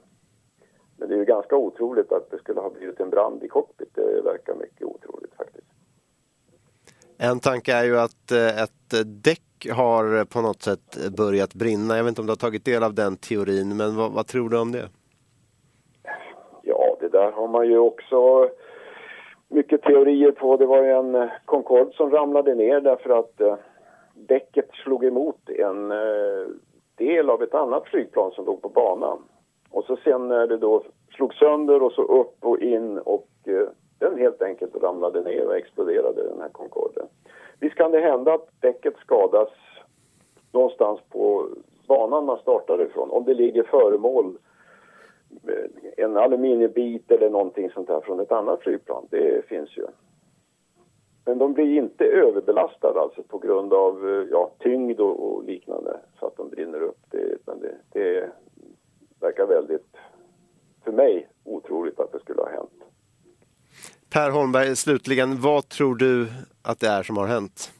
Men 0.97 1.09
det 1.09 1.15
är 1.15 1.19
ju 1.19 1.25
ganska 1.25 1.55
otroligt 1.55 2.11
att 2.11 2.31
det 2.31 2.37
skulle 2.37 2.61
ha 2.61 2.69
blivit 2.69 2.99
en 2.99 3.09
brand 3.09 3.43
i 3.43 3.47
cockpit. 3.47 3.89
Det 3.95 4.21
verkar 4.21 4.55
mycket 4.55 4.83
otroligt 4.83 5.33
faktiskt. 5.37 5.67
En 7.17 7.39
tanke 7.39 7.73
är 7.73 7.83
ju 7.83 7.97
att 7.99 8.31
eh, 8.31 8.63
ett 8.63 9.23
däck 9.23 9.67
har 9.71 10.25
på 10.25 10.41
något 10.41 10.61
sätt 10.61 10.97
börjat 11.17 11.53
brinna. 11.53 11.97
Jag 11.97 12.03
vet 12.03 12.09
inte 12.09 12.21
om 12.21 12.27
du 12.27 12.31
har 12.31 12.37
tagit 12.37 12.65
del 12.65 12.83
av 12.83 12.93
den 12.93 13.17
teorin, 13.17 13.77
men 13.77 13.95
vad, 13.95 14.11
vad 14.11 14.27
tror 14.27 14.49
du 14.49 14.59
om 14.59 14.71
det? 14.71 14.89
Ja, 16.61 16.97
det 16.99 17.09
där 17.09 17.31
har 17.31 17.47
man 17.47 17.67
ju 17.67 17.77
också 17.77 18.49
mycket 19.47 19.81
teorier 19.81 20.31
på. 20.31 20.57
Det 20.57 20.65
var 20.65 20.83
ju 20.83 20.91
en 20.91 21.15
eh, 21.15 21.29
Concorde 21.45 21.91
som 21.93 22.11
ramlade 22.11 22.55
ner 22.55 22.81
därför 22.81 23.19
att 23.19 23.41
eh, 23.41 23.55
däcket 24.13 24.69
slog 24.71 25.05
emot 25.05 25.49
en 25.49 25.91
del 26.95 27.29
av 27.29 27.43
ett 27.43 27.53
annat 27.53 27.87
flygplan 27.87 28.31
som 28.31 28.45
låg 28.45 28.61
på 28.61 28.69
banan. 28.69 29.17
Och 29.69 29.83
så 29.83 29.97
sen 30.03 30.27
när 30.27 30.47
det 30.47 30.57
då 30.57 30.83
slog 31.15 31.33
sönder 31.33 31.83
och 31.83 31.91
så 31.91 32.01
upp 32.01 32.37
och 32.39 32.59
in 32.59 32.97
och 32.97 33.27
eh, 33.45 33.67
den 33.99 34.17
helt 34.17 34.41
enkelt 34.41 34.75
ramlade 34.75 35.21
ner 35.21 35.47
och 35.47 35.55
exploderade, 35.55 36.23
den 36.23 36.41
här 36.41 36.49
Concorden. 36.49 37.07
Visst 37.59 37.75
kan 37.75 37.91
det 37.91 37.99
hända 37.99 38.33
att 38.33 38.47
däcket 38.59 38.97
skadas 38.97 39.49
någonstans 40.51 40.99
på 41.09 41.47
banan 41.87 42.25
man 42.25 42.37
startade 42.37 42.83
ifrån. 42.83 43.11
Om 43.11 43.25
det 43.25 43.33
ligger 43.33 43.63
föremål, 43.63 44.37
eh, 45.47 46.05
en 46.05 46.17
aluminiumbit 46.17 47.11
eller 47.11 47.29
någonting 47.29 47.69
sånt 47.69 47.87
där 47.87 48.01
från 48.01 48.19
ett 48.19 48.31
annat 48.31 48.61
flygplan. 48.61 49.07
Det 49.09 49.45
finns 49.45 49.77
ju. 49.77 49.85
Men 51.25 51.37
de 51.37 51.53
blir 51.53 51.77
inte 51.77 52.05
överbelastade 52.05 52.99
alltså 52.99 53.23
på 53.23 53.37
grund 53.37 53.73
av 53.73 54.27
ja, 54.31 54.51
tyngd 54.59 54.99
och, 54.99 55.43
liknande 55.43 55.99
så 56.19 56.25
att 56.25 56.37
de 56.37 56.49
brinner 56.49 56.81
upp. 56.81 56.99
Det, 57.09 57.37
men 57.45 57.59
det, 57.59 57.75
det 57.89 58.29
verkar 59.19 59.45
väldigt 59.45 59.95
för 60.83 60.91
mig 60.91 61.27
otroligt 61.43 61.99
att 61.99 62.11
det 62.11 62.19
skulle 62.19 62.41
ha 62.41 62.49
hänt. 62.49 62.83
Per 64.13 64.31
Holmberg, 64.31 64.75
slutligen, 64.75 65.41
vad 65.41 65.69
tror 65.69 65.95
du 65.95 66.27
att 66.63 66.79
det 66.79 66.87
är 66.87 67.03
som 67.03 67.17
har 67.17 67.27
hänt? 67.27 67.71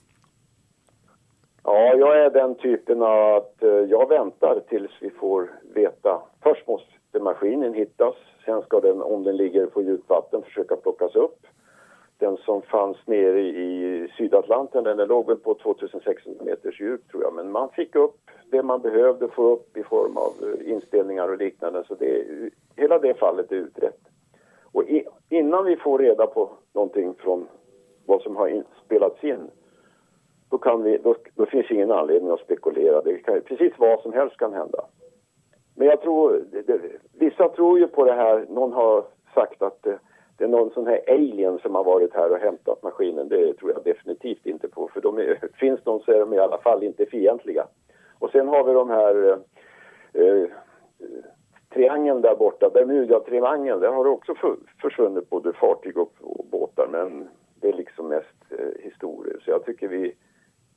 Ja, 1.63 1.93
jag 1.93 2.25
är 2.25 2.29
den 2.29 2.55
typen 2.55 3.03
att 3.03 3.63
eh, 3.63 3.69
jag 3.69 4.09
väntar 4.09 4.59
tills 4.69 4.91
vi 5.01 5.09
får 5.09 5.51
veta. 5.73 6.21
Först 6.43 6.67
måste 6.67 7.19
maskinen 7.19 7.73
hittas, 7.73 8.15
sen 8.45 8.61
ska 8.61 8.79
den, 8.79 9.01
om 9.01 9.23
den 9.23 9.37
ligger 9.37 9.65
på 9.65 9.81
djupt 9.81 10.09
vatten, 10.09 10.43
försöka 10.43 10.75
plockas 10.75 11.15
upp. 11.15 11.47
Den 12.17 12.37
som 12.37 12.61
fanns 12.61 12.97
nere 13.07 13.41
i 13.41 14.07
Sydatlanten, 14.17 14.83
den 14.83 15.07
låg 15.07 15.27
väl 15.27 15.37
på 15.37 15.53
2600 15.53 16.43
meters 16.43 16.79
djup 16.81 17.11
tror 17.11 17.23
jag, 17.23 17.33
men 17.33 17.51
man 17.51 17.69
fick 17.69 17.95
upp 17.95 18.15
det 18.51 18.63
man 18.63 18.81
behövde 18.81 19.27
få 19.27 19.53
upp 19.53 19.77
i 19.77 19.83
form 19.83 20.17
av 20.17 20.33
eh, 20.41 20.71
inspelningar 20.71 21.29
och 21.29 21.37
liknande, 21.37 21.83
så 21.87 21.95
det, 21.95 22.25
hela 22.75 22.99
det 22.99 23.13
fallet 23.13 23.51
är 23.51 23.55
utrett. 23.55 23.99
Och 24.71 24.83
i, 24.83 25.05
innan 25.29 25.65
vi 25.65 25.75
får 25.75 25.99
reda 25.99 26.27
på 26.27 26.49
någonting 26.73 27.13
från 27.17 27.47
vad 28.05 28.21
som 28.21 28.35
har 28.35 28.47
in, 28.47 28.63
spelats 28.85 29.23
in 29.23 29.49
då, 30.49 30.57
kan 30.57 30.83
vi, 30.83 30.97
då, 30.97 31.15
då 31.35 31.45
finns 31.45 31.71
ingen 31.71 31.91
anledning 31.91 32.31
att 32.31 32.39
spekulera. 32.39 33.01
Det 33.01 33.17
kan, 33.17 33.41
precis 33.41 33.73
vad 33.77 33.99
som 33.99 34.13
helst 34.13 34.37
kan 34.37 34.53
hända. 34.53 34.85
Men 35.75 35.87
jag 35.87 36.01
tror, 36.01 36.43
det, 36.51 36.79
vissa 37.19 37.49
tror 37.49 37.79
ju 37.79 37.87
på 37.87 38.05
det 38.05 38.13
här, 38.13 38.45
någon 38.49 38.73
har 38.73 39.05
sagt 39.33 39.61
att 39.61 39.87
eh, 39.87 39.95
det, 40.37 40.43
är 40.43 40.47
någon 40.47 40.71
sån 40.71 40.87
här 40.87 41.01
alien 41.07 41.59
som 41.59 41.75
har 41.75 41.83
varit 41.83 42.13
här 42.13 42.31
och 42.31 42.37
hämtat 42.37 42.83
maskinen. 42.83 43.27
Det 43.27 43.53
tror 43.53 43.71
jag 43.71 43.83
definitivt 43.83 44.45
inte 44.45 44.67
på, 44.67 44.89
för 44.93 45.01
de 45.01 45.17
är, 45.17 45.49
finns 45.59 45.79
de 45.83 45.99
så 45.99 46.11
är 46.11 46.19
de 46.19 46.33
i 46.33 46.39
alla 46.39 46.57
fall 46.57 46.83
inte 46.83 47.05
fientliga. 47.05 47.67
Och 48.19 48.29
sen 48.29 48.47
har 48.47 48.63
vi 48.63 48.73
de 48.73 48.89
här 48.89 49.29
eh, 49.29 50.21
eh 50.23 50.47
triangeln 51.73 52.21
där 52.21 52.35
borta, 52.35 52.69
Bermuda-triangeln, 52.73 53.79
där 53.79 53.91
har 53.91 54.03
det 54.03 54.09
också 54.09 54.33
försvunnit 54.81 55.29
både 55.29 55.53
fartyg 55.53 55.97
och, 55.97 56.13
och 56.21 56.45
båtar, 56.45 56.87
men 56.91 57.29
det 57.55 57.69
är 57.69 57.73
liksom 57.73 58.07
mest 58.07 58.37
eh, 58.49 58.83
historier. 58.83 59.41
Så 59.45 59.51
jag 59.51 59.65
tycker 59.65 59.87
vi, 59.87 60.15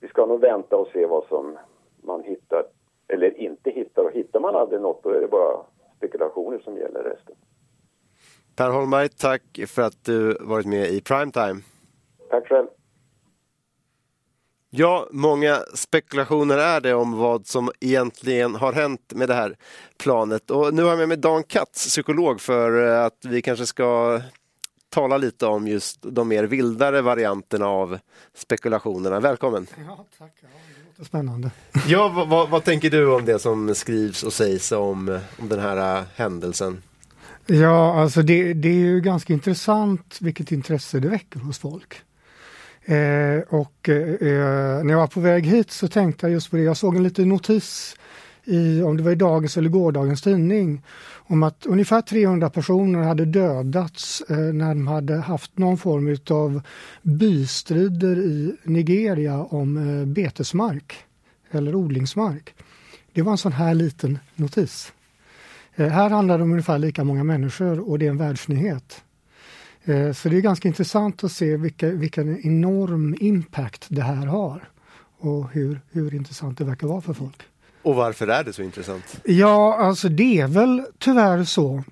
vi 0.00 0.08
ska 0.08 0.26
nog 0.26 0.40
vänta 0.40 0.76
och 0.76 0.88
se 0.92 1.06
vad 1.06 1.24
som 1.24 1.58
man 2.02 2.22
hittar 2.22 2.64
eller 3.08 3.38
inte 3.38 3.70
hittar. 3.70 4.04
Och 4.04 4.12
hittar 4.12 4.40
man 4.40 4.56
aldrig 4.56 4.80
något 4.80 5.02
då 5.02 5.10
är 5.10 5.20
det 5.20 5.28
bara 5.28 5.60
spekulationer 5.96 6.58
som 6.58 6.76
gäller 6.76 7.02
resten. 7.02 7.36
Per 8.58 8.70
Holmberg, 8.70 9.08
tack 9.08 9.42
för 9.66 9.82
att 9.82 10.04
du 10.04 10.36
varit 10.40 10.66
med 10.66 10.90
i 10.90 11.00
Primetime. 11.00 11.60
Tack 12.30 12.48
själv. 12.48 12.66
Ja, 14.70 15.08
många 15.10 15.58
spekulationer 15.74 16.58
är 16.58 16.80
det 16.80 16.94
om 16.94 17.12
vad 17.12 17.46
som 17.46 17.70
egentligen 17.80 18.54
har 18.54 18.72
hänt 18.72 19.12
med 19.14 19.28
det 19.28 19.34
här 19.34 19.56
planet. 19.98 20.50
Och 20.50 20.74
nu 20.74 20.82
har 20.82 20.90
jag 20.90 20.98
med 20.98 21.08
mig 21.08 21.16
Dan 21.16 21.42
Katz, 21.42 21.86
psykolog, 21.86 22.40
för 22.40 22.82
att 22.82 23.18
vi 23.24 23.42
kanske 23.42 23.66
ska 23.66 24.20
tala 24.88 25.16
lite 25.16 25.46
om 25.46 25.68
just 25.68 25.98
de 26.02 26.28
mer 26.28 26.44
vildare 26.44 27.02
varianterna 27.02 27.66
av 27.66 27.98
spekulationerna. 28.34 29.20
Välkommen! 29.20 29.66
Ja, 29.86 30.06
tack. 30.18 30.32
Ja, 30.40 30.48
det 30.48 30.88
låter 30.88 31.04
spännande. 31.04 31.50
Ja, 31.88 32.08
vad, 32.08 32.28
vad, 32.28 32.50
vad, 32.50 32.64
tänker 32.64 32.90
du 32.90 33.14
om 33.14 33.24
det 33.24 33.38
som 33.38 33.74
skrivs 33.74 34.22
och 34.22 34.32
sägs 34.32 34.72
om, 34.72 35.20
om 35.38 35.48
den 35.48 35.60
här 35.60 35.98
äh, 35.98 36.04
händelsen? 36.14 36.82
Ja, 37.50 38.00
alltså 38.00 38.22
det, 38.22 38.52
det 38.52 38.68
är 38.68 38.72
ju 38.72 39.00
ganska 39.00 39.32
intressant 39.32 40.18
vilket 40.20 40.52
intresse 40.52 41.00
det 41.00 41.08
väcker 41.08 41.40
hos 41.40 41.58
folk. 41.58 41.94
Eh, 42.84 43.40
och 43.48 43.88
eh, 43.88 44.12
eh, 44.12 44.84
när 44.84 44.90
jag 44.90 44.98
var 44.98 45.06
på 45.06 45.20
väg 45.20 45.46
hit 45.46 45.70
så 45.70 45.88
tänkte 45.88 46.26
jag 46.26 46.32
just 46.32 46.50
på 46.50 46.56
det. 46.56 46.62
Jag 46.62 46.76
såg 46.76 46.96
en 46.96 47.02
liten 47.02 47.28
notis 47.28 47.96
i, 48.44 48.82
om 48.82 48.96
det 48.96 49.02
var 49.02 49.10
i 49.10 49.14
dagens 49.14 49.56
eller 49.56 49.68
gårdagens 49.68 50.22
tidning, 50.22 50.82
om 51.16 51.42
att 51.42 51.66
ungefär 51.66 52.00
300 52.00 52.50
personer 52.50 53.02
hade 53.02 53.24
dödats 53.24 54.22
eh, 54.28 54.36
när 54.36 54.68
de 54.68 54.86
hade 54.86 55.16
haft 55.16 55.58
någon 55.58 55.78
form 55.78 56.16
av 56.30 56.62
bystrider 57.02 58.18
i 58.18 58.56
Nigeria 58.62 59.38
om 59.38 59.76
eh, 59.76 60.06
betesmark 60.06 60.96
eller 61.50 61.74
odlingsmark. 61.74 62.54
Det 63.12 63.22
var 63.22 63.32
en 63.32 63.38
sån 63.38 63.52
här 63.52 63.74
liten 63.74 64.18
notis. 64.34 64.92
Eh, 65.78 65.88
här 65.88 66.10
handlar 66.10 66.38
det 66.38 66.44
om 66.44 66.50
ungefär 66.50 66.78
lika 66.78 67.04
många 67.04 67.24
människor 67.24 67.90
och 67.90 67.98
det 67.98 68.06
är 68.06 68.10
en 68.10 68.18
världsnyhet. 68.18 69.02
Eh, 69.84 70.12
så 70.12 70.28
det 70.28 70.36
är 70.36 70.40
ganska 70.40 70.68
intressant 70.68 71.24
att 71.24 71.32
se 71.32 71.56
vilka, 71.56 71.88
vilken 71.88 72.46
enorm 72.46 73.16
impact 73.20 73.86
det 73.88 74.02
här 74.02 74.26
har 74.26 74.68
och 75.18 75.50
hur, 75.50 75.80
hur 75.90 76.14
intressant 76.14 76.58
det 76.58 76.64
verkar 76.64 76.86
vara 76.86 77.00
för 77.00 77.12
folk. 77.12 77.42
Och 77.82 77.94
varför 77.94 78.26
är 78.28 78.44
det 78.44 78.52
så 78.52 78.62
intressant? 78.62 79.20
Ja, 79.24 79.76
alltså 79.78 80.08
det 80.08 80.40
är 80.40 80.46
väl 80.46 80.82
tyvärr 80.98 81.44
så, 81.44 81.84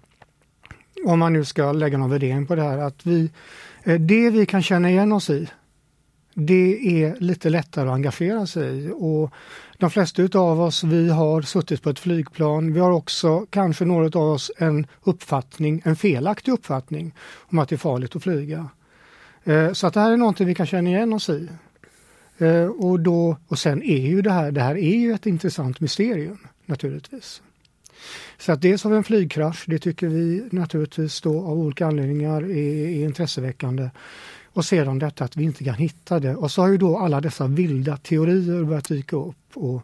om 1.05 1.19
man 1.19 1.33
nu 1.33 1.45
ska 1.45 1.73
lägga 1.73 1.99
någon 1.99 2.11
värdering 2.11 2.47
på 2.47 2.55
det 2.55 2.63
här, 2.63 2.79
att 2.79 3.07
vi, 3.07 3.31
eh, 3.85 4.01
det 4.01 4.31
vi 4.31 4.47
kan 4.47 4.63
känna 4.63 4.91
igen 4.91 5.13
oss 5.13 5.31
i, 5.31 5.49
det 6.39 7.03
är 7.03 7.17
lite 7.21 7.51
lättare 7.51 7.89
att 7.89 7.95
engagera 7.95 8.47
sig 8.47 8.79
i. 8.79 8.91
Och 8.95 9.31
de 9.79 9.91
flesta 9.91 10.39
av 10.39 10.61
oss, 10.61 10.85
vi 10.85 11.09
har 11.09 11.43
suttit 11.43 11.83
på 11.83 11.91
ett 11.91 11.99
flygplan. 11.99 12.73
Vi 12.73 12.81
har 12.81 12.91
också, 12.91 13.47
kanske 13.51 13.85
några 13.85 14.21
av 14.21 14.31
oss, 14.31 14.51
en 14.59 14.87
uppfattning, 15.03 15.83
en 15.85 15.97
felaktig 15.97 16.53
uppfattning 16.53 17.15
om 17.39 17.59
att 17.59 17.69
det 17.69 17.75
är 17.75 17.79
farligt 17.79 18.17
att 18.17 18.23
flyga. 18.23 18.69
Eh, 19.45 19.73
så 19.73 19.87
att 19.87 19.95
det 19.95 20.01
här 20.01 20.13
är 20.13 20.17
någonting 20.17 20.47
vi 20.47 20.55
kan 20.55 20.67
känna 20.67 20.91
igen 20.91 21.13
oss 21.13 21.29
i. 21.29 21.49
Eh, 22.39 22.67
och, 22.67 23.01
då, 23.01 23.37
och 23.49 23.59
sen 23.59 23.83
är 23.83 24.07
ju 24.07 24.23
det 24.23 24.33
här, 24.33 24.51
det 24.51 24.61
här 24.61 24.77
är 24.77 24.97
ju 24.97 25.13
ett 25.13 25.27
intressant 25.27 25.81
mysterium 25.81 26.39
naturligtvis. 26.67 27.43
Så 28.39 28.53
att 28.53 28.63
dels 28.63 28.85
har 28.85 28.91
vi 28.91 28.97
en 28.97 29.05
flygkrasch, 29.05 29.65
det 29.67 29.79
tycker 29.79 30.09
vi 30.09 30.49
naturligtvis 30.51 31.21
då 31.21 31.39
av 31.39 31.59
olika 31.59 31.87
anledningar 31.87 32.43
är, 32.43 32.89
är 32.89 33.05
intresseväckande. 33.05 33.91
Och 34.57 34.65
sedan 34.65 34.99
detta 34.99 35.25
att 35.25 35.37
vi 35.37 35.45
inte 35.45 35.65
kan 35.65 35.75
hitta 35.75 36.21
det. 36.21 36.37
Och 36.37 36.51
så 36.51 36.63
har 36.63 36.69
ju 36.69 36.77
då 36.77 36.99
alla 36.99 37.21
dessa 37.21 37.47
vilda 37.47 37.97
teorier 37.97 38.65
börjat 38.65 38.89
dyka 38.89 39.17
upp. 39.17 39.37
Och, 39.55 39.83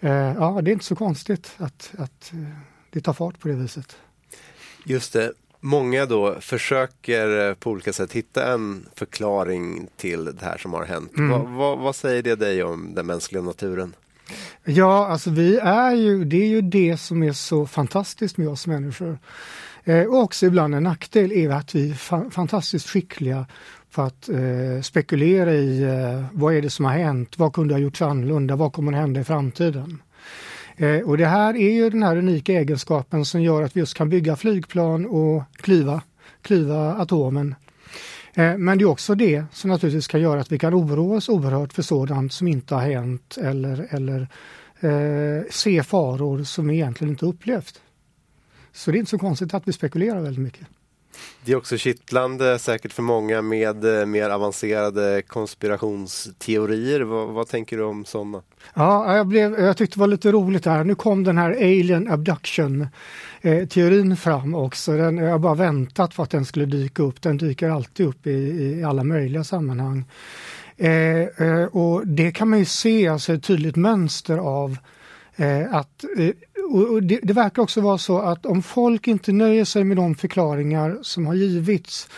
eh, 0.00 0.10
ja, 0.10 0.60
det 0.62 0.70
är 0.70 0.72
inte 0.72 0.84
så 0.84 0.96
konstigt 0.96 1.52
att, 1.56 1.90
att 1.98 2.32
eh, 2.32 2.38
det 2.90 3.00
tar 3.00 3.12
fart 3.12 3.40
på 3.40 3.48
det 3.48 3.54
viset. 3.54 3.96
Just 4.84 5.12
det 5.12 5.32
många 5.60 6.06
då 6.06 6.40
försöker 6.40 7.48
eh, 7.48 7.54
på 7.54 7.70
olika 7.70 7.92
sätt 7.92 8.12
hitta 8.12 8.52
en 8.52 8.86
förklaring 8.94 9.88
till 9.96 10.24
det 10.24 10.44
här 10.44 10.58
som 10.58 10.72
har 10.72 10.84
hänt. 10.84 11.16
Mm. 11.18 11.30
Vad, 11.30 11.48
vad, 11.48 11.78
vad, 11.78 11.96
säger 11.96 12.22
det 12.22 12.36
dig 12.36 12.62
om 12.62 12.94
den 12.94 13.06
mänskliga 13.06 13.42
naturen? 13.42 13.94
Ja, 14.64 15.06
alltså 15.06 15.30
vi 15.30 15.58
är 15.58 15.92
ju, 15.92 16.24
det 16.24 16.36
är 16.36 16.48
ju 16.48 16.60
det 16.60 16.96
som 16.96 17.22
är 17.22 17.32
så 17.32 17.66
fantastiskt 17.66 18.36
med 18.36 18.48
oss 18.48 18.66
människor. 18.66 19.18
Eh, 19.88 20.04
och 20.04 20.22
också 20.22 20.46
ibland 20.46 20.74
en 20.74 20.82
nackdel 20.82 21.32
är 21.32 21.50
att 21.50 21.74
vi 21.74 21.90
är 21.90 21.94
fa 21.94 22.30
fantastiskt 22.30 22.88
skickliga 22.88 23.46
på 23.94 24.02
att 24.02 24.28
eh, 24.28 24.82
spekulera 24.82 25.52
i 25.52 25.82
eh, 25.82 26.24
vad 26.32 26.54
är 26.54 26.62
det 26.62 26.70
som 26.70 26.84
har 26.84 26.92
hänt, 26.92 27.38
vad 27.38 27.52
kunde 27.52 27.74
ha 27.74 27.78
gjorts 27.78 28.02
annorlunda, 28.02 28.56
vad 28.56 28.72
kommer 28.72 28.92
att 28.92 28.98
hända 28.98 29.20
i 29.20 29.24
framtiden. 29.24 30.02
Eh, 30.76 31.00
och 31.00 31.18
det 31.18 31.26
här 31.26 31.56
är 31.56 31.72
ju 31.72 31.90
den 31.90 32.02
här 32.02 32.16
unika 32.16 32.52
egenskapen 32.52 33.24
som 33.24 33.42
gör 33.42 33.62
att 33.62 33.76
vi 33.76 33.80
just 33.80 33.94
kan 33.94 34.08
bygga 34.08 34.36
flygplan 34.36 35.06
och 35.06 35.42
klyva, 35.56 36.02
klyva 36.42 36.94
atomen. 36.94 37.54
Eh, 38.34 38.56
men 38.56 38.78
det 38.78 38.84
är 38.84 38.88
också 38.88 39.14
det 39.14 39.44
som 39.52 39.70
naturligtvis 39.70 40.08
kan 40.08 40.20
göra 40.20 40.40
att 40.40 40.52
vi 40.52 40.58
kan 40.58 40.74
oroa 40.74 41.16
oss 41.16 41.28
oerhört 41.28 41.72
för 41.72 41.82
sådant 41.82 42.32
som 42.32 42.48
inte 42.48 42.74
har 42.74 42.82
hänt 42.82 43.38
eller, 43.42 43.86
eller 43.90 44.28
eh, 44.80 45.42
se 45.50 45.82
faror 45.82 46.42
som 46.42 46.68
vi 46.68 46.74
egentligen 46.74 47.10
inte 47.10 47.26
upplevt. 47.26 47.80
Så 48.78 48.90
det 48.90 48.96
är 48.96 48.98
inte 48.98 49.10
så 49.10 49.18
konstigt 49.18 49.54
att 49.54 49.68
vi 49.68 49.72
spekulerar 49.72 50.20
väldigt 50.20 50.42
mycket. 50.44 50.66
Det 51.44 51.52
är 51.52 51.56
också 51.56 51.76
kittlande 51.76 52.58
säkert 52.58 52.92
för 52.92 53.02
många 53.02 53.42
med 53.42 54.00
eh, 54.00 54.06
mer 54.06 54.30
avancerade 54.30 55.22
konspirationsteorier. 55.26 57.00
Vad, 57.00 57.28
vad 57.28 57.48
tänker 57.48 57.76
du 57.76 57.84
om 57.84 58.04
sådana? 58.04 58.42
Ja, 58.74 59.16
jag, 59.16 59.26
blev, 59.26 59.60
jag 59.60 59.76
tyckte 59.76 59.96
det 59.96 60.00
var 60.00 60.06
lite 60.06 60.32
roligt 60.32 60.66
här. 60.66 60.84
Nu 60.84 60.94
kom 60.94 61.24
den 61.24 61.38
här 61.38 61.50
alien 61.50 62.10
abduction 62.10 62.86
eh, 63.40 63.68
teorin 63.68 64.16
fram 64.16 64.54
också. 64.54 64.92
Den, 64.92 65.16
jag 65.16 65.30
har 65.30 65.38
bara 65.38 65.54
väntat 65.54 66.14
på 66.14 66.22
att 66.22 66.30
den 66.30 66.44
skulle 66.44 66.66
dyka 66.66 67.02
upp. 67.02 67.22
Den 67.22 67.36
dyker 67.36 67.70
alltid 67.70 68.06
upp 68.06 68.26
i, 68.26 68.30
i 68.30 68.84
alla 68.84 69.04
möjliga 69.04 69.44
sammanhang. 69.44 70.04
Eh, 70.76 71.20
eh, 71.20 71.64
och 71.64 72.06
det 72.06 72.30
kan 72.30 72.48
man 72.48 72.58
ju 72.58 72.64
se 72.64 73.08
alltså 73.08 73.32
ett 73.32 73.44
tydligt 73.44 73.76
mönster 73.76 74.38
av 74.38 74.76
eh, 75.36 75.74
att 75.74 76.04
och 76.68 77.02
det, 77.02 77.20
det, 77.22 77.32
verkar 77.32 77.62
också 77.62 77.80
vara 77.80 77.98
så 77.98 78.18
att 78.18 78.46
om 78.46 78.62
folk 78.62 79.08
inte 79.08 79.32
nöjer 79.32 79.64
sig 79.64 79.84
med 79.84 79.96
de 79.96 80.14
förklaringar 80.14 80.98
som 81.02 81.26
har 81.26 81.34
givits 81.34 82.08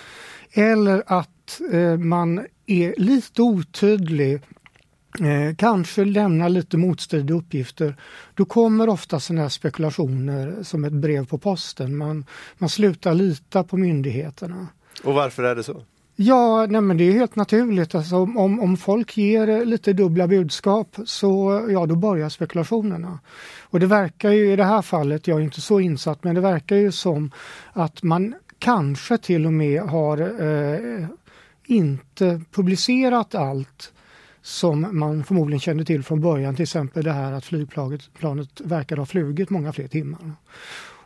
eller 0.53 1.03
att 1.07 1.61
eh, 1.73 1.97
man 1.97 2.47
är 2.67 2.95
lite 2.97 3.43
otydlig, 3.43 4.35
eh, 4.35 5.57
kanske 5.57 6.05
lämnar 6.05 6.49
lite 6.49 6.77
motstridiga 6.77 7.37
uppgifter, 7.37 7.97
då 8.35 8.45
kommer 8.45 8.89
ofta 8.89 9.21
sådana 9.21 9.43
här 9.43 9.49
spekulationer 9.49 10.63
som 10.63 10.85
ett 10.85 10.93
brev 10.93 11.27
på 11.27 11.39
posten. 11.39 11.97
Man, 11.97 12.25
man 12.59 12.69
slutar 12.69 13.15
lita 13.15 13.65
på 13.65 13.77
myndigheterna. 13.77 14.69
Och 15.05 15.15
varför 15.15 15.43
är 15.43 15.55
det 15.57 15.63
så? 15.63 15.83
Ja, 16.23 16.67
nej 16.67 16.81
men 16.81 16.97
det 16.97 17.05
är 17.05 17.13
helt 17.13 17.37
naturligt. 17.37 17.95
Alltså, 17.95 18.17
om, 18.17 18.61
om 18.61 18.77
folk 18.77 19.17
ger 19.17 19.65
lite 19.65 19.93
dubbla 19.93 20.27
budskap 20.27 20.97
så 21.05 21.67
ja, 21.71 21.87
då 21.87 21.97
börjar 21.97 22.29
spekulationerna. 22.29 23.19
Och 23.61 23.81
det 23.81 23.87
verkar 23.87 24.31
ju 24.31 24.53
i 24.53 24.57
det 24.57 24.65
här 24.65 24.83
fallet, 24.83 25.27
jag 25.27 25.39
är 25.39 25.45
inte 25.45 25.61
så 25.61 25.81
insatt, 25.81 26.25
men 26.25 26.35
det 26.35 26.41
verkar 26.41 26.77
ju 26.77 26.93
som 26.93 27.31
att 27.73 28.03
man 28.03 28.35
kanske 28.59 29.19
till 29.19 29.47
och 29.47 29.53
med 29.53 29.83
har 29.83 30.21
eh, 30.21 31.07
inte 31.65 32.41
publicerat 32.51 33.35
allt 33.35 33.93
som 34.43 34.99
man 34.99 35.25
förmodligen 35.25 35.61
kände 35.61 35.85
till 35.85 36.03
från 36.03 36.21
början. 36.21 36.57
Till 36.57 36.63
exempel 36.63 37.05
det 37.05 37.13
här 37.13 37.33
att 37.33 37.45
flygplanet 37.45 38.61
verkar 38.61 38.97
ha 38.97 39.07
flugit 39.07 39.51
många 39.51 39.73
fler 39.73 39.89
timmar. 39.89 40.33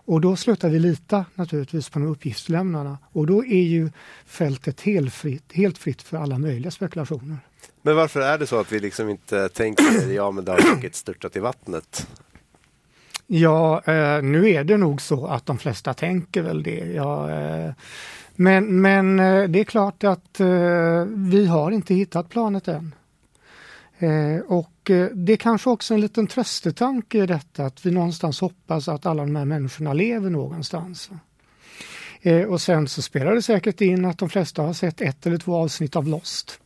Och 0.05 0.21
då 0.21 0.37
slutar 0.37 0.69
vi 0.69 0.79
lita 0.79 1.25
naturligtvis 1.35 1.89
på 1.89 1.99
de 1.99 2.09
uppgiftslämnarna 2.09 2.99
och 3.13 3.27
då 3.27 3.45
är 3.45 3.63
ju 3.63 3.91
fältet 4.27 4.81
helt 4.81 5.15
fritt, 5.15 5.53
helt 5.53 5.79
fritt 5.79 6.03
för 6.03 6.17
alla 6.17 6.39
möjliga 6.39 6.71
spekulationer. 6.71 7.39
Men 7.83 7.97
varför 7.97 8.21
är 8.21 8.39
det 8.39 8.47
så 8.47 8.61
att 8.61 8.73
vi 8.73 8.81
liksom 8.81 9.09
inte 9.09 9.49
tänker, 9.49 10.13
ja 10.13 10.31
men 10.31 10.45
det 10.45 10.53
har 10.53 10.75
säkert 10.75 10.95
störtat 10.95 11.37
i 11.37 11.41
vattnet? 11.41 12.09
Ja, 13.27 13.83
eh, 13.85 14.23
nu 14.23 14.51
är 14.51 14.65
det 14.65 14.77
nog 14.77 15.01
så 15.01 15.27
att 15.27 15.47
de 15.47 15.59
flesta 15.59 15.95
tänker 15.95 16.43
väl 16.43 16.63
det. 16.63 16.93
Ja, 16.95 17.31
eh, 17.31 17.73
men, 18.37 18.81
men 18.81 19.21
eh, 19.21 19.49
det 19.49 19.61
är 19.61 19.65
klart 19.65 20.05
att 20.05 20.41
eh, 20.41 21.05
vi 21.07 21.47
har 21.47 21.71
inte 21.71 21.95
hittat 21.95 22.29
planet 22.29 22.69
än. 22.69 22.95
Eh, 23.99 24.41
och 24.47 24.91
eh, 24.91 25.07
det 25.07 25.33
är 25.33 25.37
kanske 25.37 25.71
också 25.71 25.95
en 25.95 26.01
liten 26.01 26.27
tröstetanke 26.27 27.19
i 27.19 27.27
detta 27.27 27.65
att 27.65 27.87
vi 27.87 27.91
någonstans 27.91 28.41
hoppas 28.41 28.89
att 28.89 29.07
alla 29.07 29.23
de 29.23 29.37
här 29.37 29.45
människorna 29.45 29.93
lever 29.93 30.31
någonstans. 30.31 31.11
och 32.49 32.61
sen 32.61 32.89
så 32.89 33.03
spelar 33.03 33.35
det 33.35 33.43
säkert 33.43 33.81
in 33.81 34.05
att 34.05 34.19
de 34.19 34.29
flesta 34.29 34.63
har 34.63 34.73
sett 34.73 35.01
ett 35.01 35.27
eller 35.27 35.39
två 35.39 35.57
avsnitt 35.57 35.97
av 35.97 36.09
Lost. 36.09 36.61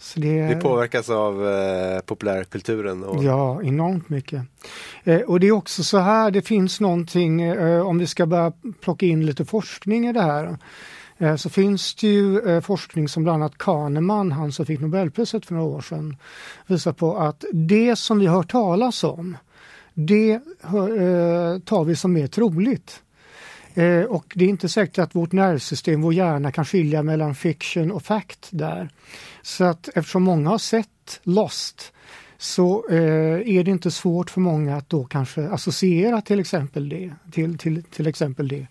Så 0.00 0.20
det, 0.20 0.42
det 0.42 0.56
påverkas 0.56 1.10
av 1.10 1.48
eh, 1.48 2.00
populärkulturen? 2.00 3.04
Och... 3.04 3.24
Ja, 3.24 3.62
enormt 3.62 4.08
mycket. 4.08 4.42
Eh, 5.04 5.20
och 5.20 5.40
det 5.40 5.46
är 5.46 5.52
också 5.52 5.84
så 5.84 5.98
här, 5.98 6.30
det 6.30 6.42
finns 6.42 6.80
någonting, 6.80 7.42
eh, 7.42 7.86
om 7.86 7.98
vi 7.98 8.06
ska 8.06 8.26
börja 8.26 8.52
plocka 8.80 9.06
in 9.06 9.26
lite 9.26 9.44
forskning 9.44 10.08
i 10.08 10.12
det 10.12 10.22
här, 10.22 10.44
eh, 10.44 10.56
Eh, 11.20 11.36
så 11.36 11.50
finns 11.50 11.94
det 11.94 12.06
ju 12.06 12.48
eh, 12.48 12.60
forskning 12.60 13.08
som 13.08 13.22
bland 13.22 13.42
annat 13.42 13.58
Kahneman, 13.58 14.32
han 14.32 14.52
som 14.52 14.66
fick 14.66 14.80
Nobelpriset 14.80 15.46
för 15.46 15.54
några 15.54 15.66
år 15.66 15.80
sedan, 15.80 16.16
visar 16.66 16.92
på 16.92 17.16
att 17.18 17.44
det 17.52 17.96
som 17.96 18.18
vi 18.18 18.26
hör 18.26 18.42
talas 18.42 19.04
om, 19.04 19.36
det 19.94 20.32
eh, 20.32 21.58
tar 21.64 21.84
vi 21.84 21.96
som 21.96 22.12
mer 22.12 22.26
troligt. 22.26 23.02
Och 24.08 24.32
det 24.34 24.44
är 24.44 24.48
inte 24.48 24.68
säkert 24.68 24.98
att 24.98 25.14
vårt 25.14 25.32
nervsystem, 25.32 26.02
vår 26.02 26.14
hjärna 26.14 26.52
kan 26.52 26.64
skilja 26.64 27.02
mellan 27.02 27.34
fiction 27.34 27.92
och 27.92 28.02
fact 28.02 28.48
där. 28.50 28.90
Så 29.42 29.64
att 29.64 29.88
eftersom 29.94 30.22
många 30.22 30.50
har 30.50 30.58
sett 30.58 31.20
Lost 31.22 31.92
så 32.40 32.84
eh, 32.90 33.56
är 33.56 33.64
det 33.64 33.70
inte 33.70 33.90
svårt 33.90 34.30
för 34.30 34.40
många 34.40 34.76
att 34.76 34.88
då 34.88 35.04
kanske 35.04 35.48
associera 35.48 36.20
till 36.20 36.40
exempel 36.40 36.88
det. 36.88 37.12
Till, 37.32 37.58
till, 37.58 37.82
till 37.82 38.06
exempel 38.06 38.48
det. 38.48 38.66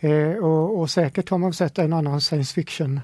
Eh, 0.00 0.44
och, 0.44 0.80
och, 0.80 0.90
säkert 0.90 1.28
har 1.28 1.38
man 1.38 1.52
sett 1.52 1.78
en 1.78 1.92
annan 1.92 2.20
science 2.20 2.54
fiction 2.54 3.00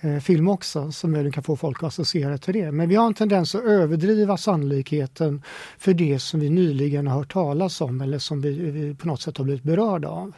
eh, 0.00 0.18
film 0.18 0.48
också 0.48 0.92
som 0.92 1.12
möjligen 1.12 1.32
kan 1.32 1.42
få 1.42 1.56
folk 1.56 1.76
att 1.82 1.88
associera 1.88 2.38
till 2.38 2.54
det. 2.54 2.72
Men 2.72 2.88
vi 2.88 2.94
har 2.94 3.06
en 3.06 3.14
tendens 3.14 3.54
att 3.54 3.64
överdriva 3.64 4.36
sannolikheten 4.36 5.42
för 5.78 5.94
det 5.94 6.18
som 6.18 6.40
vi 6.40 6.50
nyligen 6.50 7.06
har 7.06 7.18
hört 7.18 7.32
talas 7.32 7.80
om 7.80 8.00
eller 8.00 8.18
som 8.18 8.40
vi, 8.40 8.70
vi 8.70 8.94
på 8.94 9.06
något 9.06 9.20
sätt 9.20 9.36
har 9.36 9.44
blivit 9.44 9.62
berörda 9.62 10.08
av. 10.08 10.32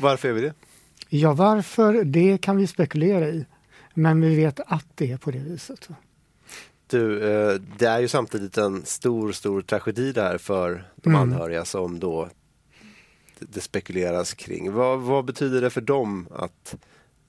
Varför 0.00 0.28
är 0.28 0.32
vi 0.32 0.40
det? 0.40 0.54
Ja, 1.08 1.32
varför? 1.32 2.04
Det 2.04 2.38
kan 2.38 2.56
vi 2.56 2.66
spekulera 2.66 3.28
i. 3.28 3.44
Men 3.94 4.20
vi 4.20 4.36
vet 4.36 4.60
att 4.66 4.86
det 4.94 5.12
är 5.12 5.16
på 5.16 5.30
det 5.30 5.38
viset. 5.38 5.88
Du, 6.92 7.30
eh, 7.30 7.60
det 7.78 7.86
är 7.86 8.00
ju 8.00 8.08
samtidigt 8.08 8.58
en 8.58 8.84
stor, 8.84 9.32
stor 9.32 9.62
tragedi 9.62 10.12
det 10.12 10.22
här 10.22 10.38
för 10.38 10.90
de 10.96 11.08
mm. 11.10 11.22
anhöriga 11.22 11.64
som 11.64 11.98
då 11.98 12.28
det 13.38 13.60
spekuleras 13.60 14.34
kring. 14.34 14.72
Vad, 14.72 15.00
vad, 15.00 15.24
betyder 15.24 15.60
det 15.60 15.70
för 15.70 15.80
dem 15.80 16.28
att 16.34 16.76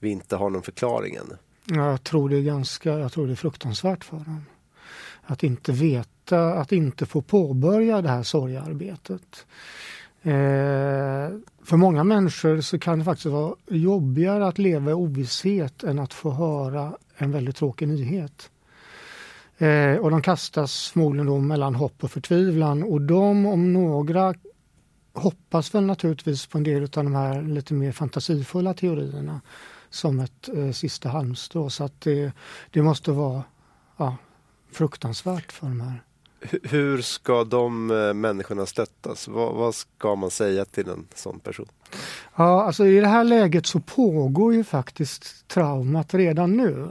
vi 0.00 0.08
inte 0.08 0.36
har 0.36 0.50
någon 0.50 0.62
förklaring 0.62 1.14
än? 1.14 1.36
Jag 1.76 2.04
tror 2.04 2.28
det 2.28 2.36
är 2.36 2.42
ganska, 2.42 2.98
jag 2.98 3.12
tror 3.12 3.26
det 3.26 3.32
är 3.32 3.36
fruktansvärt 3.36 4.04
för 4.04 4.16
dem. 4.16 4.44
Att 5.22 5.42
inte 5.42 5.72
veta, 5.72 6.54
att 6.54 6.72
inte 6.72 7.06
få 7.06 7.22
påbörja 7.22 8.02
det 8.02 8.08
här 8.08 8.22
sorgearbetet. 8.22 9.46
Eh, 10.22 11.38
för 11.62 11.76
många 11.76 12.04
människor 12.04 12.60
så 12.60 12.78
kan 12.78 12.98
det 12.98 13.04
faktiskt 13.04 13.26
vara 13.26 13.54
jobbigare 13.68 14.46
att 14.46 14.58
leva 14.58 14.90
i 14.90 14.94
ovisshet 14.94 15.84
än 15.84 15.98
att 15.98 16.14
få 16.14 16.30
höra 16.30 16.96
en 17.16 17.30
väldigt 17.30 17.56
tråkig 17.56 17.88
nyhet. 17.88 18.50
Eh, 19.58 19.96
och 19.96 20.10
de 20.10 20.22
kastas 20.22 20.88
förmodligen 20.88 21.26
då 21.26 21.38
mellan 21.38 21.74
hopp 21.74 22.04
och 22.04 22.10
förtvivlan 22.10 22.82
och 22.82 23.00
de 23.00 23.46
om 23.46 23.72
några 23.72 24.34
hoppas 25.12 25.74
väl 25.74 25.84
naturligtvis 25.84 26.46
på 26.46 26.58
en 26.58 26.64
del 26.64 26.82
av 26.82 26.88
de 26.88 27.14
här 27.14 27.42
lite 27.42 27.74
mer 27.74 27.92
fantasifulla 27.92 28.74
teorierna 28.74 29.40
som 29.90 30.20
ett 30.20 30.48
eh, 30.48 30.70
sista 30.70 31.08
halmstrå. 31.08 31.70
Så 31.70 31.84
att 31.84 32.00
det, 32.00 32.32
det 32.70 32.82
måste 32.82 33.12
vara 33.12 33.42
ja, 33.96 34.16
fruktansvärt 34.72 35.52
för 35.52 35.66
de 35.66 35.80
här 35.80 36.02
hur 36.62 37.02
ska 37.02 37.44
de 37.44 37.90
eh, 37.90 38.14
människorna 38.14 38.66
stöttas? 38.66 39.28
Vad, 39.28 39.54
vad, 39.54 39.74
ska 39.74 40.14
man 40.14 40.30
säga 40.30 40.64
till 40.64 40.88
en 40.88 41.06
sån 41.14 41.40
person? 41.40 41.66
Ja, 42.36 42.64
alltså 42.64 42.86
I 42.86 43.00
det 43.00 43.06
här 43.06 43.24
läget 43.24 43.66
så 43.66 43.80
pågår 43.80 44.54
ju 44.54 44.64
faktiskt 44.64 45.48
traumat 45.48 46.14
redan 46.14 46.56
nu. 46.56 46.88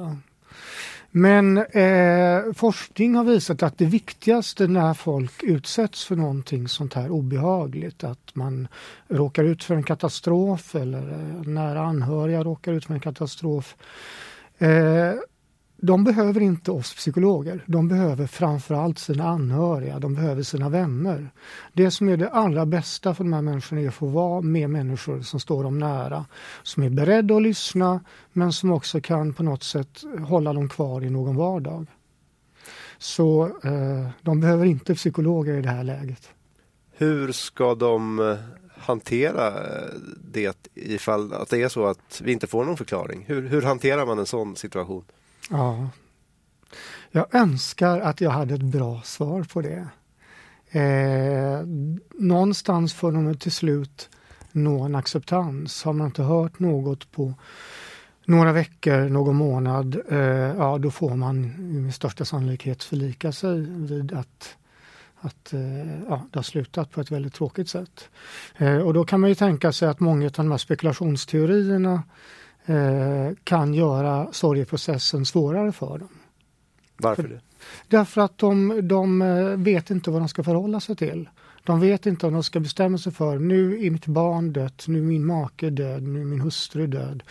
Men 1.16 1.58
eh, 1.58 2.54
forskning 2.54 3.16
har 3.16 3.24
visat 3.24 3.64
att 3.64 3.78
det 3.78 3.86
viktigaste 3.86 4.68
när 4.68 4.94
folk 4.94 5.44
utsätts 5.44 6.06
för 6.06 6.16
någonting 6.16 6.68
sånt 6.68 6.94
här 6.94 7.12
obehagligt, 7.12 8.04
att 8.04 8.32
man 8.34 8.68
råkar 9.08 9.44
ut 9.44 9.64
för 9.64 9.76
en 9.76 9.84
katastrof 9.84 10.76
eller 10.76 11.12
eh, 11.12 11.48
nära 11.48 11.82
anhöriga 11.82 12.44
råkar 12.44 12.74
ut 12.74 12.86
för 12.86 12.94
en 12.94 13.00
katastrof, 13.00 13.76
eh, 14.58 15.14
de 15.86 16.04
behöver 16.04 16.42
inte 16.42 16.72
oss 16.72 16.94
psykologer. 16.94 17.64
De 17.68 17.88
behöver 17.88 18.28
framförallt 18.28 19.00
sina 19.00 19.28
anhöriga, 19.28 20.00
de 20.00 20.14
behöver 20.14 20.44
sina 20.44 20.70
vänner. 20.70 21.30
Det 21.74 21.92
som 21.92 22.10
är 22.10 22.18
det 22.18 22.30
allra 22.30 22.66
bästa 22.66 23.14
för 23.14 23.24
de 23.24 23.34
här 23.34 23.42
människorna 23.42 23.82
är 23.82 23.88
att 23.88 23.94
få 23.94 24.06
vara 24.06 24.42
med 24.42 24.70
människor 24.70 25.22
som 25.22 25.40
står 25.40 25.64
dem 25.64 25.80
nära, 25.80 26.26
som 26.64 26.84
är 26.84 26.90
beredda 26.90 27.36
att 27.36 27.42
lyssna 27.42 28.02
men 28.34 28.54
som 28.54 28.72
också 28.72 29.02
kan 29.02 29.34
på 29.34 29.44
något 29.44 29.64
sätt 29.64 30.04
hålla 30.28 30.54
dem 30.54 30.70
kvar 30.70 31.04
i 31.04 31.10
någon 31.10 31.36
vardag. 31.36 31.86
Så 32.98 33.46
eh, 33.64 34.10
de 34.22 34.40
behöver 34.40 34.66
inte 34.66 34.96
psykologer 34.96 35.54
i 35.54 35.62
det 35.62 35.70
här 35.70 35.84
läget. 35.84 36.30
Hur 36.92 37.32
ska 37.32 37.76
de 37.76 38.20
eh, 38.20 38.36
hantera 38.78 39.48
eh, 39.48 39.90
det 40.32 40.70
ifall 40.74 41.34
att 41.34 41.50
det 41.50 41.62
är 41.62 41.70
så 41.70 41.86
att 41.86 42.22
vi 42.24 42.32
inte 42.32 42.48
får 42.48 42.66
någon 42.66 42.78
förklaring? 42.78 43.24
Hur, 43.28 43.48
hur 43.48 43.62
hanterar 43.62 44.06
man 44.06 44.20
en 44.20 44.26
sån 44.26 44.56
situation? 44.56 45.04
Ja. 45.54 45.90
Jag 47.12 47.36
önskar 47.36 48.00
att 48.00 48.22
jag 48.22 48.32
hade 48.32 48.54
ett 48.54 48.62
bra 48.62 49.02
svar 49.02 49.44
på 49.44 49.62
det. 49.62 49.88
Eh, 50.80 51.66
någonstans 52.20 52.94
får 52.94 53.12
de 53.12 53.38
till 53.38 53.52
slut 53.52 54.10
nå 54.52 54.84
en 54.84 54.96
acceptans. 54.96 55.84
Har 55.84 55.94
man 55.94 56.08
inte 56.08 56.24
hört 56.24 56.60
något 56.60 57.12
på 57.12 57.34
några 58.26 58.52
veckor, 58.52 59.10
någon 59.10 59.36
månad, 59.36 60.02
eh, 60.10 60.20
ja 60.58 60.78
då 60.78 60.92
får 60.92 61.16
man 61.16 61.48
med 61.84 61.96
största 61.96 62.26
sannolikhet 62.26 62.84
förlika 62.84 63.32
sig 63.32 63.60
vid 63.62 64.14
att, 64.14 64.58
att 65.20 65.54
eh, 65.54 66.04
ja, 66.10 66.28
det 66.32 66.40
har 66.40 66.44
slutat 66.44 66.92
på 66.92 67.02
ett 67.02 67.12
väldigt 67.12 67.34
tråkigt 67.34 67.70
sätt. 67.70 68.10
Eh, 68.58 68.78
och 68.78 68.94
då 68.94 69.06
kan 69.06 69.20
man 69.20 69.30
ju 69.30 69.36
tänka 69.36 69.72
sig 69.72 69.88
att 69.88 70.00
många 70.00 70.26
av 70.26 70.32
de 70.32 70.52
här 70.52 70.58
spekulationsteorierna 70.58 72.04
kan 73.44 73.74
göra 73.74 74.28
sorgeprocessen 74.32 75.26
svårare 75.26 75.72
för 75.72 75.98
dem. 75.98 76.10
Varför 76.98 77.24
det? 77.24 77.42
Därför 77.88 78.22
att 78.22 78.38
de, 78.38 78.80
de 78.88 79.22
eh, 79.22 79.46
vet 79.46 79.90
inte 79.90 80.12
vad 80.12 80.22
de 80.22 80.30
ska 80.30 80.44
förhålla 80.44 80.80
sig 80.80 80.96
till. 80.96 81.30
De 81.64 81.80
vet 81.80 82.06
inte 82.06 82.28
om 82.28 82.34
de 82.34 82.44
ska 82.44 82.60
bestämma 82.60 82.98
sig 82.98 83.12
för 83.12 83.40
nu 83.40 83.86
är 83.86 83.92
mitt 83.92 84.06
barn 84.06 84.54
dött, 84.54 84.86
nu 84.88 85.00
är 85.00 85.04
min 85.04 85.26
make 85.26 85.70
död, 85.70 86.04
nu 86.04 86.22
är 86.22 86.26
min 86.26 86.42
hustru 86.42 86.88
död. 86.88 87.24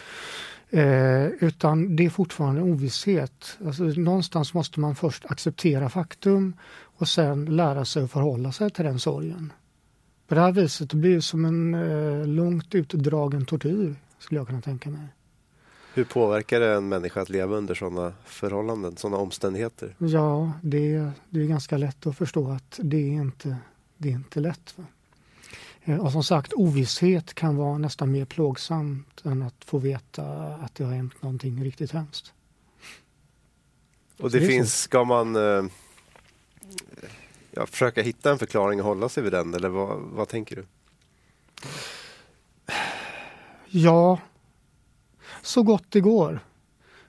Eh, 0.71 1.27
utan 1.27 1.97
det 1.97 2.05
är 2.07 2.11
fortfarande 2.11 2.63
ovisshet. 2.63 3.59
Alltså, 3.67 3.83
någonstans 3.83 4.55
måste 4.55 4.81
man 4.81 4.95
först 4.95 5.25
acceptera 5.27 5.89
faktum 5.89 6.57
och 6.83 7.09
sen 7.09 7.45
lära 7.45 7.85
sig 7.85 8.05
att 8.05 8.11
förhålla 8.11 8.53
sig 8.53 8.71
till 8.71 8.85
den 8.85 8.99
sorgen. 8.99 9.53
På 10.29 10.35
det 10.35 10.41
här 10.41 10.53
viset 10.53 10.91
det 10.91 10.97
blir 10.97 11.15
det 11.15 11.23
som 11.23 11.45
en 11.45 11.75
eh, 11.75 12.27
långt 12.27 12.75
utdragen 12.75 13.45
tortyr, 13.45 13.95
skulle 14.19 14.41
jag 14.41 14.47
kunna 14.47 14.61
tänka 14.61 14.91
mig. 14.91 15.07
Hur 15.95 16.05
påverkar 16.05 16.61
det 16.61 16.75
en 16.75 16.89
människa 16.89 17.21
att 17.21 17.29
leva 17.29 17.57
under 17.57 17.75
sådana 17.75 18.13
förhållanden, 18.25 18.97
sådana 18.97 19.17
omständigheter? 19.17 19.95
Ja, 19.99 20.53
det, 20.63 21.11
det 21.31 21.41
är 21.41 21.47
ganska 21.47 21.79
lätt 21.79 22.07
att 22.07 22.17
förstå 22.17 22.51
att 22.51 22.81
det 22.83 22.97
är 22.97 23.13
inte, 23.13 23.57
det 23.97 24.09
är 24.09 24.13
inte 24.13 24.41
lätt. 24.41 24.75
Eh, 25.85 25.99
och 25.99 26.13
som 26.13 26.25
sagt, 26.25 26.53
ovisshet 26.53 27.35
kan 27.35 27.57
vara 27.57 27.79
nästan 27.79 28.13
mer 28.13 28.25
plågsamt 28.25 29.23
än 29.25 29.43
att 29.43 29.65
få 29.65 29.79
veta 29.79 30.25
att 30.55 30.75
det 30.75 30.85
har 30.85 30.93
hänt 30.93 31.23
någonting 31.23 31.65
riktigt 31.65 31.91
hemskt. 31.91 32.33
Och 34.19 34.31
det, 34.31 34.41
det 34.41 34.47
finns, 34.47 34.75
så. 34.75 34.79
ska 34.79 35.05
man 35.05 35.37
eh, 35.37 35.65
ja, 37.51 37.67
försöka 37.67 38.03
hitta 38.03 38.31
en 38.31 38.39
förklaring 38.39 38.81
och 38.81 38.87
hålla 38.87 39.09
sig 39.09 39.23
vid 39.23 39.33
den 39.33 39.55
eller 39.55 39.69
vad, 39.69 39.99
vad 40.01 40.29
tänker 40.29 40.57
du? 40.57 40.65
Ja, 43.67 44.19
så 45.43 45.63
gott 45.63 45.85
det 45.89 46.01
går. 46.01 46.41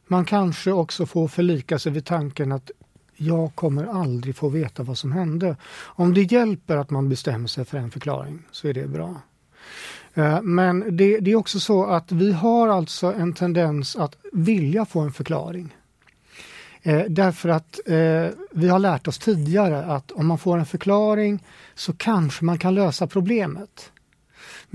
Man 0.08 0.26
kanske 0.26 0.72
också 0.72 1.06
får 1.06 1.28
förlika 1.28 1.80
sig 1.80 1.92
vid 1.92 2.06
tanken 2.06 2.52
att 2.52 2.72
jag 3.16 3.56
kommer 3.56 3.86
aldrig 3.86 4.36
få 4.36 4.50
veta 4.50 4.84
vad 4.84 4.98
som 4.98 5.12
hände. 5.12 5.56
Om 5.76 6.14
det 6.14 6.22
hjälper 6.22 6.78
att 6.78 6.90
man 6.90 7.10
bestämmer 7.10 7.48
sig 7.48 7.66
för 7.66 7.78
en 7.78 7.92
förklaring 7.92 8.40
så 8.52 8.68
är 8.68 8.74
det 8.74 8.88
bra. 8.88 9.22
Eh, 10.14 10.42
men 10.42 10.98
det, 10.98 11.20
det, 11.20 11.32
är 11.32 11.36
också 11.36 11.60
så 11.60 11.86
att 11.86 12.12
vi 12.12 12.32
har 12.32 12.68
alltså 12.68 13.14
en 13.14 13.34
tendens 13.34 13.96
att 13.96 14.16
vilja 14.32 14.86
få 14.86 15.00
en 15.00 15.12
förklaring. 15.12 15.76
Eh, 16.82 17.02
därför 17.10 17.50
att 17.50 17.80
eh, 17.86 18.28
vi 18.52 18.68
har 18.68 18.80
lärt 18.80 19.08
oss 19.08 19.20
tidigare 19.20 19.86
att 19.86 20.12
om 20.12 20.28
man 20.28 20.38
får 20.38 20.58
en 20.58 20.66
förklaring 20.66 21.44
så 21.76 21.94
kanske 21.94 22.46
man 22.46 22.58
kan 22.58 22.76
lösa 22.76 23.08
problemet. 23.08 23.92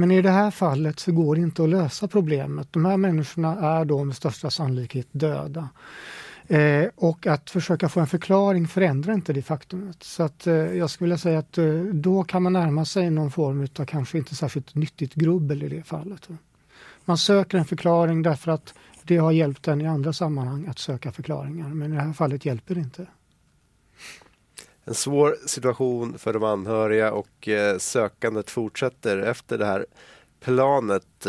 Men 0.00 0.10
i 0.10 0.22
det 0.22 0.30
här 0.30 0.50
fallet 0.50 0.98
så 0.98 1.12
går 1.12 1.34
det 1.34 1.40
inte 1.40 1.62
att 1.62 1.68
lösa 1.68 2.08
problemet. 2.08 2.72
De 2.72 2.84
här 2.84 2.96
människorna 2.96 3.60
är 3.60 3.84
då 3.84 4.04
med 4.04 4.16
största 4.16 4.50
sannolikhet 4.50 5.06
döda. 5.12 5.68
Eh, 6.46 6.88
och 6.94 7.26
att 7.26 7.50
försöka 7.50 7.88
få 7.88 8.00
en 8.00 8.06
förklaring 8.06 8.68
förändrar 8.68 9.14
inte 9.14 9.32
det 9.32 9.42
faktumet. 9.42 10.02
Så 10.02 10.22
att, 10.22 10.46
eh, 10.46 10.54
jag 10.54 10.90
skulle 10.90 11.06
vilja 11.06 11.18
säga 11.18 11.38
att 11.38 11.58
eh, 11.58 11.80
då 11.80 12.24
kan 12.24 12.42
man 12.42 12.52
närma 12.52 12.84
sig 12.84 13.10
någon 13.10 13.30
form 13.30 13.68
av 13.78 13.84
kanske 13.84 14.18
inte 14.18 14.34
särskilt 14.34 14.74
nyttigt 14.74 15.14
grubbel 15.14 15.62
i 15.62 15.68
det 15.68 15.82
fallet. 15.82 16.28
Man 17.04 17.18
söker 17.18 17.58
en 17.58 17.64
förklaring 17.64 18.22
därför 18.22 18.50
att 18.50 18.74
det 19.02 19.16
har 19.16 19.32
hjälpt 19.32 19.68
en 19.68 19.80
i 19.80 19.86
andra 19.86 20.12
sammanhang 20.12 20.66
att 20.66 20.78
söka 20.78 21.12
förklaringar, 21.12 21.68
men 21.68 21.92
i 21.92 21.96
det 21.96 22.02
här 22.02 22.12
fallet 22.12 22.44
hjälper 22.44 22.74
det 22.74 22.80
inte. 22.80 23.06
En 24.88 24.94
svår 24.94 25.36
situation 25.46 26.18
för 26.18 26.32
de 26.32 26.44
anhöriga 26.44 27.12
och 27.12 27.48
eh, 27.48 27.78
sökandet 27.78 28.50
fortsätter 28.50 29.18
efter 29.18 29.58
det 29.58 29.66
här 29.66 29.86
planet. 30.40 31.26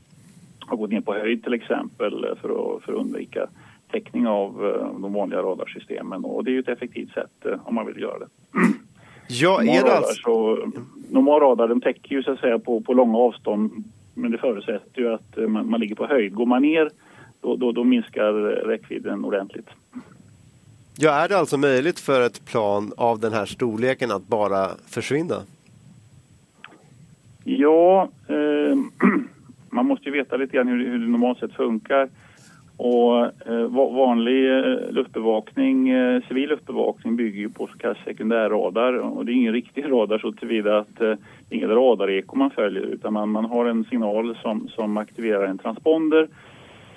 har 0.60 0.76
gått 0.76 0.90
ner 0.90 1.00
på 1.00 1.14
höjd 1.14 1.44
till 1.44 1.54
exempel 1.54 2.26
för 2.40 2.76
att, 2.76 2.82
för 2.82 2.92
att 2.92 2.98
undvika 2.98 3.48
täckning 3.94 4.26
av 4.26 4.66
eh, 4.66 5.00
de 5.00 5.12
vanliga 5.12 5.42
radarsystemen 5.42 6.24
och 6.24 6.44
det 6.44 6.50
är 6.50 6.52
ju 6.52 6.60
ett 6.60 6.68
effektivt 6.68 7.12
sätt 7.12 7.46
eh, 7.46 7.58
om 7.64 7.74
man 7.74 7.86
vill 7.86 8.00
göra 8.00 8.18
det. 8.18 8.26
Ja, 9.28 9.62
är 9.62 9.82
det 9.84 9.96
alltså... 9.96 10.22
Så, 10.22 10.68
normal 11.10 11.40
radar 11.40 11.68
den 11.68 11.80
täcker 11.80 12.14
ju 12.14 12.22
så 12.22 12.32
att 12.32 12.40
säga 12.40 12.58
på, 12.58 12.80
på 12.80 12.92
långa 12.92 13.18
avstånd 13.18 13.84
men 14.14 14.30
det 14.30 14.38
förutsätter 14.38 15.00
ju 15.00 15.14
att 15.14 15.38
eh, 15.38 15.46
man, 15.46 15.70
man 15.70 15.80
ligger 15.80 15.94
på 15.94 16.06
höjd. 16.06 16.34
Går 16.34 16.46
man 16.46 16.62
ner 16.62 16.90
då, 17.40 17.56
då, 17.56 17.72
då 17.72 17.84
minskar 17.84 18.32
räckvidden 18.66 19.24
ordentligt. 19.24 19.68
Ja, 20.98 21.10
är 21.10 21.28
det 21.28 21.38
alltså 21.38 21.56
möjligt 21.56 22.00
för 22.00 22.26
ett 22.26 22.44
plan 22.44 22.92
av 22.96 23.20
den 23.20 23.32
här 23.32 23.46
storleken 23.46 24.10
att 24.10 24.26
bara 24.26 24.68
försvinna? 24.86 25.36
Ja, 27.44 28.08
eh, 28.28 28.76
man 29.70 29.86
måste 29.86 30.04
ju 30.04 30.12
veta 30.12 30.36
lite 30.36 30.56
grann 30.56 30.68
hur, 30.68 30.90
hur 30.90 30.98
det 30.98 31.06
normalt 31.06 31.38
sett 31.38 31.52
funkar. 31.52 32.08
Och 32.76 33.24
eh, 33.46 33.66
vanlig 33.72 34.50
eh, 34.50 34.90
luftbevakning, 34.90 35.88
eh, 35.88 36.22
civil 36.28 36.48
luftbevakning 36.48 37.16
bygger 37.16 37.40
ju 37.40 37.48
på 37.48 37.66
så 37.66 37.78
kallad 37.78 37.96
sekundärradar 38.04 38.92
och 38.92 39.24
det 39.24 39.32
är 39.32 39.34
ingen 39.34 39.52
riktig 39.52 39.84
radar 39.90 40.18
så 40.18 40.32
tillvida 40.32 40.78
att 40.78 40.96
det 40.98 41.06
är 41.06 41.18
inget 41.50 41.70
radareko 41.70 42.36
man 42.36 42.50
följer 42.50 42.82
utan 42.82 43.12
man, 43.12 43.28
man 43.30 43.44
har 43.44 43.66
en 43.66 43.84
signal 43.84 44.36
som, 44.42 44.68
som 44.68 44.96
aktiverar 44.96 45.46
en 45.46 45.58
transponder 45.58 46.28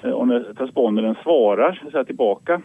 och 0.03 0.27
när 0.27 0.53
transpondern 0.53 1.15
svarar 1.23 1.79
så 1.83 1.91
säga, 1.91 2.03
tillbaka 2.03 2.61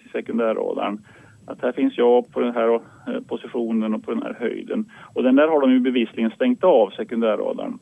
till 0.00 0.10
sekundärradarn 0.12 0.98
att 1.46 1.62
här 1.62 1.72
finns 1.72 1.98
jag 1.98 2.32
på 2.32 2.40
den 2.40 2.54
här 2.54 2.80
positionen 3.28 3.94
och 3.94 4.04
på 4.04 4.10
den 4.10 4.22
här 4.22 4.36
höjden. 4.40 4.90
Och 5.14 5.22
den 5.22 5.36
där 5.36 5.48
har 5.48 5.60
de 5.60 5.72
ju 5.72 5.80
bevisligen 5.80 6.30
stängt 6.30 6.64
av 6.64 6.90
sekundärradarn. 6.90 7.78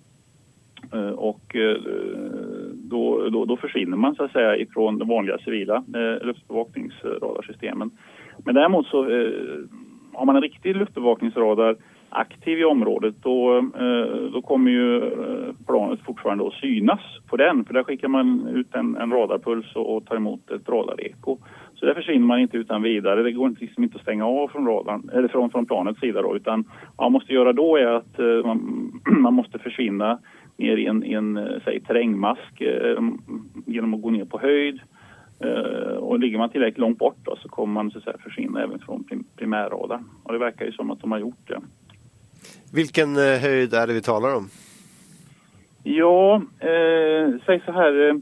Eh, 0.92 1.08
och 1.08 1.56
eh, 1.56 1.76
då, 2.88 3.28
då, 3.28 3.44
då, 3.44 3.56
försvinner 3.56 3.96
man 3.96 4.14
så 4.14 4.24
att 4.24 4.32
säga 4.32 4.56
ifrån 4.56 4.98
de 4.98 5.08
vanliga 5.08 5.38
civila 5.38 5.76
eh, 5.76 6.26
luftbevakningsradarsystemen. 6.26 7.90
Men 8.44 8.54
däremot 8.54 8.86
så 8.86 9.10
eh, 9.10 9.30
har 10.12 10.24
man 10.24 10.36
en 10.36 10.42
riktig 10.42 10.76
luftbevakningsradar 10.76 11.76
aktiv 12.10 12.58
i 12.58 12.64
området 12.64 13.14
då, 13.22 13.58
eh, 13.58 14.30
då 14.32 14.42
kommer 14.42 14.70
ju 14.70 14.96
eh, 14.96 15.54
planet 15.66 16.00
fortfarande 16.00 16.46
att 16.46 16.54
synas 16.54 17.00
på 17.26 17.36
den 17.36 17.64
för 17.64 17.74
där 17.74 17.84
skickar 17.84 18.08
man 18.08 18.48
ut 18.48 18.74
en, 18.74 18.96
en 18.96 19.10
radarpuls 19.12 19.76
och, 19.76 19.96
och 19.96 20.06
tar 20.06 20.16
emot 20.16 20.50
ett 20.50 20.68
radareko. 20.68 21.38
Så 21.74 21.86
där 21.86 21.94
försvinner 21.94 22.26
man 22.26 22.40
inte 22.40 22.56
utan 22.56 22.82
vidare. 22.82 23.22
Det 23.22 23.32
går 23.32 23.54
liksom 23.60 23.84
inte 23.84 23.96
att 23.96 24.02
stänga 24.02 24.26
av 24.26 24.48
från, 24.48 24.66
radarn, 24.66 25.10
eller 25.12 25.28
från, 25.28 25.50
från 25.50 25.66
planets 25.66 26.00
sida 26.00 26.22
då, 26.22 26.36
utan 26.36 26.64
vad 26.96 27.04
man 27.04 27.12
måste 27.12 27.32
göra 27.32 27.52
då 27.52 27.76
är 27.76 27.86
att 27.86 28.18
man, 28.44 28.92
man 29.20 29.34
måste 29.34 29.58
försvinna 29.58 30.18
ner 30.56 30.76
i 30.76 30.86
en, 30.86 31.04
i 31.04 31.12
en 31.12 31.36
eh, 31.36 31.60
säg, 31.64 31.80
terrängmask 31.80 32.60
eh, 32.60 33.02
genom 33.66 33.94
att 33.94 34.02
gå 34.02 34.10
ner 34.10 34.24
på 34.24 34.38
höjd. 34.38 34.80
Eh, 35.40 35.96
och 35.96 36.18
ligger 36.18 36.38
man 36.38 36.50
tillräckligt 36.50 36.78
långt 36.78 36.98
bort 36.98 37.18
då, 37.22 37.36
så 37.36 37.48
kommer 37.48 37.74
man 37.74 37.90
så 37.90 37.98
att 37.98 38.04
säga, 38.04 38.16
försvinna 38.24 38.62
även 38.62 38.78
från 38.78 39.04
prim 39.04 39.24
primärradarn. 39.36 40.04
Och 40.22 40.32
det 40.32 40.38
verkar 40.38 40.64
ju 40.64 40.72
som 40.72 40.90
att 40.90 41.00
de 41.00 41.12
har 41.12 41.18
gjort 41.18 41.48
det. 41.48 41.60
Vilken 42.72 43.16
höjd 43.16 43.74
är 43.74 43.86
det 43.86 43.92
vi 43.92 44.02
talar 44.02 44.36
om? 44.36 44.48
Ja, 45.82 46.42
eh, 46.58 47.40
säg 47.46 47.62
så 47.66 47.72
här. 47.72 48.20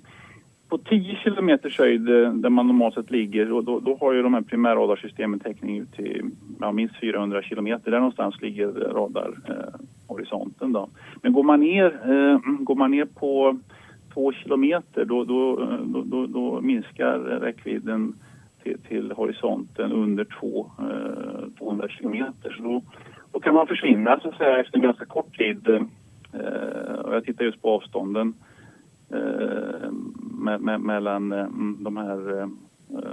På 0.75 0.79
10 0.79 1.17
kilometers 1.17 1.79
höjd 1.79 2.09
eh, 2.09 2.33
där 2.33 2.51
man 2.51 2.67
normalt 2.67 2.95
sett 2.95 3.11
ligger, 3.11 3.53
och 3.53 3.65
då, 3.65 3.81
då 3.81 3.97
har 4.01 4.13
ju 4.13 4.23
de 4.23 4.35
här 4.35 4.41
primärradarsystemen 4.41 5.41
täckning 5.41 5.79
ut 5.79 5.93
till 5.93 6.31
ja, 6.61 6.73
minst 6.73 7.01
400 7.01 7.43
kilometer. 7.43 7.91
Där 7.91 7.99
någonstans 7.99 8.43
ligger 8.43 8.73
radarhorisonten. 8.73 10.73
då. 10.73 10.89
Men 11.23 11.33
går 11.33 11.43
man 11.43 11.61
ner, 11.61 11.85
eh, 11.85 12.39
går 12.61 12.75
man 12.75 12.91
ner 12.91 13.05
på 13.05 13.59
2 14.15 14.33
kilometer 14.33 15.05
då, 15.05 15.21
eh, 15.21 15.27
då, 15.85 16.03
då, 16.03 16.27
då 16.27 16.61
minskar 16.61 17.19
räckvidden 17.19 18.15
till, 18.63 18.79
till, 18.89 19.13
horisonten 19.13 19.93
under 19.93 20.27
2, 20.41 20.71
eh, 20.79 21.49
200 21.59 21.89
kilometer. 21.89 22.51
Så 22.57 22.63
då, 22.63 22.83
då, 23.33 23.41
kan 23.41 23.55
man 23.55 23.67
försvinna 23.67 24.21
så 24.21 24.29
att 24.29 24.37
säga, 24.37 24.61
efter 24.61 24.79
en 24.79 24.85
ganska 24.85 25.05
kort 25.05 25.39
tid. 25.39 25.69
Eh, 25.69 26.95
och 26.95 27.15
jag 27.15 27.25
tittar 27.25 27.45
just 27.45 27.63
på 27.63 27.71
avstånden 27.71 28.35
eh, 29.11 29.91
me, 30.45 30.59
me, 30.59 30.79
mellan 30.79 31.33
eh, 31.33 31.47
de 31.79 31.97
här 31.97 32.41
eh, 32.41 32.49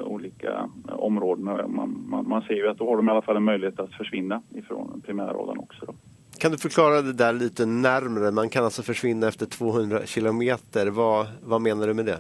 olika 0.03 0.69
områdena. 0.85 1.67
Man, 1.67 2.05
man, 2.09 2.29
man, 2.29 2.41
ser 2.41 2.53
ju 2.53 2.67
att 2.67 2.77
då 2.77 2.89
har 2.89 2.97
de 2.97 3.07
i 3.07 3.11
alla 3.11 3.21
fall 3.21 3.37
en 3.37 3.43
möjlighet 3.43 3.79
att 3.79 3.93
försvinna 3.93 4.41
ifrån 4.55 5.01
primärradarn 5.05 5.57
också. 5.57 5.85
Då. 5.85 5.93
Kan 6.39 6.51
du 6.51 6.57
förklara 6.57 7.01
det 7.01 7.13
där 7.13 7.33
lite 7.33 7.65
närmre? 7.65 8.31
Man 8.31 8.49
kan 8.49 8.63
alltså 8.63 8.81
försvinna 8.83 9.27
efter 9.27 9.45
200 9.45 9.99
kilometer. 10.05 10.89
Vad, 10.89 11.27
vad 11.43 11.61
menar 11.61 11.87
du 11.87 11.93
med 11.93 12.05
det? 12.05 12.19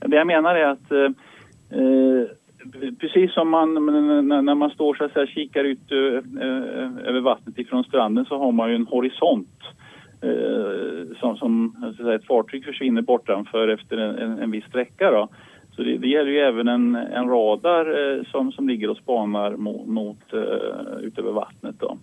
Det 0.00 0.16
jag 0.16 0.26
menar 0.26 0.54
är 0.54 0.66
att 0.66 0.92
eh, 0.92 1.78
eh 1.80 2.28
precis 3.00 3.34
som 3.34 3.50
man 3.50 3.74
när 3.74 4.54
man 4.54 4.70
står 4.70 4.94
så 4.94 5.08
säga, 5.08 5.26
kikar 5.26 5.64
ut 5.64 5.92
eh, 5.92 7.08
över 7.08 7.20
vattnet 7.20 7.58
ifrån 7.58 7.84
stranden 7.84 8.24
så 8.24 8.38
har 8.38 8.52
man 8.52 8.70
ju 8.70 8.74
en 8.74 8.86
horisont 8.86 9.58
Eh, 10.20 11.18
som, 11.20 11.36
som 11.36 11.74
säga, 11.96 12.14
ett 12.14 12.26
fartyg 12.26 12.64
försvinner 12.64 13.02
bortanför 13.02 13.68
efter 13.68 13.96
en, 13.96 14.18
en, 14.18 14.38
en 14.38 14.50
viss 14.50 14.64
sträcka. 14.64 15.10
Då. 15.10 15.28
Så 15.76 15.82
det, 15.82 15.98
det, 15.98 16.08
gäller 16.08 16.30
ju 16.30 16.38
även 16.38 16.68
en, 16.68 16.94
en 16.94 17.28
radar 17.28 18.16
eh, 18.16 18.24
som, 18.24 18.52
som 18.52 18.68
ligger 18.68 18.90
och 18.90 18.96
spanar 18.96 19.56
mot, 19.56 19.86
mot 19.86 20.34
uh, 20.34 20.98
utöver 21.02 21.32
vattnet. 21.32 21.74
Då. 21.78 21.98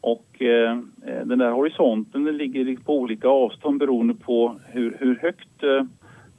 Och 0.00 0.42
eh, 0.42 0.78
eh, 1.06 1.26
den 1.26 1.38
där 1.38 1.50
horisonten 1.50 2.24
den 2.24 2.36
ligger 2.36 2.76
på 2.76 2.98
olika 2.98 3.28
avstånd 3.28 3.78
beroende 3.78 4.14
på 4.14 4.60
hur, 4.66 4.96
hur 5.00 5.18
högt 5.22 5.62
eh, 5.62 5.82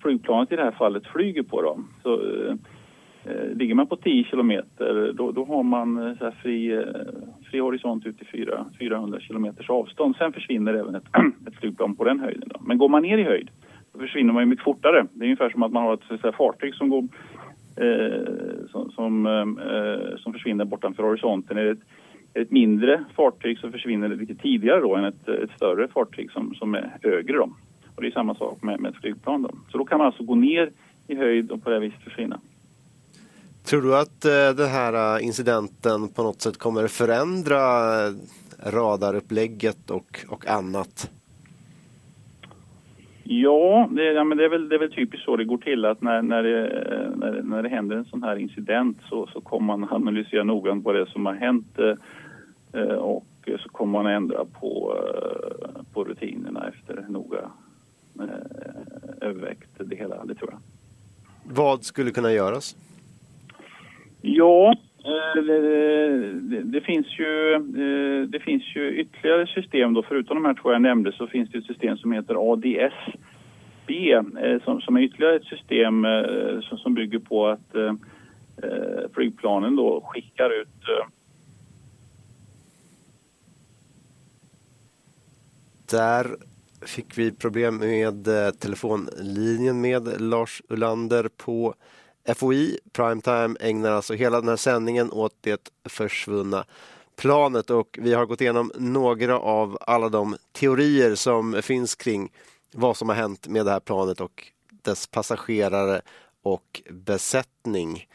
flygplanet 0.01 0.51
i 0.51 0.55
det 0.55 0.63
här 0.63 0.71
fallet 0.71 1.07
flyger 1.07 1.43
på. 1.43 1.61
Då. 1.61 1.79
Så, 2.03 2.13
eh 2.13 2.55
Eh, 3.25 3.57
ligger 3.57 3.75
man 3.75 3.87
på 3.87 3.95
10 3.95 4.23
kilometer 4.23 5.13
då, 5.13 5.31
då 5.31 5.45
har 5.45 5.63
man 5.63 6.07
eh, 6.07 6.17
så 6.17 6.31
fri, 6.31 6.71
eh, 6.71 6.83
fri 7.51 7.59
horisont 7.59 8.05
ut 8.05 8.17
till 8.17 8.27
4, 8.27 8.65
400 8.79 9.19
kilometers 9.19 9.69
avstånd. 9.69 10.15
Sen 10.15 10.33
försvinner 10.33 10.73
även 10.73 10.95
ett, 10.95 11.03
ett 11.47 11.55
flygplan 11.55 11.95
på 11.95 12.03
den 12.03 12.19
höjden. 12.19 12.49
Då. 12.53 12.61
Men 12.61 12.77
går 12.77 12.89
man 12.89 13.01
ner 13.01 13.17
i 13.17 13.23
höjd 13.23 13.49
då 13.93 13.99
försvinner 13.99 14.33
man 14.33 14.43
ju 14.43 14.49
mycket 14.49 14.65
fortare. 14.65 15.05
Det 15.13 15.23
är 15.23 15.27
ungefär 15.27 15.49
som 15.49 15.63
att 15.63 15.71
man 15.71 15.83
har 15.83 15.93
ett 15.93 16.21
så 16.21 16.31
fartyg 16.31 16.75
som 16.75 16.89
går 16.89 17.07
som, 18.71 18.91
som, 18.91 19.57
som 20.17 20.33
försvinner 20.33 20.65
bortanför 20.65 21.03
horisonten. 21.03 21.57
Är 21.57 21.63
det 21.63 21.71
ett, 21.71 21.83
ett 22.33 22.51
mindre 22.51 23.03
fartyg 23.15 23.59
så 23.59 23.71
försvinner 23.71 24.09
det 24.09 24.15
lite 24.15 24.35
tidigare 24.35 24.79
då 24.79 24.95
än 24.95 25.03
ett, 25.03 25.27
ett 25.27 25.51
större 25.55 25.87
fartyg 25.87 26.31
som, 26.31 26.55
som 26.55 26.75
är 26.75 26.97
högre. 27.03 27.37
Då. 27.37 27.49
Och 27.95 28.01
det 28.01 28.07
är 28.07 28.11
samma 28.11 28.35
sak 28.35 28.63
med, 28.63 28.79
med 28.79 28.91
ett 28.91 29.01
flygplan. 29.01 29.41
Då. 29.41 29.49
Så 29.71 29.77
då 29.77 29.85
kan 29.85 29.97
man 29.97 30.07
alltså 30.07 30.23
gå 30.23 30.35
ner 30.35 30.71
i 31.07 31.15
höjd 31.15 31.51
och 31.51 31.63
på 31.63 31.69
det 31.69 31.79
viset 31.79 32.03
försvinna. 32.03 32.39
Tror 33.63 33.81
du 33.81 33.97
att 33.97 34.25
eh, 34.25 34.55
den 34.57 34.69
här 34.69 35.17
eh, 35.17 35.25
incidenten 35.25 36.09
på 36.09 36.23
något 36.23 36.41
sätt 36.41 36.57
kommer 36.57 36.87
förändra 36.87 37.57
eh, 38.07 38.13
radarupplägget 38.65 39.89
och, 39.89 40.25
och 40.29 40.47
annat? 40.47 41.11
Ja, 43.23 43.89
det, 43.91 44.03
ja 44.03 44.23
men 44.23 44.37
det, 44.37 44.45
är 44.45 44.49
väl, 44.49 44.69
det 44.69 44.75
är 44.75 44.79
väl 44.79 44.91
typiskt 44.91 45.25
så 45.25 45.37
det 45.37 45.45
går 45.45 45.57
till 45.57 45.85
att 45.85 46.01
när, 46.01 46.21
när, 46.21 46.43
det, 46.43 46.69
när, 47.15 47.41
när 47.43 47.63
det 47.63 47.69
händer 47.69 47.95
en 47.95 48.05
sån 48.05 48.23
här 48.23 48.35
incident 48.35 48.97
så, 49.09 49.27
så 49.27 49.41
kommer 49.41 49.77
man 49.77 49.89
analysera 49.91 50.43
noggrant 50.43 50.85
vad 50.85 50.95
det 50.95 51.01
är 51.01 51.05
som 51.05 51.25
har 51.25 51.33
hänt 51.33 51.79
eh, 52.73 52.81
och 52.81 53.25
så 53.63 53.69
kommer 53.69 54.03
man 54.03 54.11
ändra 54.11 54.45
på, 54.45 54.97
eh, 54.97 55.83
på 55.93 56.03
rutinerna 56.03 56.67
efter 56.67 57.05
noga 57.09 57.51
eh, 58.19 59.27
övervägt 59.27 59.69
det 59.77 59.95
hela, 59.95 60.25
det 60.25 60.35
tror 60.35 60.51
jag. 60.51 60.59
Vad 61.55 61.83
skulle 61.83 62.11
kunna 62.11 62.31
göras? 62.31 62.75
Ja, 64.21 64.73
eh, 65.05 65.43
det, 65.43 66.63
det, 66.63 66.81
finns 66.81 67.19
ju, 67.19 67.53
eh, 67.53 68.27
det 68.27 68.39
finns 68.39 68.63
ju 68.75 69.01
ytterligare 69.01 69.47
system 69.47 69.93
då, 69.93 70.03
förutom 70.03 70.35
de 70.35 70.45
här 70.45 70.53
två 70.53 70.71
jag 70.71 70.81
nämnde 70.81 71.11
så 71.11 71.27
finns 71.27 71.49
det 71.49 71.57
ett 71.57 71.65
system 71.65 71.97
som 71.97 72.11
heter 72.11 72.53
ADS-B 72.53 74.11
eh, 74.13 74.63
som, 74.63 74.81
som 74.81 74.97
är 74.97 75.01
ytterligare 75.01 75.35
ett 75.35 75.45
system 75.45 76.05
som, 76.61 76.77
som 76.77 76.93
bygger 76.93 77.19
på 77.19 77.47
att 77.47 77.75
flygplanen 79.13 79.75
då 79.75 80.01
skickar 80.01 80.61
ut 80.61 80.67
Där 85.91 86.27
fick 86.85 87.17
vi 87.17 87.31
problem 87.31 87.77
med 87.77 88.25
telefonlinjen 88.59 89.81
med 89.81 90.21
Lars 90.21 90.61
Ulander 90.69 91.29
på 91.37 91.73
FOI 92.35 92.79
Primetime 92.93 93.55
ägnar 93.59 93.91
alltså 93.91 94.13
hela 94.13 94.39
den 94.41 94.49
här 94.49 94.55
sändningen 94.55 95.11
åt 95.11 95.35
det 95.41 95.71
försvunna 95.89 96.65
planet 97.15 97.69
och 97.69 97.99
vi 98.01 98.13
har 98.13 98.25
gått 98.25 98.41
igenom 98.41 98.71
några 98.75 99.39
av 99.39 99.77
alla 99.81 100.09
de 100.09 100.37
teorier 100.51 101.15
som 101.15 101.61
finns 101.61 101.95
kring 101.95 102.31
vad 102.73 102.97
som 102.97 103.09
har 103.09 103.15
hänt 103.15 103.47
med 103.47 103.65
det 103.65 103.71
här 103.71 103.79
planet 103.79 104.21
och 104.21 104.47
dess 104.69 105.07
passagerare 105.07 106.01
och 106.43 106.81
besättning. 106.89 108.07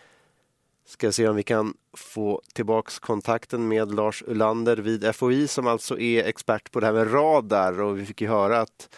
Ska 0.87 1.13
se 1.13 1.29
om 1.29 1.37
vi 1.37 1.43
kan 1.43 1.75
få 1.93 2.43
tillbaks 2.53 2.99
kontakten 2.99 3.69
med 3.69 3.95
Lars 3.95 4.23
Ulander 4.27 4.77
vid 4.77 5.15
FOI 5.15 5.49
som 5.49 5.67
alltså 5.67 5.99
är 5.99 6.25
expert 6.25 6.71
på 6.73 6.81
det 6.81 6.87
här 6.87 6.93
med 6.93 7.13
radar 7.15 7.81
och 7.81 7.99
vi 7.99 8.07
fick 8.07 8.21
ju 8.21 8.29
höra 8.29 8.61
att 8.61 8.89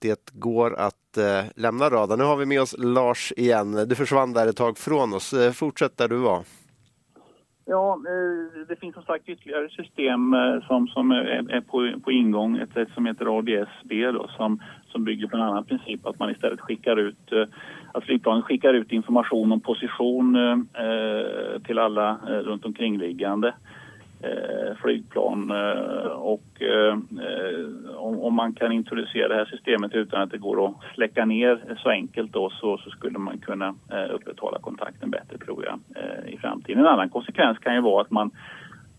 det 0.00 0.30
går 0.32 0.74
att 0.74 1.16
eh, 1.16 1.50
lämna 1.56 1.90
radarn. 1.90 2.18
Nu 2.18 2.24
har 2.24 2.36
vi 2.36 2.46
med 2.46 2.60
oss 2.60 2.74
Lars 2.78 3.32
igen. 3.36 3.88
Du 3.88 3.94
försvann 3.94 4.32
där 4.32 4.46
ett 4.46 4.56
tag 4.56 4.78
från 4.78 5.14
oss. 5.14 5.32
Eh, 5.32 5.52
fortsätt 5.52 5.98
där 5.98 6.08
du 6.08 6.16
var. 6.16 6.42
Ja, 7.70 7.92
eh, 7.94 8.66
det 8.68 8.76
finns 8.76 8.94
som 8.94 9.02
sagt 9.02 9.28
ytterligare 9.28 9.68
system 9.68 10.34
eh, 10.34 10.66
som, 10.66 10.86
som 10.86 11.10
är 11.10 11.60
på, 11.60 12.00
på 12.04 12.12
ingång. 12.12 12.56
Ett 12.56 12.88
som 12.94 13.06
heter 13.06 13.38
ADS-B 13.38 14.10
då, 14.10 14.28
som, 14.36 14.62
som 14.92 15.04
bygger 15.04 15.26
på 15.26 15.36
en 15.36 15.42
annan 15.42 15.64
princip 15.64 16.06
att 16.06 16.18
man 16.18 16.30
istället 16.30 16.60
skickar 16.60 16.96
ut 16.96 17.32
eh, 17.32 17.44
att 17.94 18.04
flygplanen 18.04 18.42
skickar 18.42 18.74
ut 18.74 18.92
information 18.92 19.52
om 19.52 19.60
position 19.60 20.36
eh, 20.36 20.84
eh 20.84 21.62
till 21.62 21.78
alla 21.78 22.10
eh, 22.10 22.38
runt 22.48 22.64
omkringliggande 22.64 23.48
eh, 23.48 23.54
flygplan 24.82 25.50
eh, 25.50 26.06
och 26.06 26.62
eh, 26.62 26.98
om, 27.96 28.34
man 28.34 28.52
kan 28.52 28.72
introducera 28.72 29.28
det 29.28 29.34
här 29.34 29.44
systemet 29.44 29.94
utan 29.94 30.22
att 30.22 30.30
det 30.30 30.38
går 30.38 30.66
att 30.66 30.74
släcka 30.94 31.24
ner 31.24 31.76
så 31.82 31.88
enkelt 31.88 32.32
då 32.32 32.50
så, 32.50 32.78
skulle 32.78 33.18
man 33.18 33.38
kunna 33.38 33.74
eh, 33.92 34.14
upprätthålla 34.14 34.58
kontakten 34.58 35.10
bättre 35.10 35.38
tror 35.38 35.64
jag 35.64 35.80
eh, 35.96 36.34
i 36.34 36.38
framtiden. 36.38 36.78
En 36.78 36.86
annan 36.86 37.08
konsekvens 37.08 37.58
kan 37.58 37.74
ju 37.74 37.80
vara 37.80 38.02
att 38.02 38.10
man 38.10 38.30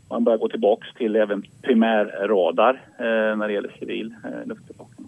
man 0.10 0.24
börjar 0.24 0.38
gå 0.38 0.50
tillbaks 0.50 0.88
till 0.98 1.16
även 1.16 1.44
primärradar 1.62 2.74
eh, 2.98 3.38
när 3.38 3.48
det 3.48 3.54
gäller 3.54 3.76
civil 3.80 4.16
eh, 4.24 4.48
luftbevakning. 4.48 5.08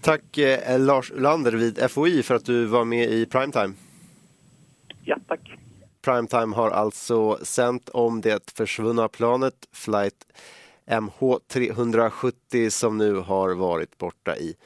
Tack 0.00 0.38
eh, 0.38 0.80
Lars 0.80 1.10
Ulander 1.10 1.52
vid 1.52 1.90
FOI 1.90 2.22
för 2.22 2.34
att 2.34 2.44
du 2.44 2.64
var 2.64 2.84
med 2.84 3.08
i 3.08 3.26
Primetime. 3.26 3.74
Ja, 5.04 5.16
tack. 5.28 5.40
Primetime 6.02 6.56
har 6.56 6.70
alltså 6.70 7.38
sänt 7.42 7.88
om 7.88 8.20
det 8.20 8.50
försvunna 8.50 9.08
planet 9.08 9.54
flight 9.72 10.26
MH370 10.86 12.70
som 12.70 12.98
nu 12.98 13.14
har 13.14 13.50
varit 13.50 13.98
borta 13.98 14.36
i 14.36 14.56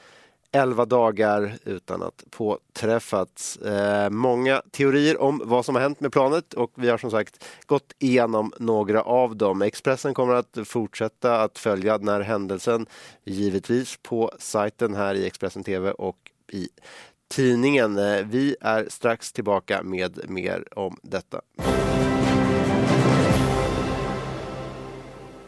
11 0.55 0.85
dagar 0.85 1.57
utan 1.65 2.03
att 2.03 2.23
påträffats. 2.29 3.57
Eh, 3.57 4.09
många 4.09 4.61
teorier 4.71 5.21
om 5.21 5.41
vad 5.45 5.65
som 5.65 5.75
har 5.75 5.81
hänt 5.81 5.99
med 5.99 6.11
planet 6.11 6.53
och 6.53 6.71
vi 6.75 6.89
har 6.89 6.97
som 6.97 7.11
sagt 7.11 7.45
gått 7.65 7.93
igenom 7.99 8.53
några 8.59 9.01
av 9.01 9.35
dem. 9.35 9.61
Expressen 9.61 10.13
kommer 10.13 10.33
att 10.33 10.57
fortsätta 10.65 11.41
att 11.41 11.57
följa 11.57 11.97
den 11.97 12.07
här 12.07 12.21
händelsen 12.21 12.85
givetvis 13.23 13.97
på 14.03 14.31
sajten 14.39 14.95
här 14.95 15.15
i 15.15 15.25
Expressen 15.25 15.63
TV 15.63 15.91
och 15.91 16.17
i 16.51 16.69
tidningen. 17.33 17.97
Eh, 17.97 18.25
vi 18.25 18.55
är 18.61 18.85
strax 18.89 19.33
tillbaka 19.33 19.83
med 19.83 20.19
mer 20.29 20.63
om 20.79 20.97
detta. 21.03 21.41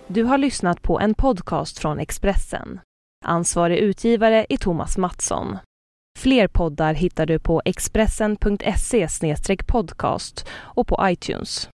Du 0.08 0.24
har 0.24 0.38
lyssnat 0.38 0.82
på 0.82 1.00
en 1.00 1.14
podcast 1.14 1.80
från 1.80 2.00
Expressen. 2.00 2.80
Ansvarig 3.26 3.78
utgivare 3.78 4.46
är 4.50 4.58
Thomas 4.58 4.98
Mattsson. 4.98 5.58
Fler 6.20 6.48
poddar 6.48 6.94
hittar 6.94 7.26
du 7.26 7.40
på 7.40 7.62
expressen.se 7.66 9.08
podcast 9.68 10.48
och 10.52 10.88
på 10.88 11.00
iTunes. 11.04 11.66